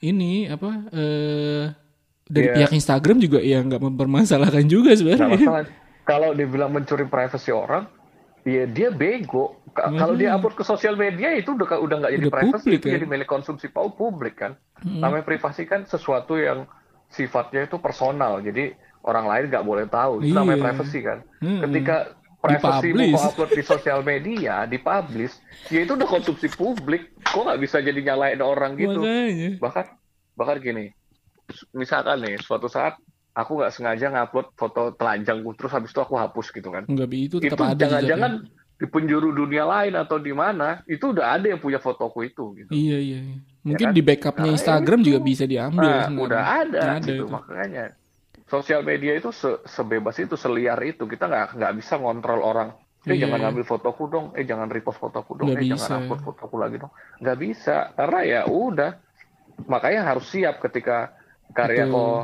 ini 0.00 0.50
apa 0.50 0.70
eh 0.90 1.64
dari 2.30 2.46
Iya. 2.46 2.54
pihak 2.56 2.72
Instagram 2.72 3.16
juga 3.18 3.38
ya 3.38 3.58
nggak 3.58 3.82
mempermasalahkan 3.82 4.64
juga 4.64 4.94
sebenarnya. 4.94 5.66
Kalau 6.02 6.30
dibilang 6.32 6.70
mencuri 6.70 7.04
privasi 7.04 7.50
orang, 7.50 7.90
ya 8.42 8.64
dia 8.64 8.88
bego. 8.88 9.58
Ka- 9.70 9.90
Kalau 9.92 10.14
dia 10.14 10.32
upload 10.32 10.54
ke 10.54 10.64
sosial 10.64 10.94
media 10.94 11.30
itu 11.32 11.52
udah 11.52 11.66
udah 11.76 11.96
nggak 12.00 12.12
jadi 12.12 12.24
Udah 12.24 12.34
privasi, 12.34 12.54
publik, 12.64 12.74
itu 12.76 12.86
kan? 12.86 12.94
jadi 12.96 13.06
milik 13.06 13.28
konsumsi 13.28 13.66
pau 13.66 13.88
publik 13.88 14.34
kan. 14.36 14.54
Namanya 14.80 15.22
privasi 15.22 15.62
kan 15.64 15.84
sesuatu 15.84 16.34
yang 16.34 16.66
sifatnya 17.06 17.66
itu 17.66 17.76
personal, 17.76 18.38
jadi 18.38 18.74
orang 19.02 19.26
lain 19.26 19.44
nggak 19.48 19.62
boleh 19.62 19.86
tahu. 19.86 20.22
Itu 20.22 20.32
namanya 20.32 20.56
Iya. 20.56 20.66
privasi 20.66 20.98
kan. 21.00 21.18
Mm-mm. 21.38 21.60
Ketika 21.62 21.96
privasi 22.40 22.86
mau 22.90 23.20
upload 23.20 23.50
di 23.52 23.62
sosial 23.62 24.00
media, 24.00 24.64
dipublish, 24.64 25.34
ya 25.68 25.80
itu 25.80 25.92
udah 25.92 26.08
konsumsi 26.08 26.48
publik. 26.48 27.14
Kok 27.22 27.42
nggak 27.44 27.60
bisa 27.60 27.78
jadi 27.78 28.00
nyalain 28.00 28.40
orang 28.40 28.74
gitu? 28.74 28.98
makanya 28.98 29.60
bahkan 29.60 29.86
bahkan 30.32 30.56
gini 30.58 30.90
misalkan 31.72 32.20
nih 32.20 32.36
suatu 32.36 32.66
saat 32.66 32.96
aku 33.30 33.56
nggak 33.56 33.70
sengaja 33.70 34.06
ngupload 34.08 34.46
foto 34.54 34.90
telanjangku 34.92 35.54
terus 35.54 35.70
habis 35.70 35.90
itu 35.90 36.00
aku 36.00 36.14
hapus 36.14 36.50
gitu 36.50 36.68
kan 36.68 36.82
nggak 36.84 37.06
bi- 37.06 37.24
itu 37.24 37.36
itu 37.38 37.48
tetap 37.48 37.66
ada 37.68 37.78
jangan-jangan 37.78 38.32
di 38.74 38.86
penjuru 38.86 39.30
dunia 39.30 39.64
lain 39.64 39.92
atau 39.94 40.16
di 40.16 40.32
mana 40.32 40.80
itu 40.84 41.12
udah 41.12 41.36
ada 41.36 41.46
yang 41.46 41.60
punya 41.60 41.76
fotoku 41.76 42.24
itu 42.24 42.56
gitu 42.56 42.70
iya 42.70 42.96
iya 42.96 43.18
iya. 43.22 43.38
mungkin 43.60 43.86
kan? 43.86 43.94
di 43.94 44.02
backupnya 44.02 44.48
Nah, 44.48 44.56
Instagram 44.56 44.98
itu. 44.98 45.06
juga 45.06 45.18
bisa 45.20 45.44
diambil 45.44 45.84
nah 45.84 46.00
sebenarnya. 46.02 46.24
udah 46.24 46.42
ada, 46.42 46.80
ada 46.80 46.98
gitu 46.98 47.12
itu. 47.12 47.26
makanya 47.28 47.84
sosial 48.46 48.80
media 48.82 49.12
itu 49.14 49.30
se- 49.30 49.60
sebebas 49.64 50.16
itu 50.16 50.34
seliar 50.34 50.80
itu 50.80 51.04
kita 51.04 51.24
nggak 51.24 51.46
nggak 51.54 51.72
bisa 51.76 51.94
ngontrol 51.96 52.40
orang 52.40 52.72
eh 53.00 53.14
Iya, 53.14 53.24
jangan 53.24 53.36
iya. 53.36 53.44
ngambil 53.46 53.64
fotoku 53.64 54.02
dong 54.08 54.26
eh 54.34 54.44
jangan 54.44 54.68
repost 54.68 54.98
fotoku 54.98 55.32
dong 55.34 55.46
Nggak 55.48 55.60
eh 55.60 55.64
bisa. 55.68 55.76
jangan 55.86 55.98
upload 56.02 56.20
fotoku 56.26 56.56
lagi 56.56 56.76
dong 56.76 56.92
nggak 57.16 57.38
bisa 57.38 57.76
karena 57.94 58.18
ya 58.22 58.40
udah 58.44 58.90
makanya 59.64 60.02
harus 60.06 60.24
siap 60.26 60.56
ketika 60.58 61.12
karya 61.52 61.84
Betul. 61.86 61.94
kok 61.94 62.22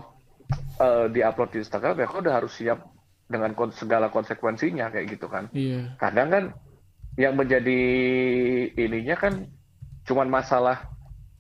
eh, 0.81 1.07
diupload 1.13 1.51
di 1.53 1.59
Instagram 1.63 1.95
ya 1.99 2.07
kok 2.07 2.21
udah 2.23 2.35
harus 2.35 2.53
siap 2.55 2.79
dengan 3.27 3.51
kon- 3.59 3.75
segala 3.75 4.07
konsekuensinya 4.15 4.91
kayak 4.95 5.07
gitu 5.19 5.27
kan 5.27 5.51
iya 5.51 5.95
kadang 5.99 6.29
kan 6.31 6.45
yang 7.17 7.35
menjadi 7.35 7.81
ininya 8.77 9.17
kan 9.17 9.35
cuman 10.07 10.29
masalah 10.31 10.87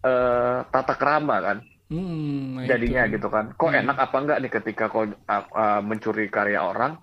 eh, 0.02 0.58
tata 0.70 0.94
kerama 0.98 1.38
kan 1.42 1.58
Hmm, 1.86 2.58
nah 2.58 2.66
jadinya 2.66 3.06
itu. 3.06 3.14
gitu 3.14 3.30
kan 3.30 3.54
kok 3.54 3.70
Hmm. 3.70 3.78
enak 3.86 3.94
apa 4.10 4.16
enggak 4.18 4.38
nih 4.42 4.50
ketika 4.50 4.90
kau 4.90 5.06
uh, 5.06 5.14
uh, 5.54 5.78
mencuri 5.86 6.26
karya 6.26 6.58
orang 6.66 6.98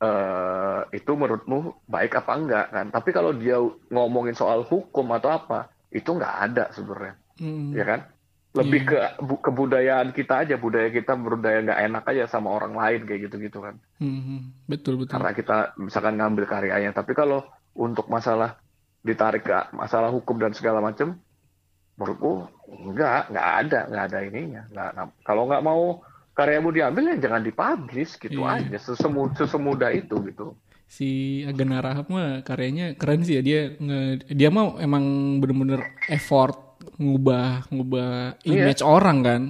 eh 0.00 0.80
itu 0.96 1.12
menurutmu 1.12 1.84
baik 1.84 2.16
apa 2.16 2.32
enggak 2.32 2.66
kan 2.72 2.86
tapi 2.88 3.12
kalau 3.12 3.36
dia 3.36 3.60
ngomongin 3.92 4.32
soal 4.32 4.64
hukum 4.64 5.04
atau 5.12 5.28
apa 5.28 5.68
itu 5.92 6.08
nggak 6.08 6.34
ada 6.48 6.64
sebenarnya 6.72 7.14
Hmm. 7.40 7.72
ya 7.72 7.84
kan 7.84 8.00
lebih 8.50 8.82
ke 8.84 8.98
bu- 9.18 9.38
kebudayaan 9.38 10.10
kita 10.10 10.42
aja 10.42 10.58
budaya 10.58 10.90
kita 10.90 11.14
budaya 11.14 11.62
nggak 11.62 11.80
enak 11.86 12.04
aja 12.04 12.24
sama 12.26 12.50
orang 12.50 12.74
lain 12.74 13.06
kayak 13.06 13.30
gitu 13.30 13.36
gitu 13.38 13.58
kan. 13.60 13.78
Hmm, 13.96 14.20
hmm. 14.20 14.40
betul 14.66 14.98
betul. 14.98 15.14
Karena 15.14 15.30
kita 15.30 15.56
misalkan 15.76 16.18
ngambil 16.18 16.44
karyanya. 16.44 16.90
Tapi 16.90 17.14
kalau 17.14 17.46
untuk 17.72 18.06
masalah 18.06 18.58
ditarik 19.00 19.42
ke 19.42 19.54
masalah 19.70 20.10
hukum 20.10 20.36
dan 20.36 20.50
segala 20.50 20.82
macam 20.82 21.14
menurutku 21.94 22.48
enggak 22.66 23.28
nggak 23.28 23.48
ada 23.60 23.80
nggak 23.86 24.04
ada 24.04 24.18
ininya. 24.24 24.62
Nggak 24.66 24.88
nggak- 24.92 25.14
kalau 25.22 25.42
nggak 25.46 25.62
mau 25.62 25.82
karyamu 26.32 26.68
diambil 26.70 27.04
ya 27.06 27.16
jangan 27.20 27.42
dipublish 27.42 28.18
gitu 28.18 28.42
Iya. 28.42 28.66
aja. 28.66 28.76
Sesemu 28.82 29.30
sesemudah 29.32 29.90
itu 29.92 30.16
gitu. 30.26 30.58
Si 30.90 31.08
Agan 31.46 31.70
Rahab 31.76 32.10
mah 32.10 32.42
karyanya 32.42 32.98
keren 32.98 33.22
sih 33.22 33.38
ya. 33.38 33.42
Dia 33.42 33.60
nge- 33.72 34.26
dia 34.26 34.50
mau 34.50 34.74
emang 34.76 35.04
bener-bener 35.38 35.86
effort 36.08 36.58
ngubah 36.96 37.68
ngubah 37.68 38.40
Iya. 38.40 38.66
image 38.66 38.82
orang 38.82 39.18
kan? 39.20 39.42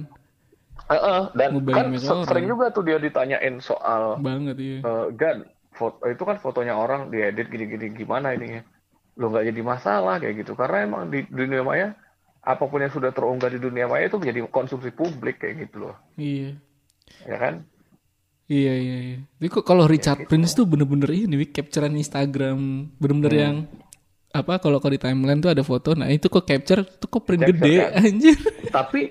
Eh, 0.85 0.95
eh, 0.95 1.23
dan 1.33 1.49
Ngubah 1.53 1.73
kan 1.73 1.85
image 1.87 2.03
se- 2.03 2.11
orang. 2.11 2.27
sering 2.27 2.45
juga 2.45 2.65
tuh 2.69 2.83
dia 2.83 2.97
ditanyain 2.97 3.55
soal 3.59 4.19
banget 4.19 4.55
iya. 4.57 4.77
eh, 4.81 5.05
Gan 5.13 5.43
foto 5.71 6.03
itu 6.03 6.19
kan 6.21 6.35
fotonya 6.37 6.75
orang 6.75 7.07
diedit 7.07 7.47
gini-gini 7.47 7.95
gimana 7.95 8.31
ini 8.31 8.59
lo 9.13 9.27
nggak 9.27 9.47
jadi 9.47 9.61
masalah 9.61 10.19
kayak 10.19 10.43
gitu. 10.43 10.53
Karena 10.53 10.83
emang 10.83 11.07
di 11.07 11.23
dunia 11.25 11.61
maya 11.61 11.95
apa 12.41 12.63
pun 12.65 12.79
yang 12.79 12.89
sudah 12.89 13.09
terunggah 13.09 13.47
di 13.47 13.59
dunia 13.59 13.85
maya 13.85 14.05
itu 14.05 14.17
menjadi 14.17 14.43
konsumsi 14.47 14.89
publik 14.89 15.39
kayak 15.39 15.65
gitu 15.65 15.85
loh. 15.85 15.95
Iya. 16.15 16.59
Ya 17.23 17.37
kan? 17.37 17.53
Iya 18.47 18.73
iya 18.75 18.97
iya. 18.99 19.17
Tapi 19.31 19.47
kok 19.47 19.63
kalau 19.63 19.87
Richard 19.87 20.27
Prince 20.27 20.51
tuh 20.51 20.67
bener-bener 20.67 21.07
ini 21.07 21.47
capturean 21.47 21.95
Instagram 21.95 22.59
bener-bener 22.99 23.31
yang 23.33 23.55
apa 24.31 24.57
kalau 24.57 24.77
kalau 24.77 24.91
di 24.91 25.01
timeline 25.01 25.37
tuh 25.37 25.49
ada 25.49 25.61
foto 25.61 25.91
nah 25.91 26.07
itu 26.07 26.25
kok 26.25 26.43
capture 26.43 26.81
tuh 26.81 27.07
kok 27.07 27.21
print 27.21 27.41
Capture, 27.41 27.57
gede 27.57 27.75
kan? 27.77 27.91
anjir. 28.01 28.37
Tapi 28.69 29.01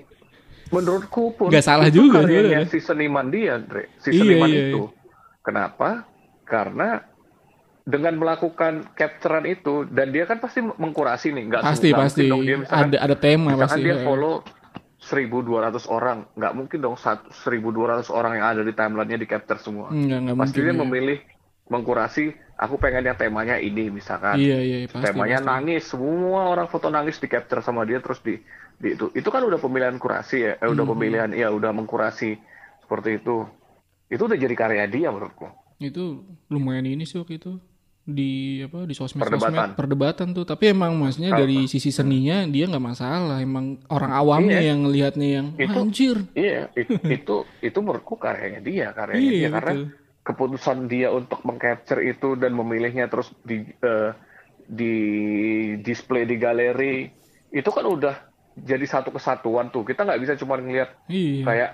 menurutku 0.67 1.35
pun 1.35 1.47
Nggak 1.47 1.61
salah 1.61 1.85
itu 1.85 1.99
juga 2.01 2.21
karyanya 2.21 2.63
sebenarnya. 2.63 2.67
si 2.67 2.79
seniman 2.79 3.27
dia 3.27 3.53
Dre. 3.57 3.85
Si 3.97 4.09
Iya, 4.09 4.19
seniman 4.19 4.47
iya, 4.47 4.61
itu. 4.67 4.81
kenapa? 5.41 5.89
Karena 6.43 6.89
dengan 7.81 8.13
melakukan 8.15 8.93
capturean 8.93 9.45
itu 9.45 9.83
dan 9.87 10.09
dia 10.09 10.23
kan 10.23 10.37
pasti 10.37 10.61
mengkurasi 10.61 11.29
nih 11.29 11.43
nggak 11.47 11.61
pasti 11.61 11.87
nggak 11.89 12.01
pasti. 12.01 12.23
Dong 12.25 12.41
dia 12.41 12.57
misalkan 12.57 12.87
ada 12.87 12.97
ada 12.99 13.15
tema 13.15 13.47
misalkan 13.49 13.65
pasti 13.67 13.81
dia 13.81 13.95
ya. 13.95 14.03
follow 14.03 14.35
1.200 15.01 15.49
orang. 15.87 16.17
Nggak 16.31 16.53
mungkin 16.53 16.77
dong 16.79 16.95
sat- 16.95 17.25
1.200 17.35 17.73
orang 18.09 18.37
yang 18.37 18.45
ada 18.47 18.61
di 18.61 18.71
timelinenya 18.71 19.17
di 19.17 19.25
capture 19.25 19.57
semua. 19.57 19.89
Enggak, 19.89 20.17
enggak 20.19 20.35
pasti 20.37 20.45
mungkin 20.53 20.63
dia 20.63 20.71
ya. 20.71 20.79
memilih 20.79 21.17
mengkurasi 21.67 22.25
aku 22.61 22.77
pengen 22.77 23.01
yang 23.03 23.17
temanya 23.17 23.57
ini 23.57 23.89
misalkan. 23.89 24.37
Iya 24.37 24.61
iya 24.61 24.77
iya, 24.77 24.87
pasti 24.87 25.09
temanya 25.09 25.39
pasti. 25.39 25.49
nangis 25.49 25.83
semua 25.83 26.41
orang 26.47 26.67
foto 26.67 26.87
nangis 26.87 27.17
di 27.17 27.25
capture 27.25 27.59
sama 27.59 27.81
dia 27.83 27.97
terus 27.97 28.21
di, 28.21 28.37
di 28.77 28.93
itu. 28.93 29.09
Itu 29.11 29.27
kan 29.27 29.41
udah 29.41 29.57
pemilihan 29.57 29.97
kurasi 29.97 30.37
ya 30.39 30.53
eh, 30.53 30.61
Hmm. 30.61 30.73
udah 30.73 30.85
pemilihan 30.87 31.29
ya 31.31 31.49
udah 31.49 31.71
mengkurasi 31.71 32.37
seperti 32.79 33.17
itu. 33.17 33.49
Itu 34.07 34.21
udah 34.23 34.37
jadi 34.37 34.53
karya 34.53 34.85
dia 34.85 35.09
menurutku. 35.09 35.49
Itu 35.75 36.21
lumayan 36.47 36.85
ini 36.85 37.01
sih 37.01 37.17
waktu 37.17 37.35
itu 37.35 37.57
di 38.03 38.59
apa 38.59 38.83
di 38.83 38.93
sosmed 38.93 39.21
Perdebatan. 39.21 39.53
sosmed 39.53 39.73
perdebatan 39.75 40.27
tuh 40.31 40.41
tapi 40.43 40.69
emang 40.69 40.93
maksudnya 40.95 41.31
Kalau- 41.31 41.41
dari 41.41 41.65
sisi 41.65 41.89
seninya 41.89 42.45
dia 42.45 42.65
nggak 42.65 42.81
masalah. 42.83 43.37
Emang 43.39 43.81
orang 43.87 44.11
awamnya 44.11 44.57
Iya. 44.59 44.69
yang 44.69 44.79
ngelihatnya 44.83 45.27
yang 45.31 45.47
Itu- 45.55 45.81
anjir. 45.81 46.17
iya 46.31 46.69
itu 46.75 46.93
itu 46.99 47.35
itu 47.59 47.77
menurutku 47.79 48.13
karyanya 48.15 48.59
dia 48.59 48.89
karyanya 48.91 49.21
iya 49.23 49.33
dia. 49.39 49.49
Karena 49.51 49.71
betul 49.71 49.85
keputusan 50.31 50.87
dia 50.87 51.11
untuk 51.11 51.43
mengcapture 51.43 51.99
itu 52.01 52.39
dan 52.39 52.55
memilihnya 52.55 53.11
terus 53.11 53.29
di 53.43 53.67
eh, 53.67 54.11
di 54.71 54.95
display 55.83 56.23
di 56.23 56.39
galeri 56.39 57.11
itu 57.51 57.69
kan 57.69 57.83
udah 57.83 58.15
jadi 58.55 58.83
satu 58.87 59.11
kesatuan 59.11 59.71
tuh. 59.71 59.83
Kita 59.83 60.07
nggak 60.07 60.21
bisa 60.23 60.33
cuma 60.39 60.55
ngelihat 60.55 60.95
iya. 61.11 61.43
kayak 61.43 61.71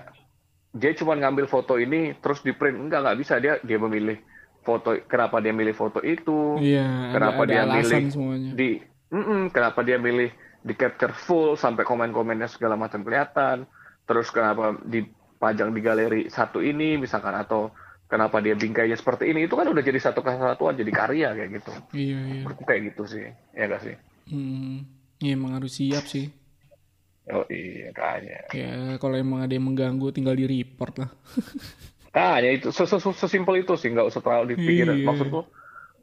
dia 0.74 0.92
cuma 0.98 1.14
ngambil 1.14 1.46
foto 1.46 1.78
ini 1.78 2.18
terus 2.18 2.42
di 2.42 2.50
print. 2.54 2.78
Enggak 2.78 3.06
nggak 3.06 3.18
bisa. 3.18 3.38
Dia 3.38 3.62
dia 3.62 3.78
memilih 3.78 4.18
foto 4.66 4.98
kenapa 5.06 5.38
dia 5.38 5.54
milih 5.54 5.74
foto 5.74 6.02
itu? 6.02 6.58
Iya 6.58 6.84
ada, 6.84 7.12
kenapa 7.14 7.40
ada 7.46 7.50
dia 7.50 7.60
alasan 7.64 7.78
milih 7.78 8.12
semuanya. 8.12 8.50
di 8.54 8.70
Mm-mm, 9.08 9.48
kenapa 9.48 9.80
dia 9.80 9.96
milih 9.96 10.28
di 10.60 10.74
capture 10.76 11.16
full 11.16 11.56
sampai 11.56 11.88
komen-komennya 11.88 12.44
segala 12.50 12.76
macam 12.76 13.00
kelihatan? 13.00 13.64
Terus 14.04 14.28
kenapa 14.28 14.76
dipajang 14.84 15.72
di 15.72 15.80
galeri 15.80 16.22
satu 16.28 16.60
ini 16.60 17.00
misalkan? 17.00 17.32
Atau 17.32 17.72
kenapa 18.08 18.40
dia 18.40 18.56
bingkainya 18.56 18.96
seperti 18.96 19.30
ini 19.30 19.44
itu 19.44 19.54
kan 19.54 19.68
udah 19.68 19.84
jadi 19.84 20.00
satu 20.00 20.24
kesatuan 20.24 20.74
jadi 20.74 20.90
karya 20.90 21.28
kayak 21.36 21.50
gitu. 21.60 21.72
Iya 21.94 22.18
iya. 22.18 22.42
Menurutku 22.42 22.64
kayak 22.64 22.82
gitu 22.92 23.02
sih 23.06 23.24
ya 23.52 23.64
gak 23.68 23.82
sih? 23.84 23.94
Hmm, 24.28 24.88
ya 25.20 25.30
emang 25.32 25.60
harus 25.60 25.76
siap 25.76 26.04
sih. 26.04 26.32
Oh 27.28 27.44
iya 27.52 27.92
kayaknya. 27.92 28.40
Ya 28.56 28.72
kalau 28.96 29.14
emang 29.14 29.44
ada 29.44 29.52
yang 29.52 29.68
mengganggu 29.68 30.08
tinggal 30.10 30.32
di 30.32 30.48
report 30.48 31.04
lah. 31.04 31.10
Kayaknya 32.08 32.50
itu 32.56 32.68
ses- 32.72 32.88
ses- 32.88 33.20
sesimpel 33.20 33.60
itu 33.62 33.76
sih 33.76 33.92
nggak 33.92 34.08
usah 34.08 34.24
terlalu 34.24 34.56
dipikir 34.56 34.88
Iya. 34.90 35.04
maksudku 35.04 35.44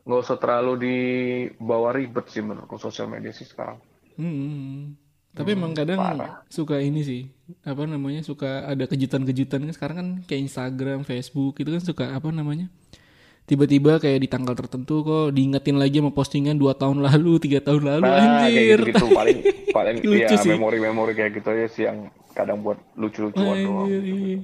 nggak 0.06 0.22
usah 0.22 0.38
terlalu 0.38 0.74
dibawa 0.86 1.90
ribet 1.92 2.30
sih 2.30 2.46
menurutku 2.46 2.78
sosial 2.78 3.10
media 3.10 3.34
sih 3.34 3.44
sekarang. 3.44 3.82
Hmm. 4.16 4.94
Tapi 5.36 5.50
emang 5.52 5.76
kadang 5.76 6.00
parah. 6.00 6.42
suka 6.48 6.80
ini 6.80 7.04
sih, 7.04 7.22
apa 7.62 7.84
namanya 7.84 8.24
suka 8.24 8.64
ada 8.64 8.88
kejutan-kejutan 8.88 9.68
kan 9.68 9.72
sekarang 9.72 9.96
kan 9.98 10.08
kayak 10.24 10.42
Instagram, 10.48 11.04
Facebook 11.04 11.60
itu 11.60 11.70
kan 11.70 11.84
suka 11.84 12.06
apa 12.12 12.32
namanya 12.32 12.72
tiba-tiba 13.44 14.02
kayak 14.02 14.20
di 14.20 14.30
tanggal 14.32 14.58
tertentu 14.58 15.06
kok 15.06 15.30
diingetin 15.30 15.78
lagi 15.78 16.02
sama 16.02 16.10
postingan 16.10 16.58
dua 16.58 16.74
tahun 16.74 17.06
lalu, 17.06 17.38
tiga 17.38 17.62
tahun 17.62 17.84
lalu, 17.86 18.02
Nah, 18.02 18.18
kayak 18.18 18.42
anjir. 18.42 18.80
gitu-gitu 18.82 19.06
paling 19.12 19.38
paling 19.78 19.96
Lucu 20.02 20.34
ya 20.34 20.56
memori-memori 20.56 21.14
kayak 21.14 21.32
gitu 21.36 21.48
aja 21.52 21.68
sih 21.70 21.84
yang 21.86 21.98
kadang 22.34 22.66
buat 22.66 22.82
lucu-lucuan 22.96 23.56
doang. 23.62 23.86
Anjir, 23.86 24.02
iya. 24.02 24.38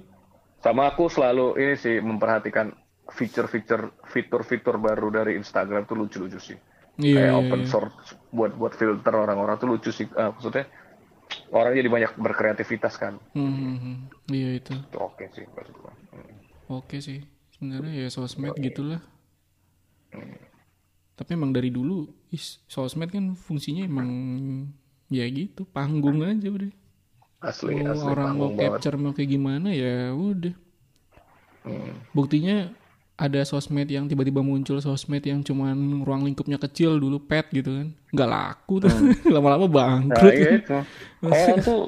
Sama 0.61 0.85
aku 0.85 1.09
selalu 1.09 1.57
ini 1.57 1.73
sih 1.73 1.97
memperhatikan 1.97 2.69
fitur-fitur 3.09 3.89
fitur-fitur 4.05 4.77
baru 4.77 5.09
dari 5.09 5.35
Instagram 5.35 5.83
tuh 5.83 5.97
lucu-lucu 5.97 6.37
sih. 6.37 6.57
Iya, 6.95 7.15
Kayak 7.17 7.25
iya, 7.25 7.39
open 7.41 7.61
iya. 7.63 7.67
source 7.67 7.95
buat 8.29 8.51
buat 8.53 8.73
filter 8.75 9.13
orang-orang 9.17 9.57
tuh 9.57 9.67
lucu 9.67 9.89
sih. 9.89 10.05
Ah, 10.13 10.29
maksudnya 10.29 10.69
orang 11.51 11.75
jadi 11.75 11.89
banyak 11.91 12.11
berkreativitas 12.15 12.95
kan. 12.95 13.19
Hmm, 13.35 13.51
hmm, 13.53 13.77
hmm. 13.77 13.95
Iya 14.31 14.49
itu. 14.57 14.73
Itu 14.73 14.97
oke 14.99 15.23
sih 15.35 15.43
maksud 15.51 15.75
gua. 15.77 15.93
Hmm. 16.11 16.33
Oke 16.81 16.97
sih. 17.03 17.19
Sebenarnya 17.53 18.07
ya 18.07 18.07
sosmed 18.09 18.55
gitulah. 18.57 19.03
Tapi 21.15 21.29
emang 21.37 21.53
dari 21.53 21.69
dulu 21.69 22.09
is, 22.33 22.57
sosmed 22.65 23.13
kan 23.13 23.37
fungsinya 23.37 23.85
emang 23.85 24.09
ya 25.11 25.27
gitu, 25.29 25.67
panggung 25.69 26.25
aja 26.25 26.49
udah. 26.49 26.71
Asli, 27.41 27.73
Mau 27.81 27.93
asli 27.93 28.05
orang 28.05 28.37
mau 28.37 28.49
panggung 28.49 28.53
banget. 28.57 28.71
capture 28.77 28.97
mau 28.97 29.11
kayak 29.13 29.29
gimana 29.29 29.69
ya 29.73 30.13
udah. 30.13 30.55
Hmm. 31.61 31.93
Buktinya 32.13 32.73
ada 33.21 33.45
sosmed 33.45 33.85
yang 33.85 34.09
tiba-tiba 34.09 34.41
muncul 34.41 34.81
sosmed 34.81 35.21
yang 35.21 35.39
cuman 35.39 35.77
ruang 36.01 36.25
lingkupnya 36.25 36.57
kecil 36.57 36.97
dulu 36.97 37.21
pet 37.21 37.45
gitu 37.49 37.69
kan. 37.69 37.87
nggak 38.09 38.25
laku 38.27 38.81
tuh. 38.81 38.89
Lama-lama 39.33 39.61
Hmm. 39.61 39.69
Nah, 39.69 39.85
bangkrut. 40.09 40.33
iya 40.33 40.49
itu. 40.57 40.77
Orang 41.21 41.57
tuh 41.61 41.81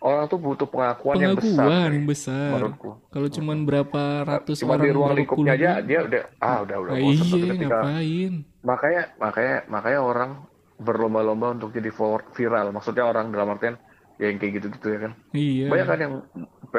orang 0.00 0.24
tuh 0.26 0.38
butuh 0.38 0.64
pengakuan, 0.64 1.16
yang 1.16 1.32
besar. 1.34 1.56
Pengakuan 1.56 1.90
yang 1.92 2.06
besar. 2.06 2.48
menurutku. 2.52 2.90
Kalau 3.08 3.28
cuman 3.30 3.58
berapa 3.64 4.02
ratus 4.22 4.56
Cuma 4.58 4.76
orang 4.76 4.84
di 4.84 4.90
ruang 4.90 5.12
lingkupnya 5.14 5.52
aja 5.54 5.70
dia 5.80 5.98
udah 6.02 6.22
ah 6.38 6.58
udah 6.60 6.76
udah 6.78 6.92
Ah. 6.92 7.00
Tapi 7.00 7.08
iya 7.08 7.48
ketika 7.48 7.66
ngapain? 7.66 8.32
makanya 8.60 9.02
makanya 9.16 9.56
makanya 9.66 10.00
orang 10.00 10.30
berlomba-lomba 10.76 11.46
untuk 11.52 11.72
jadi 11.72 11.88
viral. 12.30 12.66
Maksudnya 12.70 13.04
orang 13.04 13.28
dalam 13.28 13.48
artian 13.50 13.76
ya 14.16 14.28
yang 14.28 14.36
kayak 14.36 14.52
gitu-gitu 14.56 14.86
ya 14.86 14.98
kan. 15.00 15.12
Iya. 15.32 15.66
Banyak 15.68 15.86
kan 15.86 15.98
yang 15.98 16.12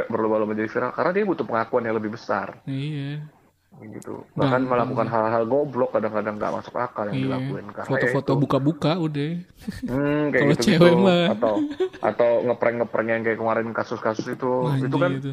berlomba-lomba 0.07 0.53
jadi 0.55 0.69
viral 0.69 0.91
karena 0.91 1.11
dia 1.11 1.23
butuh 1.23 1.43
pengakuan 1.43 1.83
yang 1.83 1.97
lebih 1.97 2.11
besar 2.11 2.61
Iya. 2.63 3.25
Gitu. 3.83 4.21
Bahkan 4.31 4.61
melakukan 4.63 5.07
hal-hal 5.07 5.43
goblok 5.43 5.89
kadang-kadang 5.91 6.35
nggak 6.35 6.53
masuk 6.53 6.75
akal 6.75 7.05
yang 7.05 7.15
Iya. 7.15 7.25
dilakuin 7.27 7.65
karena 7.67 7.89
Foto-foto 7.89 8.31
ya 8.31 8.37
buka-buka 8.37 8.91
udah. 8.95 9.31
Hmm, 9.83 10.23
kayak 10.29 10.37
Kalau 10.37 10.53
gitu, 10.53 10.63
cewek 10.63 10.93
mah. 10.95 11.25
atau 11.31 11.53
atau 11.99 12.29
ngeprank-ngeprank 12.43 13.07
yang 13.09 13.21
kayak 13.21 13.37
kemarin 13.37 13.67
kasus-kasus 13.71 14.27
itu 14.27 14.51
itu 14.79 14.95
kan 14.95 15.11
itu. 15.13 15.31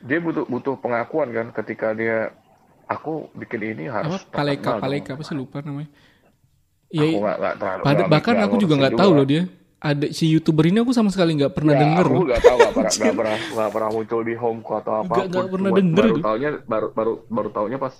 dia 0.00 0.18
butuh 0.18 0.44
butuh 0.44 0.74
pengakuan 0.76 1.28
kan 1.28 1.46
ketika 1.54 1.92
dia 1.92 2.32
aku 2.86 3.28
bikin 3.34 3.60
ini 3.70 3.84
Apa 3.86 4.08
harus 4.08 4.24
paleka 4.26 4.56
terkenal 4.56 4.72
dong. 4.72 4.82
paleka 4.82 5.10
apa 5.12 5.22
sih 5.22 5.34
lupa 5.34 5.58
namanya? 5.60 5.90
aku 6.90 6.96
Ya, 6.96 7.06
nggak 7.06 7.36
nggak 7.38 7.54
terlalu 7.56 7.82
pada 7.82 7.94
nggak- 7.94 8.10
bahkan 8.10 8.36
aku 8.40 8.54
juga 8.58 8.74
nggak 8.76 8.96
tahu 8.96 9.10
loh 9.12 9.24
dia. 9.24 9.42
Ada 9.80 10.12
si 10.12 10.28
youtuber 10.28 10.68
ini 10.68 10.76
aku 10.78 10.92
sama 10.92 11.08
sekali 11.08 11.32
nggak 11.34 11.56
pernah 11.56 11.72
Ya, 11.72 11.80
denger. 11.80 12.04
aku 12.04 12.22
nggak 12.28 12.42
tahu 12.44 12.56
nggak 12.60 12.74
pernah 12.76 12.92
nggak 12.92 13.14
pernah 13.20 13.36
nggak 13.40 13.70
pernah 13.72 13.90
muncul 13.90 14.20
di 14.20 14.34
homeku 14.36 14.72
atau 14.76 14.92
apa 14.94 15.08
Nggak- 15.10 15.28
nggak 15.32 15.48
pernah 15.48 15.70
denger 15.72 15.96
baru 15.96 16.12
tuh. 16.12 16.22
taunya 16.22 16.50
baru 16.62 16.86
baru 16.92 17.12
baru 17.26 17.48
taunya 17.50 17.78
pas 17.80 17.94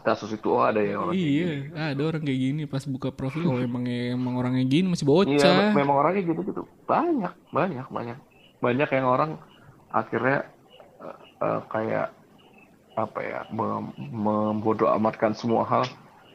kasus 0.00 0.32
itu 0.32 0.48
oh 0.48 0.60
ada 0.60 0.80
ya 0.80 0.96
orang 0.96 1.12
kayak 1.12 1.28
Iya, 1.28 1.48
gini. 1.52 1.76
ada 1.76 2.02
orang 2.02 2.22
kayak 2.22 2.40
gini 2.40 2.62
pas 2.64 2.84
buka 2.84 3.08
profil 3.10 3.44
oh 3.46 3.60
emang 3.60 3.84
emang 3.84 4.34
orangnya 4.34 4.64
gini 4.64 4.86
masih 4.88 5.04
Iya, 5.04 5.12
bocah. 5.14 5.52
memang 5.70 5.96
orangnya 5.96 6.22
gitu 6.24 6.40
gitu 6.42 6.62
banyak 6.86 7.32
banyak 7.50 7.86
banyak 7.86 8.16
banyak 8.58 8.88
yang 8.88 9.06
orang 9.06 9.30
akhirnya 9.90 10.48
eh, 10.98 11.16
eh, 11.40 11.60
kayak 11.66 12.06
apa 12.94 13.20
ya 13.20 13.38
mem- 13.50 13.92
membodoh 14.00 14.88
amatkan 14.90 15.32
semua 15.32 15.62
hal 15.62 15.84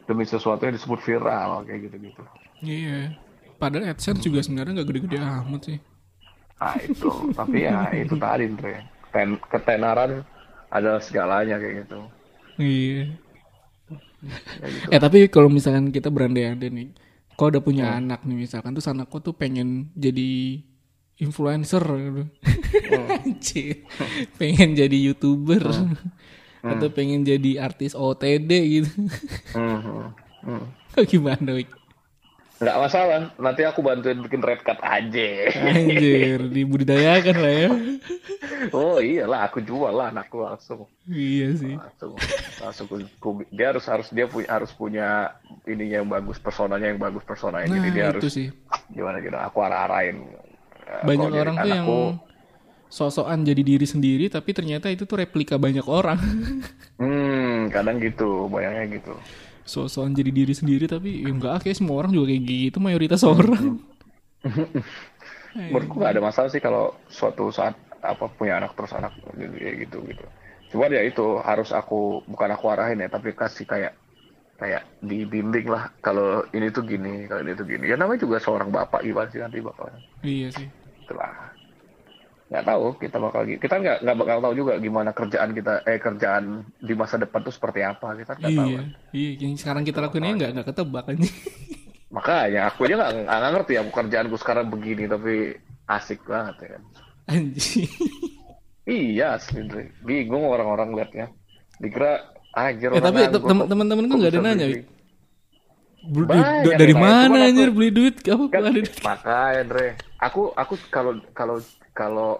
demi 0.06 0.22
sesuatu 0.22 0.62
yang 0.62 0.74
disebut 0.74 1.02
viral 1.02 1.66
kayak 1.66 1.90
gitu 1.90 1.96
gitu 2.00 2.22
Iya. 2.60 3.25
Padahal 3.56 3.90
AdSense 3.90 4.20
juga 4.20 4.44
sebenarnya 4.44 4.80
nggak 4.80 4.88
gede-gede 4.88 5.18
amat 5.18 5.62
sih. 5.64 5.78
nah 6.56 6.72
itu 6.80 7.10
tapi 7.36 7.68
ya 7.68 7.84
itu 8.04 8.16
tadi 8.16 8.48
Andre 8.48 8.74
Ten, 9.12 9.36
ketenaran 9.44 10.24
adalah 10.72 11.00
segalanya 11.04 11.60
kayak 11.60 11.84
gitu 11.84 12.00
Iya. 12.56 13.12
Kayak 14.56 14.70
gitu. 14.72 14.86
Eh 14.88 15.00
tapi 15.00 15.18
kalau 15.28 15.52
misalkan 15.52 15.92
kita 15.92 16.08
berandai-andai 16.08 16.72
nih, 16.72 16.88
kau 17.36 17.52
udah 17.52 17.60
punya 17.60 17.92
anak 18.00 18.24
nih 18.24 18.48
misalkan, 18.48 18.72
terus 18.72 18.88
anakku 18.88 19.20
tuh 19.20 19.36
pengen 19.36 19.92
jadi 19.92 20.60
influencer 21.20 21.84
gitu. 21.84 22.24
Anjir. 23.20 23.84
pengen 24.40 24.72
jadi 24.72 24.96
youtuber. 24.96 25.60
Atau 26.66 26.88
pengen 26.90 27.22
jadi 27.22 27.62
artis 27.62 27.92
OTD 27.94 28.50
gitu. 28.80 28.90
Hmm, 29.54 29.78
hmm, 29.84 30.04
hmm. 30.48 30.64
Gimana, 31.06 31.54
Wik? 31.54 31.70
Nggak 32.56 32.76
masalah 32.78 33.28
nanti 33.36 33.62
aku 33.62 33.80
bantuin 33.80 34.16
bikin 34.18 34.40
red 34.40 34.60
card 34.60 34.80
aja 34.80 35.28
Anjir, 35.52 36.40
dibudidayakan 36.48 37.36
lah 37.36 37.52
ya. 37.54 37.68
oh 38.72 38.96
iyalah 38.96 39.44
aku 39.44 39.60
jual 39.60 39.90
lah 39.90 40.08
anakku 40.08 40.40
langsung 40.40 40.88
Iya 41.04 41.52
sih. 41.52 41.76
langsung 41.76 42.16
langsung 42.58 42.86
ku- 42.86 43.12
ku- 43.18 43.48
dia 43.50 43.70
harus 43.70 43.84
harus 43.84 44.08
dia 44.08 44.24
punya 44.24 44.48
harus 44.48 44.72
punya 44.72 45.36
ininya 45.62 46.00
yang 46.00 46.08
bagus 46.08 46.38
personanya 46.38 46.88
yang 46.88 46.96
bagus 46.96 47.22
personanya 47.22 47.68
Nah, 47.68 47.76
jadi 47.76 47.88
dia 47.92 48.04
harus 48.08 48.22
itu 48.24 48.30
sih. 48.32 48.48
gimana 48.88 49.20
gitu 49.20 49.36
aku 49.36 49.58
arah 49.60 49.84
arahin 49.84 50.24
Banyak 51.04 51.30
orang 51.30 51.56
tuh 51.56 51.68
yang 51.68 51.86
sosokan 52.88 53.42
jadi 53.42 53.60
diri 53.60 53.84
sendiri 53.84 54.26
tapi 54.26 54.50
ternyata 54.50 54.88
itu 54.88 55.04
tuh 55.04 55.18
replika 55.18 55.58
banyak 55.58 55.84
orang. 55.84 56.16
hmm 56.96 57.68
kadang 57.68 58.00
gitu 58.00 58.48
bayangnya 58.48 58.96
gitu 58.96 59.12
sosokan 59.66 60.14
jadi 60.14 60.30
diri 60.30 60.54
sendiri 60.54 60.86
tapi 60.86 61.26
ya 61.26 61.30
enggak 61.34 61.66
kayak 61.66 61.76
semua 61.76 62.00
orang 62.00 62.14
juga 62.14 62.30
kayak 62.30 62.42
gitu 62.46 62.78
mayoritas 62.78 63.22
orang. 63.26 63.82
menurutku 65.56 65.98
nggak 65.98 66.12
ada 66.14 66.22
masalah 66.22 66.48
sih 66.52 66.62
kalau 66.62 66.94
suatu 67.10 67.50
saat 67.50 67.74
apa 68.04 68.30
punya 68.30 68.62
anak 68.62 68.78
terus 68.78 68.94
anak 68.94 69.12
gitu 69.34 69.56
ya 69.58 69.72
gitu 69.74 69.98
gitu. 70.06 70.24
Cuma 70.70 70.86
ya 70.86 71.02
itu 71.02 71.42
harus 71.42 71.74
aku 71.74 72.22
bukan 72.30 72.50
aku 72.54 72.70
arahin 72.70 73.02
ya 73.02 73.08
tapi 73.10 73.34
kasih 73.34 73.66
kayak 73.66 73.92
kayak 74.56 74.86
dibimbing 75.02 75.68
lah 75.68 75.92
kalau 76.00 76.46
ini 76.54 76.70
tuh 76.70 76.86
gini 76.86 77.26
kalau 77.26 77.42
ini 77.42 77.52
tuh 77.58 77.66
gini. 77.66 77.90
Ya 77.90 77.98
namanya 77.98 78.22
juga 78.22 78.38
seorang 78.38 78.70
bapak 78.70 79.02
gimana 79.02 79.28
sih 79.32 79.42
nanti 79.42 79.58
bapaknya. 79.58 80.00
Iya 80.22 80.48
sih. 80.54 80.68
itulah 81.06 81.55
nggak 82.46 82.62
tahu 82.62 82.84
kita 82.96 83.16
bakal 83.18 83.42
kita 83.42 83.74
nggak 83.74 83.96
nggak 84.06 84.16
bakal 84.16 84.36
tahu 84.38 84.54
juga 84.54 84.72
gimana 84.78 85.10
kerjaan 85.10 85.50
kita 85.50 85.82
eh 85.82 85.98
kerjaan 85.98 86.44
di 86.78 86.94
masa 86.94 87.18
depan 87.18 87.42
tuh 87.42 87.50
seperti 87.50 87.82
apa 87.82 88.14
kita 88.14 88.32
nggak 88.38 88.52
tahu 88.54 88.68
Iya, 88.70 88.78
kan. 88.78 88.86
iya. 89.10 89.30
Yang 89.42 89.52
sekarang 89.58 89.82
kita 89.82 89.98
lakuin 89.98 90.24
ini 90.24 90.34
nggak 90.38 90.50
nggak 90.54 90.66
ketebak 90.70 91.04
kan? 91.04 91.16
makanya 92.16 92.60
aku 92.70 92.86
aja 92.86 92.94
nggak 92.96 93.12
nggak 93.26 93.50
ngerti 93.52 93.72
ya 93.74 93.82
kerjaanku 93.82 94.36
sekarang 94.38 94.66
begini 94.70 95.04
tapi 95.04 95.34
asik 95.86 96.22
banget 96.24 96.54
ya 96.62 96.68
kan 96.78 96.82
Anjing. 97.26 97.90
iya 98.86 99.26
asli 99.34 99.66
Dre. 99.66 99.90
bingung 100.06 100.46
orang-orang 100.46 100.94
liatnya 100.94 101.26
dikira 101.76 102.30
anjir 102.54 102.94
orang 102.94 103.04
tapi 103.04 103.20
teman-teman 103.66 104.06
gue 104.06 104.16
nggak 104.16 104.32
ada 104.32 104.40
nanya. 104.40 104.66
beli? 106.06 106.38
Dari 106.72 106.94
mana 106.94 107.36
anjir 107.42 107.74
beli 107.74 107.90
duit? 107.90 108.22
Apa 108.22 108.44
kan 108.48 108.70
ada 108.70 108.78
duit? 108.78 108.94
makanya 109.02 109.62
Dre 109.66 109.88
aku 110.22 110.54
aku 110.54 110.74
kalau 110.88 111.18
kalau 111.34 111.58
kalau 111.96 112.30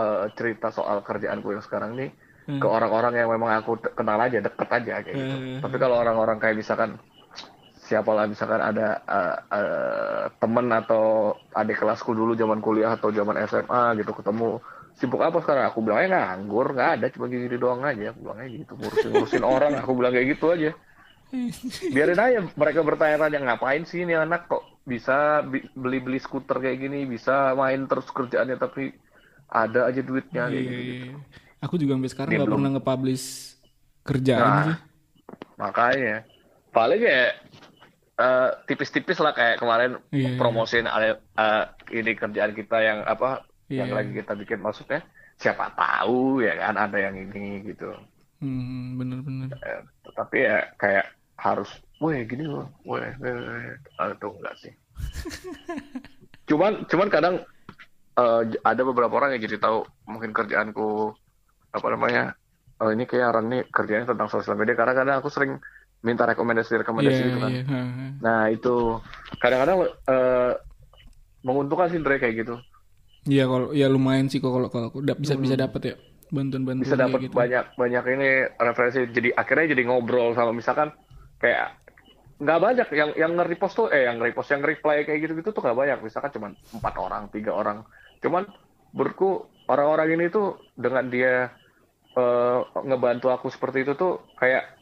eh, 0.00 0.24
cerita 0.38 0.68
soal 0.72 0.98
kerjaanku 1.08 1.48
yang 1.54 1.64
sekarang 1.64 1.92
nih 2.00 2.10
Hmm. 2.46 2.62
ke 2.62 2.66
orang-orang 2.70 3.14
yang 3.18 3.28
memang 3.34 3.58
aku 3.58 3.74
kenal 3.98 4.18
aja 4.22 4.38
deket 4.38 4.68
aja 4.70 4.92
kayak 5.02 5.18
gitu 5.26 5.36
Hmm. 5.36 5.58
tapi 5.66 5.76
kalau 5.82 5.96
orang-orang 5.98 6.38
kayak 6.38 6.56
misalkan 6.62 6.94
siapa 7.86 8.10
lah 8.16 8.26
misalkan 8.26 8.62
ada 8.62 8.86
eh, 9.06 9.36
eh, 9.58 10.24
temen 10.42 10.66
atau 10.74 11.34
adik 11.54 11.78
kelasku 11.82 12.10
dulu 12.14 12.34
zaman 12.34 12.58
kuliah 12.58 12.98
atau 12.98 13.14
zaman 13.14 13.36
SMA 13.46 13.94
gitu 14.00 14.10
ketemu 14.14 14.58
sibuk 14.96 15.20
apa 15.22 15.38
sekarang 15.44 15.64
aku 15.70 15.78
bilangnya 15.84 16.08
nganggur 16.32 16.66
nggak 16.72 16.90
ada 16.98 17.06
cuma 17.14 17.28
gini 17.28 17.46
doang 17.60 17.84
aja 17.84 18.10
aku 18.10 18.20
bilangnya 18.26 18.46
gitu 18.64 18.72
ngurusin 18.80 19.10
ngurusin 19.12 19.44
orang 19.54 19.72
aku 19.78 19.92
bilang 19.98 20.12
kayak 20.16 20.28
gitu 20.34 20.46
aja 20.50 20.70
biarin 21.94 22.18
aja 22.18 22.38
mereka 22.54 22.80
bertanya-tanya 22.80 23.38
ngapain 23.42 23.82
sih 23.82 24.02
ini 24.02 24.12
anak 24.12 24.46
kok 24.46 24.64
bisa 24.82 25.42
bi- 25.42 25.66
beli-beli 25.72 26.16
skuter 26.16 26.58
kayak 26.58 26.78
gini 26.78 27.04
bisa 27.04 27.52
main 27.52 27.84
terus 27.84 28.06
kerjaannya 28.08 28.56
tapi 28.56 28.94
ada 29.46 29.86
aja 29.86 30.00
duitnya 30.00 30.46
kayak 30.46 30.58
Iya, 30.58 30.70
gitu. 30.70 30.82
iya. 30.82 31.14
Aku 31.62 31.74
juga 31.76 31.94
sampai 31.94 32.10
sekarang 32.10 32.30
nggak 32.36 32.52
pernah 32.52 32.70
nge-publish 32.76 33.26
kerjaan 34.02 34.42
Nah. 34.42 34.64
sih. 34.64 34.76
Makanya 35.56 36.16
paling 36.70 37.00
kayak 37.00 37.32
eh, 38.16 38.50
tipis-tipis 38.64 39.18
lah 39.18 39.32
kayak 39.32 39.60
kemarin 39.60 40.00
Iya, 40.08 40.34
iya. 40.34 40.38
promosiin 40.38 40.86
ada 40.86 41.16
eh, 41.18 41.64
ini 41.92 42.12
kerjaan 42.12 42.52
kita 42.52 42.76
yang 42.80 42.98
apa 43.02 43.42
yang 43.68 43.90
Iya. 43.90 43.96
lagi 43.96 44.12
kita 44.14 44.32
bikin 44.36 44.60
maksudnya 44.60 45.02
siapa 45.36 45.68
tahu 45.74 46.40
ya 46.40 46.56
kan 46.56 46.74
ada 46.76 46.96
yang 46.96 47.12
ini 47.14 47.60
gitu. 47.66 47.92
Hmm, 48.38 48.96
bener-bener. 48.96 49.52
Eh, 49.54 49.80
tapi 50.12 50.44
ya 50.44 50.64
kayak 50.76 51.06
harus, 51.36 51.68
weh 51.98 52.24
gini 52.24 52.44
loh, 52.44 52.68
weh, 52.82 53.04
weh, 53.16 53.32
weh. 53.32 53.76
Aduh 53.98 54.32
enggak 54.34 54.56
sih. 54.58 54.72
cuman 56.48 56.86
cuman 56.86 57.08
kadang 57.08 57.34
j- 58.46 58.62
ada 58.62 58.82
beberapa 58.82 59.12
orang 59.12 59.34
yang 59.34 59.44
jadi 59.44 59.58
tahu 59.58 59.82
mungkin 60.06 60.30
kerjaanku 60.30 61.12
apa 61.68 61.86
namanya 61.90 62.32
oh 62.78 62.88
ini 62.88 63.04
kayak 63.04 63.28
orang 63.28 63.46
nih 63.50 63.62
kerjanya 63.68 64.08
tentang 64.08 64.30
sosial 64.30 64.54
media 64.54 64.72
karena 64.72 64.94
kadang 64.94 65.16
aku 65.18 65.28
sering 65.28 65.58
minta 66.00 66.22
rekomendasi 66.22 66.80
rekomendasi 66.80 67.18
Iya, 67.18 67.26
gitu 67.26 67.38
kan. 67.38 67.50
iya. 67.50 67.62
ha, 67.66 67.80
ha. 67.82 68.06
Nah 68.22 68.40
itu 68.48 68.74
kadang-kadang 69.36 69.76
eh, 69.84 70.52
menguntungkan 71.42 71.90
sih 71.90 72.00
Dre 72.00 72.16
kayak 72.16 72.46
gitu. 72.46 72.54
Iya 73.26 73.44
kalau 73.44 73.74
ya 73.74 73.90
lumayan 73.90 74.30
sih 74.30 74.38
kok 74.38 74.48
kalau 74.48 74.68
kalau 74.70 74.86
aku 74.88 75.02
da- 75.02 75.18
bisa 75.18 75.34
bisa 75.34 75.58
dapat 75.58 75.80
ya 75.82 75.94
bantuan-bantuan 76.30 76.78
Hmm. 76.78 76.86
bisa 76.86 76.96
dapat 76.96 77.18
gitu. 77.20 77.34
banyak 77.34 77.64
banyak 77.74 78.04
ini 78.12 78.28
referensi 78.56 79.00
jadi 79.10 79.34
akhirnya 79.34 79.74
jadi 79.74 79.82
ngobrol 79.86 80.30
sama 80.32 80.54
misalkan 80.54 80.94
kayak 81.40 81.76
nggak 82.36 82.60
banyak. 82.60 82.88
Yang 82.92 83.10
yang 83.16 83.32
nge-repost 83.36 83.74
tuh 83.76 83.88
eh 83.92 84.04
yang 84.08 84.20
repost 84.20 84.52
yang 84.52 84.62
reply 84.64 85.04
kayak 85.04 85.20
gitu-gitu 85.24 85.50
tuh 85.52 85.62
nggak 85.64 85.78
banyak. 85.78 85.98
Misalkan 86.04 86.32
cuma 86.36 86.48
empat 86.52 86.94
orang 87.00 87.22
tiga 87.32 87.52
orang. 87.56 87.84
Cuman 88.20 88.44
menurutku 88.92 89.48
orang-orang 89.68 90.16
ini 90.16 90.26
tuh 90.32 90.60
dengan 90.76 91.08
dia 91.08 91.52
eh, 92.16 92.58
ngebantu 92.84 93.28
aku 93.32 93.48
seperti 93.52 93.84
itu 93.84 93.92
tuh 93.96 94.24
kayak 94.36 94.76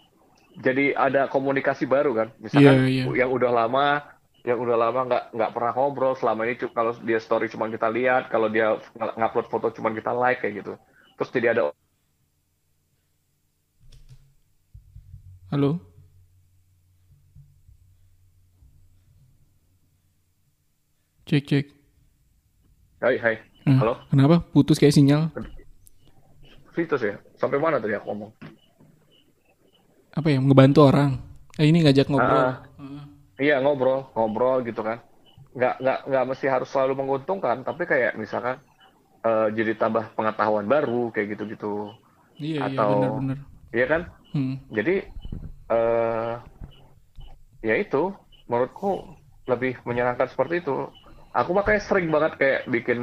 jadi 0.55 0.95
ada 0.95 1.27
komunikasi 1.27 1.87
baru 1.91 2.15
kan. 2.15 2.29
Misalkan 2.39 2.87
Iya, 2.87 3.11
iya. 3.11 3.27
yang 3.27 3.31
udah 3.35 3.51
lama 3.51 4.03
yang 4.45 4.61
udah 4.61 4.77
lama 4.77 5.01
nggak 5.09 5.25
nggak 5.35 5.53
pernah 5.57 5.73
ngobrol. 5.75 6.15
Selama 6.15 6.47
ini 6.47 6.55
kalau 6.71 6.93
dia 7.03 7.19
story 7.19 7.51
cuma 7.51 7.67
kita 7.67 7.91
lihat 7.91 8.31
kalau 8.31 8.47
dia 8.53 8.79
ng- 8.95 9.15
ngupload 9.19 9.47
foto 9.51 9.67
cuma 9.75 9.91
kita 9.91 10.15
like 10.15 10.43
kayak 10.45 10.63
gitu. 10.63 10.79
Terus 11.19 11.31
jadi 11.35 11.47
ada 11.55 11.63
Halo. 15.55 15.94
Cek 21.25 21.43
cek. 21.45 21.67
hai 23.01 23.17
hai 23.17 23.37
Nah, 23.65 23.81
halo 23.81 23.95
Kenapa? 24.13 24.45
Putus 24.45 24.77
kayak 24.77 24.93
sinyal. 24.93 25.33
Vitus 26.71 27.01
ya 27.01 27.17
sampai 27.35 27.57
mana 27.57 27.81
tadi 27.81 27.97
aku 27.97 28.13
ngomong 28.13 28.31
Apa 30.13 30.29
ya? 30.29 30.39
Ngebantu 30.39 30.81
orang. 30.85 31.17
Eh 31.57 31.65
ini 31.65 31.81
ngajak 31.81 32.07
ngobrol. 32.07 32.45
Ah. 32.45 32.55
iya 33.35 33.59
ngobrol 33.59 34.11
ngobrol 34.13 34.63
gitu 34.63 34.79
kan 34.79 35.03
nggak 35.55 35.75
nggak 35.77 35.99
nggak 36.07 36.25
mesti 36.25 36.47
harus 36.47 36.67
selalu 36.67 36.95
menguntungkan 36.97 37.63
tapi 37.63 37.83
kayak 37.83 38.15
misalkan 38.15 38.59
eh, 39.23 39.49
jadi 39.51 39.75
tambah 39.75 40.15
pengetahuan 40.15 40.67
baru 40.67 41.11
kayak 41.11 41.35
gitu 41.35 41.43
gitu 41.49 41.73
Iya 42.37 42.63
iya 42.63 42.67
atau- 42.69 42.91
benar-benar. 42.93 43.39
iya 43.71 43.87
kan 43.89 44.03
Hmm. 44.31 44.59
jadi 44.69 44.95
eh 45.69 46.35
ya 47.63 47.75
itu 47.77 48.11
menurutku 48.45 49.03
lebih 49.47 49.79
menyenangkan 49.83 50.27
seperti 50.27 50.59
itu 50.61 50.91
aku 51.35 51.51
makanya 51.53 51.83
sering 51.83 52.09
banget 52.15 52.33
kayak 52.41 52.61
bikin 52.71 53.01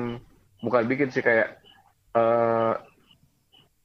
bukan 0.64 0.84
bikin 0.88 1.10
sih 1.14 1.24
kayak 1.24 1.60
eh 2.16 2.74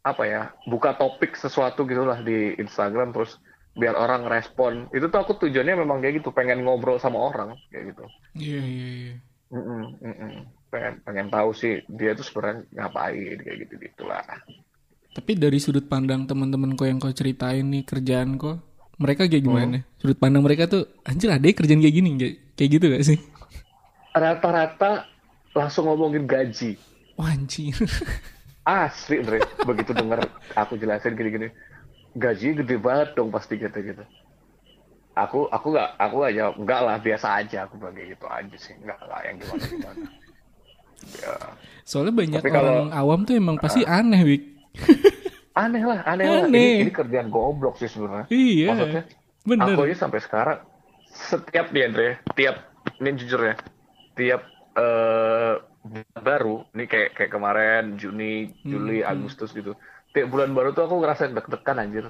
apa 0.07 0.23
ya 0.25 0.43
buka 0.71 0.95
topik 0.95 1.35
sesuatu 1.35 1.83
gitulah 1.83 2.23
di 2.23 2.55
Instagram 2.63 3.11
terus 3.11 3.43
biar 3.75 3.99
orang 3.99 4.23
respon 4.31 4.87
itu 4.95 5.11
tuh 5.13 5.19
aku 5.21 5.33
tujuannya 5.43 5.75
memang 5.83 5.99
kayak 6.01 6.23
gitu 6.23 6.31
pengen 6.33 6.63
ngobrol 6.63 6.97
sama 7.03 7.19
orang 7.21 7.59
kayak 7.69 7.93
gitu 7.93 8.05
Iya 8.39 8.61
iya 8.63 8.89
iya. 9.03 9.15
Mm-mm, 9.55 9.83
mm-mm. 10.03 10.33
pengen 10.71 10.95
pengen 11.07 11.27
tahu 11.31 11.51
sih 11.55 11.83
dia 11.91 12.15
tuh 12.19 12.27
sebenarnya 12.27 12.67
ngapain 12.75 13.39
kayak 13.43 13.57
gitu 13.67 13.75
gitulah 13.83 14.27
Tapi 15.17 15.33
dari 15.33 15.59
sudut 15.65 15.89
pandang 15.89 16.29
teman-teman 16.29 16.77
kau 16.77 16.85
yang 16.85 17.01
kau 17.01 17.09
ceritain 17.11 17.65
nih 17.73 17.83
kerjaan 17.89 18.37
kau, 18.37 18.61
mereka 19.01 19.25
kayak 19.25 19.45
Hmm. 19.45 19.49
gimana? 19.49 19.79
Sudut 19.97 20.19
pandang 20.21 20.45
mereka 20.45 20.69
tuh, 20.69 20.83
anjir 21.09 21.33
ada 21.33 21.47
kerjaan 21.49 21.81
kayak 21.81 21.97
gini, 21.97 22.11
kayak, 22.21 22.35
kayak 22.57 22.71
gitu 22.77 22.85
gak 22.93 23.05
sih? 23.09 23.19
Rata-rata 24.17 25.05
langsung 25.53 25.87
ngomongin 25.87 26.25
gaji 26.25 26.81
anjir. 27.17 27.77
Asli, 28.67 29.23
Andre. 29.23 29.39
Begitu 29.63 29.95
denger 29.95 30.27
aku 30.59 30.75
jelasin 30.75 31.15
gini-gini, 31.15 31.49
gaji 32.19 32.59
gede 32.59 32.77
banget 32.77 33.15
dong 33.15 33.31
pasti 33.31 33.57
gitu 33.57 33.73
gitu. 33.79 34.03
Aku 35.17 35.49
aku 35.49 35.73
nggak 35.73 35.91
aku 35.97 36.17
jawab 36.29 36.55
nggak 36.61 36.81
lah 36.83 36.97
biasa 37.01 37.41
aja 37.41 37.65
aku 37.65 37.81
kayak 37.81 38.19
gitu 38.19 38.27
aja 38.29 38.57
sih 38.59 38.75
nggak 38.83 39.01
lah 39.07 39.21
yang 39.25 39.37
gimana 39.39 39.65
gimana. 39.65 40.07
Ya. 41.21 41.37
Soalnya 41.85 42.17
banyak 42.17 42.41
Tapi 42.41 42.51
kalau- 42.51 42.89
orang 42.89 42.91
awam 42.97 43.21
tuh 43.29 43.37
emang 43.37 43.61
pasti 43.61 43.85
aneh, 43.85 44.17
Wik. 44.25 44.43
Aneh 45.61 45.85
lah, 45.85 46.01
aneh, 46.09 46.25
lah. 46.25 46.49
Aneh. 46.49 46.83
Ini, 46.83 46.89
ini 46.89 46.93
kerjaan 46.93 47.29
goblok 47.29 47.77
sih 47.77 47.89
sebenarnya. 47.89 48.29
Iya. 48.33 48.69
Maksudnya, 48.73 49.03
Bener. 49.45 49.77
aku 49.77 49.81
aja 49.89 49.97
sampai 50.09 50.21
sekarang 50.25 50.59
setiap 51.13 51.69
nih 51.69 51.83
Andre, 51.89 52.09
tiap 52.33 52.57
ini 52.97 53.11
jujur 53.17 53.41
ya, 53.45 53.55
tiap 54.17 54.43
eh 54.77 55.55
bulan 55.87 56.21
baru, 56.21 56.57
ini 56.75 56.85
kayak 56.91 57.11
kayak 57.15 57.31
kemarin 57.31 57.95
Juni, 57.95 58.51
Juli, 58.67 59.01
Hmm, 59.01 59.07
hmm. 59.07 59.13
Agustus 59.13 59.55
gitu. 59.55 59.73
Tiap 60.11 60.27
bulan 60.29 60.51
baru 60.51 60.75
tuh 60.75 60.85
aku 60.85 60.99
ngerasain 60.99 61.33
deg-degan 61.33 61.79
anjir. 61.79 62.07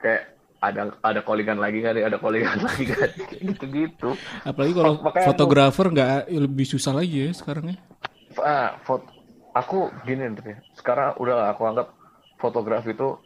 Kayak 0.00 0.22
ada 0.60 0.82
ada 1.00 1.20
callingan 1.24 1.56
lagi 1.56 1.80
kan, 1.80 1.96
ada 1.96 2.18
callingan 2.20 2.58
lagi 2.68 2.84
kan, 2.88 3.10
kayak 3.16 3.42
gitu-gitu. 3.54 4.10
Apalagi 4.42 4.72
kalau 4.76 4.94
Makanya 5.00 5.26
fotografer 5.32 5.86
nggak 5.88 6.10
lebih 6.28 6.66
susah 6.68 6.92
lagi 6.92 7.28
ya 7.28 7.30
sekarang 7.32 7.72
ya. 7.72 7.76
Ah, 8.38 8.78
fot 8.84 9.02
aku 9.52 9.90
gini 10.04 10.22
Andre, 10.26 10.62
sekarang 10.72 11.18
udah 11.18 11.34
lah, 11.34 11.46
aku 11.52 11.62
anggap 11.66 11.88
fotografi 12.38 12.94
itu 12.94 13.18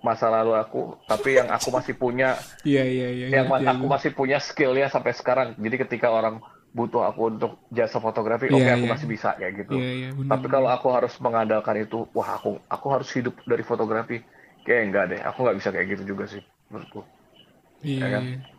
masa 0.00 0.30
lalu 0.30 0.54
aku, 0.54 0.80
tapi 1.06 1.38
yang 1.38 1.48
aku 1.50 1.68
masih 1.74 1.94
punya 1.98 2.38
Iya 2.68 2.84
iya 2.86 3.08
iya. 3.10 3.26
yang 3.30 3.46
ngerti 3.46 3.64
aku 3.66 3.84
aku. 3.84 3.86
masih 3.86 4.10
punya 4.14 4.38
skillnya 4.38 4.88
sampai 4.90 5.12
sekarang. 5.14 5.48
Jadi 5.58 5.76
ketika 5.86 6.08
orang 6.10 6.40
butuh 6.76 7.02
aku 7.10 7.20
untuk 7.36 7.52
jasa 7.72 7.98
fotografi, 7.98 8.48
Iya, 8.50 8.54
oke 8.54 8.68
aku 8.70 8.84
iya. 8.84 8.92
masih 8.92 9.06
bisa 9.08 9.34
kayak 9.38 9.54
gitu. 9.66 9.74
Iya 9.74 9.86
iya 9.98 10.08
bener. 10.18 10.40
Tapi 10.40 10.46
kalau 10.52 10.68
aku 10.68 10.88
harus 10.92 11.14
mengandalkan 11.24 11.76
itu, 11.84 12.04
wah 12.16 12.36
aku 12.38 12.60
aku 12.68 12.86
harus 12.94 13.08
hidup 13.16 13.34
dari 13.48 13.64
fotografi. 13.64 14.20
Kayak 14.66 14.82
enggak 14.92 15.04
deh, 15.16 15.20
aku 15.24 15.38
nggak 15.44 15.56
bisa 15.60 15.70
kayak 15.74 15.86
gitu 15.96 16.02
juga 16.14 16.24
sih 16.28 16.42
menurutku. 16.68 17.00
iya, 17.82 18.04
ya 18.04 18.06
kan? 18.14 18.24
iya. 18.24 18.58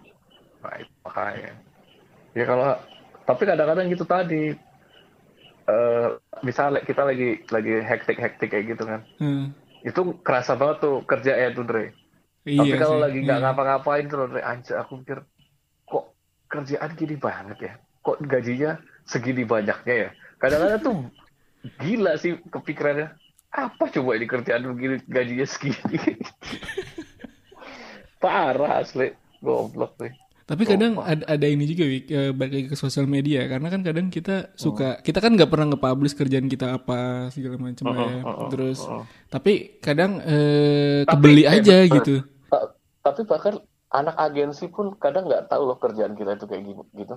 Nah, 0.63 0.75
itu 0.81 0.93
makanya. 1.05 1.51
Ya 2.37 2.45
kalau 2.49 2.67
tapi 3.27 3.43
kadang-kadang 3.47 3.87
gitu 3.93 4.05
tadi 4.07 4.53
eh 5.69 6.07
misalnya 6.41 6.81
kita 6.81 7.01
lagi 7.05 7.27
lagi 7.53 7.71
hektik-hektik 7.85 8.49
kayak 8.51 8.65
gitu 8.75 8.83
kan. 8.89 9.01
Hmm. 9.19 9.53
Itu 9.85 10.01
kerasa 10.25 10.53
banget 10.59 10.77
tuh 10.85 10.95
kerja 11.09 11.33
ya 11.37 11.49
tuh 11.57 11.65
Dre. 11.69 11.85
Iya 12.45 12.59
Tapi 12.59 12.75
kalau 12.81 12.97
lagi 13.03 13.17
nggak 13.25 13.39
iya. 13.39 13.43
ngapa-ngapain 13.43 14.05
tuh 14.11 14.17
Dre, 14.31 14.41
anjir 14.43 14.75
aku 14.81 14.93
pikir 15.03 15.19
kok 15.89 16.05
kerjaan 16.51 16.91
gini 16.99 17.15
banget 17.19 17.57
ya. 17.67 17.73
Kok 17.99 18.23
gajinya 18.23 18.79
segini 19.03 19.43
banyaknya 19.43 19.95
ya. 19.95 20.09
Kadang-kadang 20.37 20.81
tuh 20.81 20.95
gila 21.77 22.15
sih 22.15 22.39
kepikirannya. 22.47 23.11
Apa 23.49 23.89
coba 23.89 24.13
ini 24.13 24.25
kerjaan 24.25 24.61
begini 24.69 25.01
gajinya 25.05 25.43
segini. 25.43 25.97
Parah 28.21 28.83
asli. 28.83 29.15
Goblok 29.39 29.95
nih. 30.03 30.11
Tapi 30.43 30.65
kadang 30.65 30.97
ada, 30.97 31.23
ada 31.29 31.45
ini 31.45 31.61
juga 31.63 31.85
Wik, 31.85 32.05
eh, 32.09 32.31
balik 32.33 32.53
lagi 32.57 32.67
ke 32.73 32.75
sosial 32.75 33.05
media 33.05 33.45
karena 33.45 33.69
kan 33.69 33.85
kadang 33.85 34.09
kita 34.09 34.49
suka 34.57 34.97
kita 34.99 35.21
kan 35.21 35.37
nggak 35.37 35.45
pernah 35.45 35.69
nge-publish 35.69 36.17
kerjaan 36.17 36.49
kita 36.49 36.73
apa 36.73 37.29
segala 37.29 37.61
macam 37.61 37.85
Oh, 37.85 37.93
ya. 37.93 38.09
oh, 38.25 38.25
oh, 38.25 38.49
Terus 38.49 38.81
oh. 38.81 39.05
tapi 39.29 39.77
kadang 39.77 40.17
eh, 40.25 41.05
Tapi, 41.05 41.05
kebeli 41.05 41.43
eh, 41.45 41.53
aja 41.53 41.77
bener. 41.85 41.95
gitu. 42.01 42.15
Ta- 42.49 42.73
Tapi 43.05 43.21
bahkan 43.29 43.61
anak 43.93 44.17
agensi 44.17 44.65
pun 44.73 44.97
kadang 44.97 45.29
nggak 45.29 45.53
tahu 45.53 45.69
loh 45.69 45.77
kerjaan 45.77 46.17
kita 46.17 46.33
itu 46.33 46.45
kayak 46.49 46.61
gitu. 46.97 47.15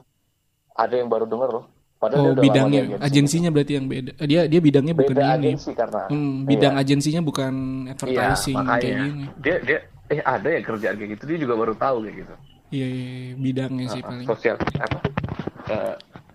Ada 0.74 0.94
yang 0.96 1.08
baru 1.08 1.24
dengar 1.24 1.50
loh. 1.50 1.64
Padahal 1.96 2.22
Oh, 2.24 2.34
bidangnya 2.34 2.80
agensi. 2.82 3.04
agensinya 3.04 3.48
berarti 3.48 3.72
yang 3.72 3.86
beda. 3.86 4.10
Eh, 4.16 4.26
Dia 4.26 4.40
dia 4.44 4.58
bidangnya 4.58 4.90
bukan 4.92 5.14
Beda 5.14 5.26
ini. 5.32 5.54
agensi 5.54 5.70
karena 5.72 6.02
Hmm, 6.08 6.34
bidang 6.42 6.74
Iya. 6.74 6.82
agensinya 6.82 7.20
bukan 7.22 7.52
Iya, 7.54 7.92
advertising 7.94 8.56
kayak 8.56 8.66
makanya 8.66 9.04
gini. 9.06 9.24
dia 9.38 9.56
dia 9.60 9.78
eh 10.08 10.20
ada 10.20 10.48
ya 10.50 10.60
kerjaan 10.60 10.94
kayak 10.94 11.10
gitu 11.14 11.24
dia 11.24 11.38
juga 11.38 11.54
baru 11.56 11.74
tahu 11.74 11.96
kayak 12.02 12.16
gitu 12.18 12.34
Iya, 12.70 12.86
iya, 12.86 13.04
iya, 13.06 13.32
bidangnya 13.38 13.86
sih 13.86 14.00
Uh, 14.00 14.08
paling. 14.08 14.26
sosial 14.26 14.56
apa 14.58 14.98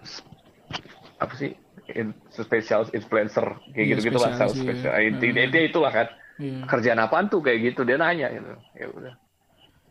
s- 0.01 0.23
apa 1.17 1.33
sih 1.35 1.51
in, 1.89 2.07
spesial 2.29 2.81
influencer 2.89 3.45
kayak 3.67 3.75
Iya, 3.77 3.91
gitu 3.91 4.01
gitu 4.07 4.17
lah 4.17 4.31
sales 4.33 4.53
iya. 4.53 4.63
spesial 4.63 4.91
inti 5.03 5.27
Uh. 5.27 5.35
intinya 5.35 5.65
itulah 5.65 5.91
kan 5.91 6.07
Iya. 6.37 6.63
kerjaan 6.65 6.99
apaan 7.01 7.25
tuh 7.27 7.41
kayak 7.41 7.59
gitu 7.67 7.81
dia 7.83 7.97
nanya 7.97 8.31
gitu 8.31 8.53
ya 8.73 8.87
udah 8.87 9.13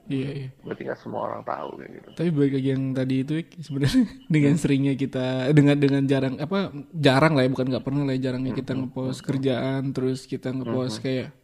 Iya, 0.06 0.30
iya. 0.30 0.48
berarti 0.62 0.82
nggak 0.86 1.00
semua 1.02 1.20
orang 1.26 1.42
tahu 1.42 1.82
kayak 1.82 1.90
gitu 1.98 2.08
Tapi 2.14 2.28
balik 2.30 2.52
lagi 2.54 2.68
yang 2.70 2.84
tadi 2.94 3.16
itu 3.26 3.34
sebenarnya 3.58 4.02
dengan 4.34 4.54
seringnya 4.54 4.94
kita 4.94 5.26
dengan 5.50 5.76
dengan 5.82 6.02
jarang 6.06 6.34
apa 6.38 6.58
jarang 6.94 7.34
lah 7.34 7.42
ya 7.42 7.50
bukan 7.50 7.66
nggak 7.74 7.84
pernah 7.84 8.02
lah 8.06 8.14
ya, 8.14 8.30
jarangnya 8.30 8.52
kita 8.54 8.72
ngepost 8.78 9.20
kerjaan 9.26 9.90
terus 9.90 10.30
kita 10.30 10.54
ngepost 10.54 11.02
kayak 11.02 11.34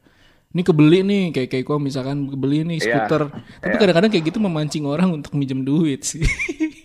ini 0.52 0.62
kebeli 0.62 1.00
nih 1.02 1.22
kayak 1.32 1.48
kayak 1.48 1.64
kok 1.64 1.80
misalkan 1.80 2.28
kebeli 2.28 2.60
nih 2.68 2.76
skuter. 2.76 3.32
Tapi 3.32 3.74
kadang-kadang 3.80 4.12
kayak 4.12 4.24
gitu 4.28 4.36
memancing 4.36 4.84
orang 4.84 5.08
untuk 5.08 5.32
minjem 5.32 5.64
duit 5.64 6.04
sih. 6.04 6.20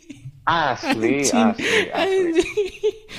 asli 0.48 1.28
Anjing. 1.28 1.92
asli 1.92 1.92
asli 1.92 2.44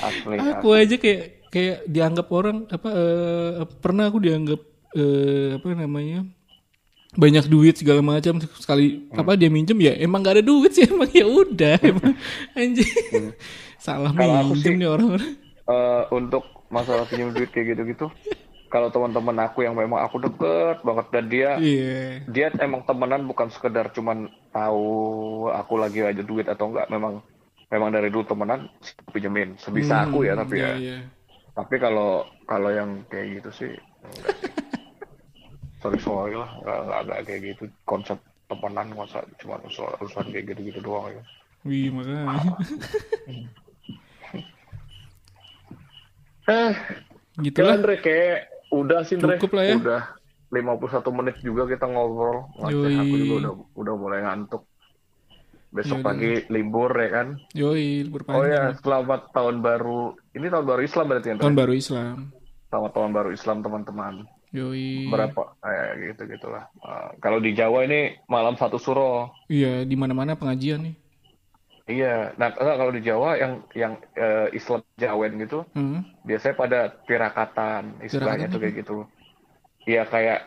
asli 0.00 0.36
Aku 0.56 0.72
aja 0.72 0.96
kayak 0.96 1.52
kayak 1.52 1.84
dianggap 1.84 2.26
orang 2.32 2.64
apa 2.72 2.88
eh, 2.88 3.50
pernah 3.84 4.08
aku 4.08 4.18
dianggap 4.24 4.60
eh, 4.96 5.60
apa 5.60 5.66
namanya 5.76 6.24
banyak 7.10 7.44
duit 7.46 7.74
segala 7.74 8.00
macam 8.00 8.36
sekali 8.54 9.08
Hmm. 9.08 9.20
apa 9.20 9.32
dia 9.34 9.48
minjem 9.48 9.78
ya 9.78 9.96
emang 9.96 10.20
gak 10.20 10.38
ada 10.38 10.44
duit 10.44 10.70
sih 10.70 10.84
emang 10.90 11.08
ya 11.08 11.24
udah 11.24 11.76
emang 11.80 12.12
anjing 12.52 12.88
salah 13.78 14.10
Hmm. 14.10 14.18
Kalau 14.18 14.34
aku 14.38 14.52
minjem 14.52 14.64
sih- 14.66 14.76
nih 14.76 14.88
orang-orang 14.88 15.32
Eh, 15.68 16.02
untuk 16.10 16.42
masalah 16.68 17.04
pinjam 17.04 17.28
duit 17.30 17.48
kayak 17.48 17.72
gitu-gitu 17.72 18.08
kalau 18.68 18.88
teman-teman 18.88 19.36
aku 19.42 19.62
yang 19.62 19.72
memang 19.72 20.00
aku 20.00 20.16
deket 20.18 20.80
banget 20.80 21.06
dan 21.08 21.24
dia 21.26 21.50
iya 21.56 22.20
dia 22.24 22.48
emang 22.58 22.84
temenan 22.84 23.24
bukan 23.24 23.48
sekedar 23.48 23.88
cuman 23.90 24.28
tahu 24.48 24.88
aku 25.50 25.74
lagi 25.76 26.00
aja 26.02 26.20
duit 26.20 26.44
atau 26.44 26.68
enggak 26.68 26.88
memang 26.88 27.20
memang 27.68 27.88
dari 27.88 28.08
dulu 28.08 28.24
temenan 28.26 28.68
pinjemin 29.08 29.56
sebisa 29.56 30.04
aku 30.04 30.22
ya 30.22 30.32
tapi 30.34 30.56
iya 30.56 30.64
ya 30.66 30.76
iya 30.78 30.98
tapi 31.50 31.74
kalau 31.76 32.10
kalau 32.44 32.68
yang 32.68 33.04
kayak 33.06 33.40
gitu 33.40 33.50
sih 33.54 33.72
enggak 34.02 34.36
sih. 34.38 34.52
Sorry 35.78 35.98
sorry 36.02 36.34
lah 36.34 36.50
enggak, 36.62 36.78
enggak, 36.82 37.00
enggak 37.04 37.20
kayak 37.26 37.40
gitu 37.54 37.64
konsep 37.86 38.18
temenan 38.48 38.88
masa 38.96 39.20
cuma 39.38 39.60
urusan, 39.60 40.24
kayak 40.32 40.44
gitu-gitu 40.56 40.80
doang 40.80 41.12
ya 41.12 41.22
wih 41.66 41.92
makanya 41.92 42.24
eh 46.48 46.72
gitu 47.44 47.58
lah 47.60 47.76
Andre 47.76 47.94
kayak 48.00 48.48
udah 48.72 49.00
sih 49.04 49.20
Andre 49.20 49.36
Cukup 49.36 49.52
lah 49.58 49.64
ya. 49.68 49.76
udah 49.76 50.02
51 50.48 51.18
menit 51.20 51.36
juga 51.44 51.68
kita 51.68 51.84
ngobrol 51.84 52.48
ngoceh 52.56 52.92
aku 52.96 53.14
Yoi. 53.14 53.20
juga 53.28 53.36
udah 53.44 53.52
udah 53.76 53.94
mulai 54.00 54.20
ngantuk 54.24 54.64
besok 55.68 56.00
Yaudah. 56.00 56.08
pagi 56.08 56.32
libur 56.48 56.90
ya 56.96 57.08
kan 57.12 57.36
yoi 57.52 58.08
Oh 58.08 58.12
berpanjang 58.16 58.48
ya, 58.48 58.64
selamat 58.80 59.20
tahun 59.36 59.60
baru. 59.60 60.16
Ini 60.32 60.48
tahun 60.48 60.64
baru 60.64 60.80
Islam 60.80 61.04
berarti 61.12 61.28
ya? 61.28 61.32
Andre? 61.36 61.44
tahun 61.44 61.56
baru 61.60 61.72
Islam 61.76 62.16
Selamat 62.72 62.92
tahun 62.96 63.10
baru 63.12 63.30
Islam 63.36 63.56
teman-teman. 63.60 64.14
Yoi 64.52 65.08
Berapa? 65.08 65.42
Eh, 65.64 66.12
gitu 66.12 66.22
gitulah. 66.28 66.64
Eh, 66.80 67.10
kalau 67.22 67.38
di 67.40 67.52
Jawa 67.52 67.84
ini 67.84 68.16
malam 68.28 68.54
satu 68.56 68.76
suro. 68.80 69.28
iya 69.48 69.84
di 69.84 69.96
mana-mana 69.96 70.36
pengajian 70.36 70.80
nih 70.84 70.94
Iya. 71.88 72.36
Nah 72.36 72.52
kalau 72.52 72.92
di 72.92 73.00
Jawa 73.00 73.40
yang 73.40 73.64
yang 73.72 73.96
eh, 74.12 74.52
Islam 74.52 74.84
Jawen 75.00 75.40
gitu, 75.40 75.64
Hmm. 75.72 76.04
biasanya 76.28 76.56
pada 76.60 76.78
tirakatan, 77.08 78.04
istilahnya 78.04 78.44
Tirakatan 78.44 78.52
tuh 78.52 78.60
kayak 78.60 78.74
gitu. 78.84 78.96
Iya 79.88 80.02
kayak 80.04 80.40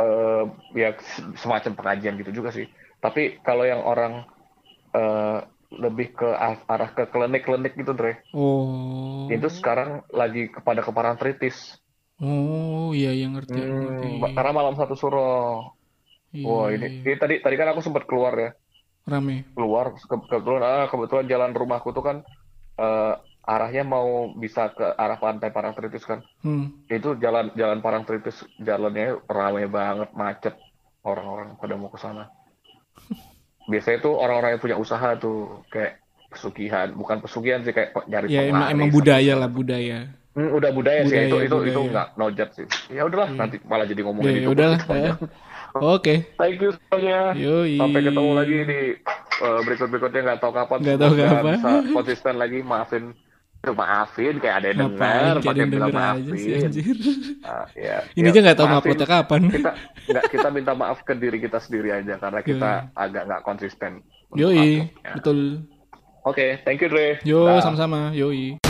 eh 0.00 0.44
ya 0.80 0.88
se- 0.96 1.36
semacam 1.36 1.72
pengajian 1.76 2.16
gitu 2.16 2.32
juga 2.32 2.50
sih. 2.56 2.64
Tapi 3.04 3.36
kalau 3.44 3.68
yang 3.68 3.84
orang 3.84 4.24
eh 4.96 5.38
lebih 5.72 6.12
ke 6.16 6.28
arah 6.68 6.90
ke 6.96 7.04
klinik-klinik 7.08 7.76
gitu, 7.76 7.92
Dre. 7.96 8.24
oh 8.32 9.28
Itu 9.28 9.48
sekarang 9.52 10.04
lagi 10.12 10.48
kepada 10.48 10.80
keparaan 10.80 11.20
tritis. 11.20 11.76
Oh 12.22 12.94
iya 12.94 13.10
yang 13.12 13.34
ngerti 13.36 13.58
yang 13.58 13.72
ngerti 13.74 14.06
Hmm, 14.22 14.34
karena 14.36 14.52
malam 14.54 14.74
satu 14.78 14.94
suro. 14.94 15.28
Iya, 16.32 16.48
Wah 16.48 16.66
ini, 16.72 17.04
ini 17.04 17.14
tadi 17.20 17.34
tadi 17.44 17.54
kan 17.60 17.68
aku 17.76 17.84
sempat 17.84 18.08
keluar 18.08 18.32
ya, 18.40 18.50
rame 19.04 19.44
keluar 19.52 19.92
ke- 19.92 20.08
kebetulan 20.08 20.62
ah, 20.64 20.86
kebetulan 20.88 21.26
jalan 21.28 21.52
rumahku 21.52 21.92
tuh 21.92 22.00
kan 22.00 22.16
eh, 22.80 23.14
arahnya 23.44 23.84
mau 23.84 24.32
bisa 24.32 24.70
ke 24.72 24.86
arah 24.96 25.18
pantai 25.20 25.52
Parangtritis 25.52 26.06
kan. 26.08 26.24
hmm. 26.40 26.88
Itu 26.88 27.20
jalan 27.20 27.52
jalan 27.52 27.84
Parangtritis 27.84 28.46
jalannya 28.56 29.20
ramai 29.28 29.68
banget 29.68 30.08
macet 30.16 30.54
orang-orang 31.04 31.58
pada 31.60 31.74
mau 31.76 31.90
ke 31.92 31.98
sana. 32.00 32.30
Biasanya 33.70 33.98
tuh 34.00 34.14
orang-orang 34.16 34.56
yang 34.56 34.62
punya 34.62 34.76
usaha 34.80 35.08
tuh 35.20 35.62
kayak 35.68 36.00
pesugihan, 36.32 36.88
bukan 36.96 37.20
pesugihan 37.20 37.60
sih 37.60 37.76
kayak 37.76 37.92
nyari 38.08 38.32
ya 38.32 38.48
emang 38.48 38.72
emang 38.72 38.88
budaya 38.88 39.36
lah 39.36 39.52
budaya 39.52 40.21
Hmm, 40.32 40.48
udah 40.50 40.70
budaya, 40.70 41.00
sih 41.02 41.12
Budaya, 41.12 41.28
itu 41.28 41.36
itu 41.38 41.56
itu 41.62 41.76
budaya. 41.76 41.90
nggak 41.92 42.08
nojat 42.16 42.48
sih. 42.52 42.66
Ya 42.88 43.04
udahlah 43.04 43.28
nanti 43.30 43.56
malah 43.62 43.84
jadi 43.84 44.00
ngomongin 44.00 44.32
ya 44.32 44.40
itu. 44.40 44.50
udahlah 44.50 44.80
ya. 44.88 45.12
oke 45.74 46.14
Thank 46.34 46.56
you 46.58 46.70
semuanya. 46.72 47.20
yoi 47.34 47.76
Sampai 47.76 48.00
ketemu 48.02 48.30
lagi 48.32 48.56
di 48.62 48.80
uh, 49.38 49.60
berikut-berikutnya 49.60 50.20
nggak 50.22 50.40
tahu 50.40 50.52
kapan. 50.52 50.78
Nggak 50.80 50.98
tahu 50.98 51.12
kapan. 51.14 51.54
Bisa 51.54 51.72
konsisten 51.92 52.34
lagi 52.36 52.58
maafin. 52.60 53.04
Tuh, 53.62 53.70
maafin 53.72 54.34
kayak 54.36 54.56
ada 54.58 54.66
yang 54.68 54.78
dengar, 54.90 55.34
pakai 55.38 55.64
bilang 55.70 55.92
denger 55.92 55.94
aja 55.94 56.32
sih 56.34 56.50
maafin. 56.50 56.66
anjir 56.66 56.96
Ah, 57.42 57.66
ya. 57.72 57.96
ini 58.12 58.26
Ya, 58.26 58.32
aja 58.32 58.38
nggak 58.42 58.56
tahu 58.56 58.68
maafin. 58.68 58.96
kapan 58.98 59.42
Kita 59.48 59.70
nggak 60.08 60.24
kita 60.28 60.48
minta 60.48 60.72
maaf 60.72 60.98
ke 61.02 61.12
diri 61.14 61.38
kita 61.38 61.58
sendiri 61.58 61.92
aja 61.92 62.14
karena 62.16 62.40
kita 62.40 62.70
agak 62.90 63.22
nggak 63.22 63.42
konsisten. 63.44 63.92
yoi 64.32 64.80
uploadnya. 64.80 65.12
betul 65.12 65.38
Oke, 66.22 66.46
thank 66.62 66.78
you 66.78 66.88
Dre. 66.88 67.18
yo 67.22 67.58
sama-sama 67.60 68.10
yoi 68.12 68.61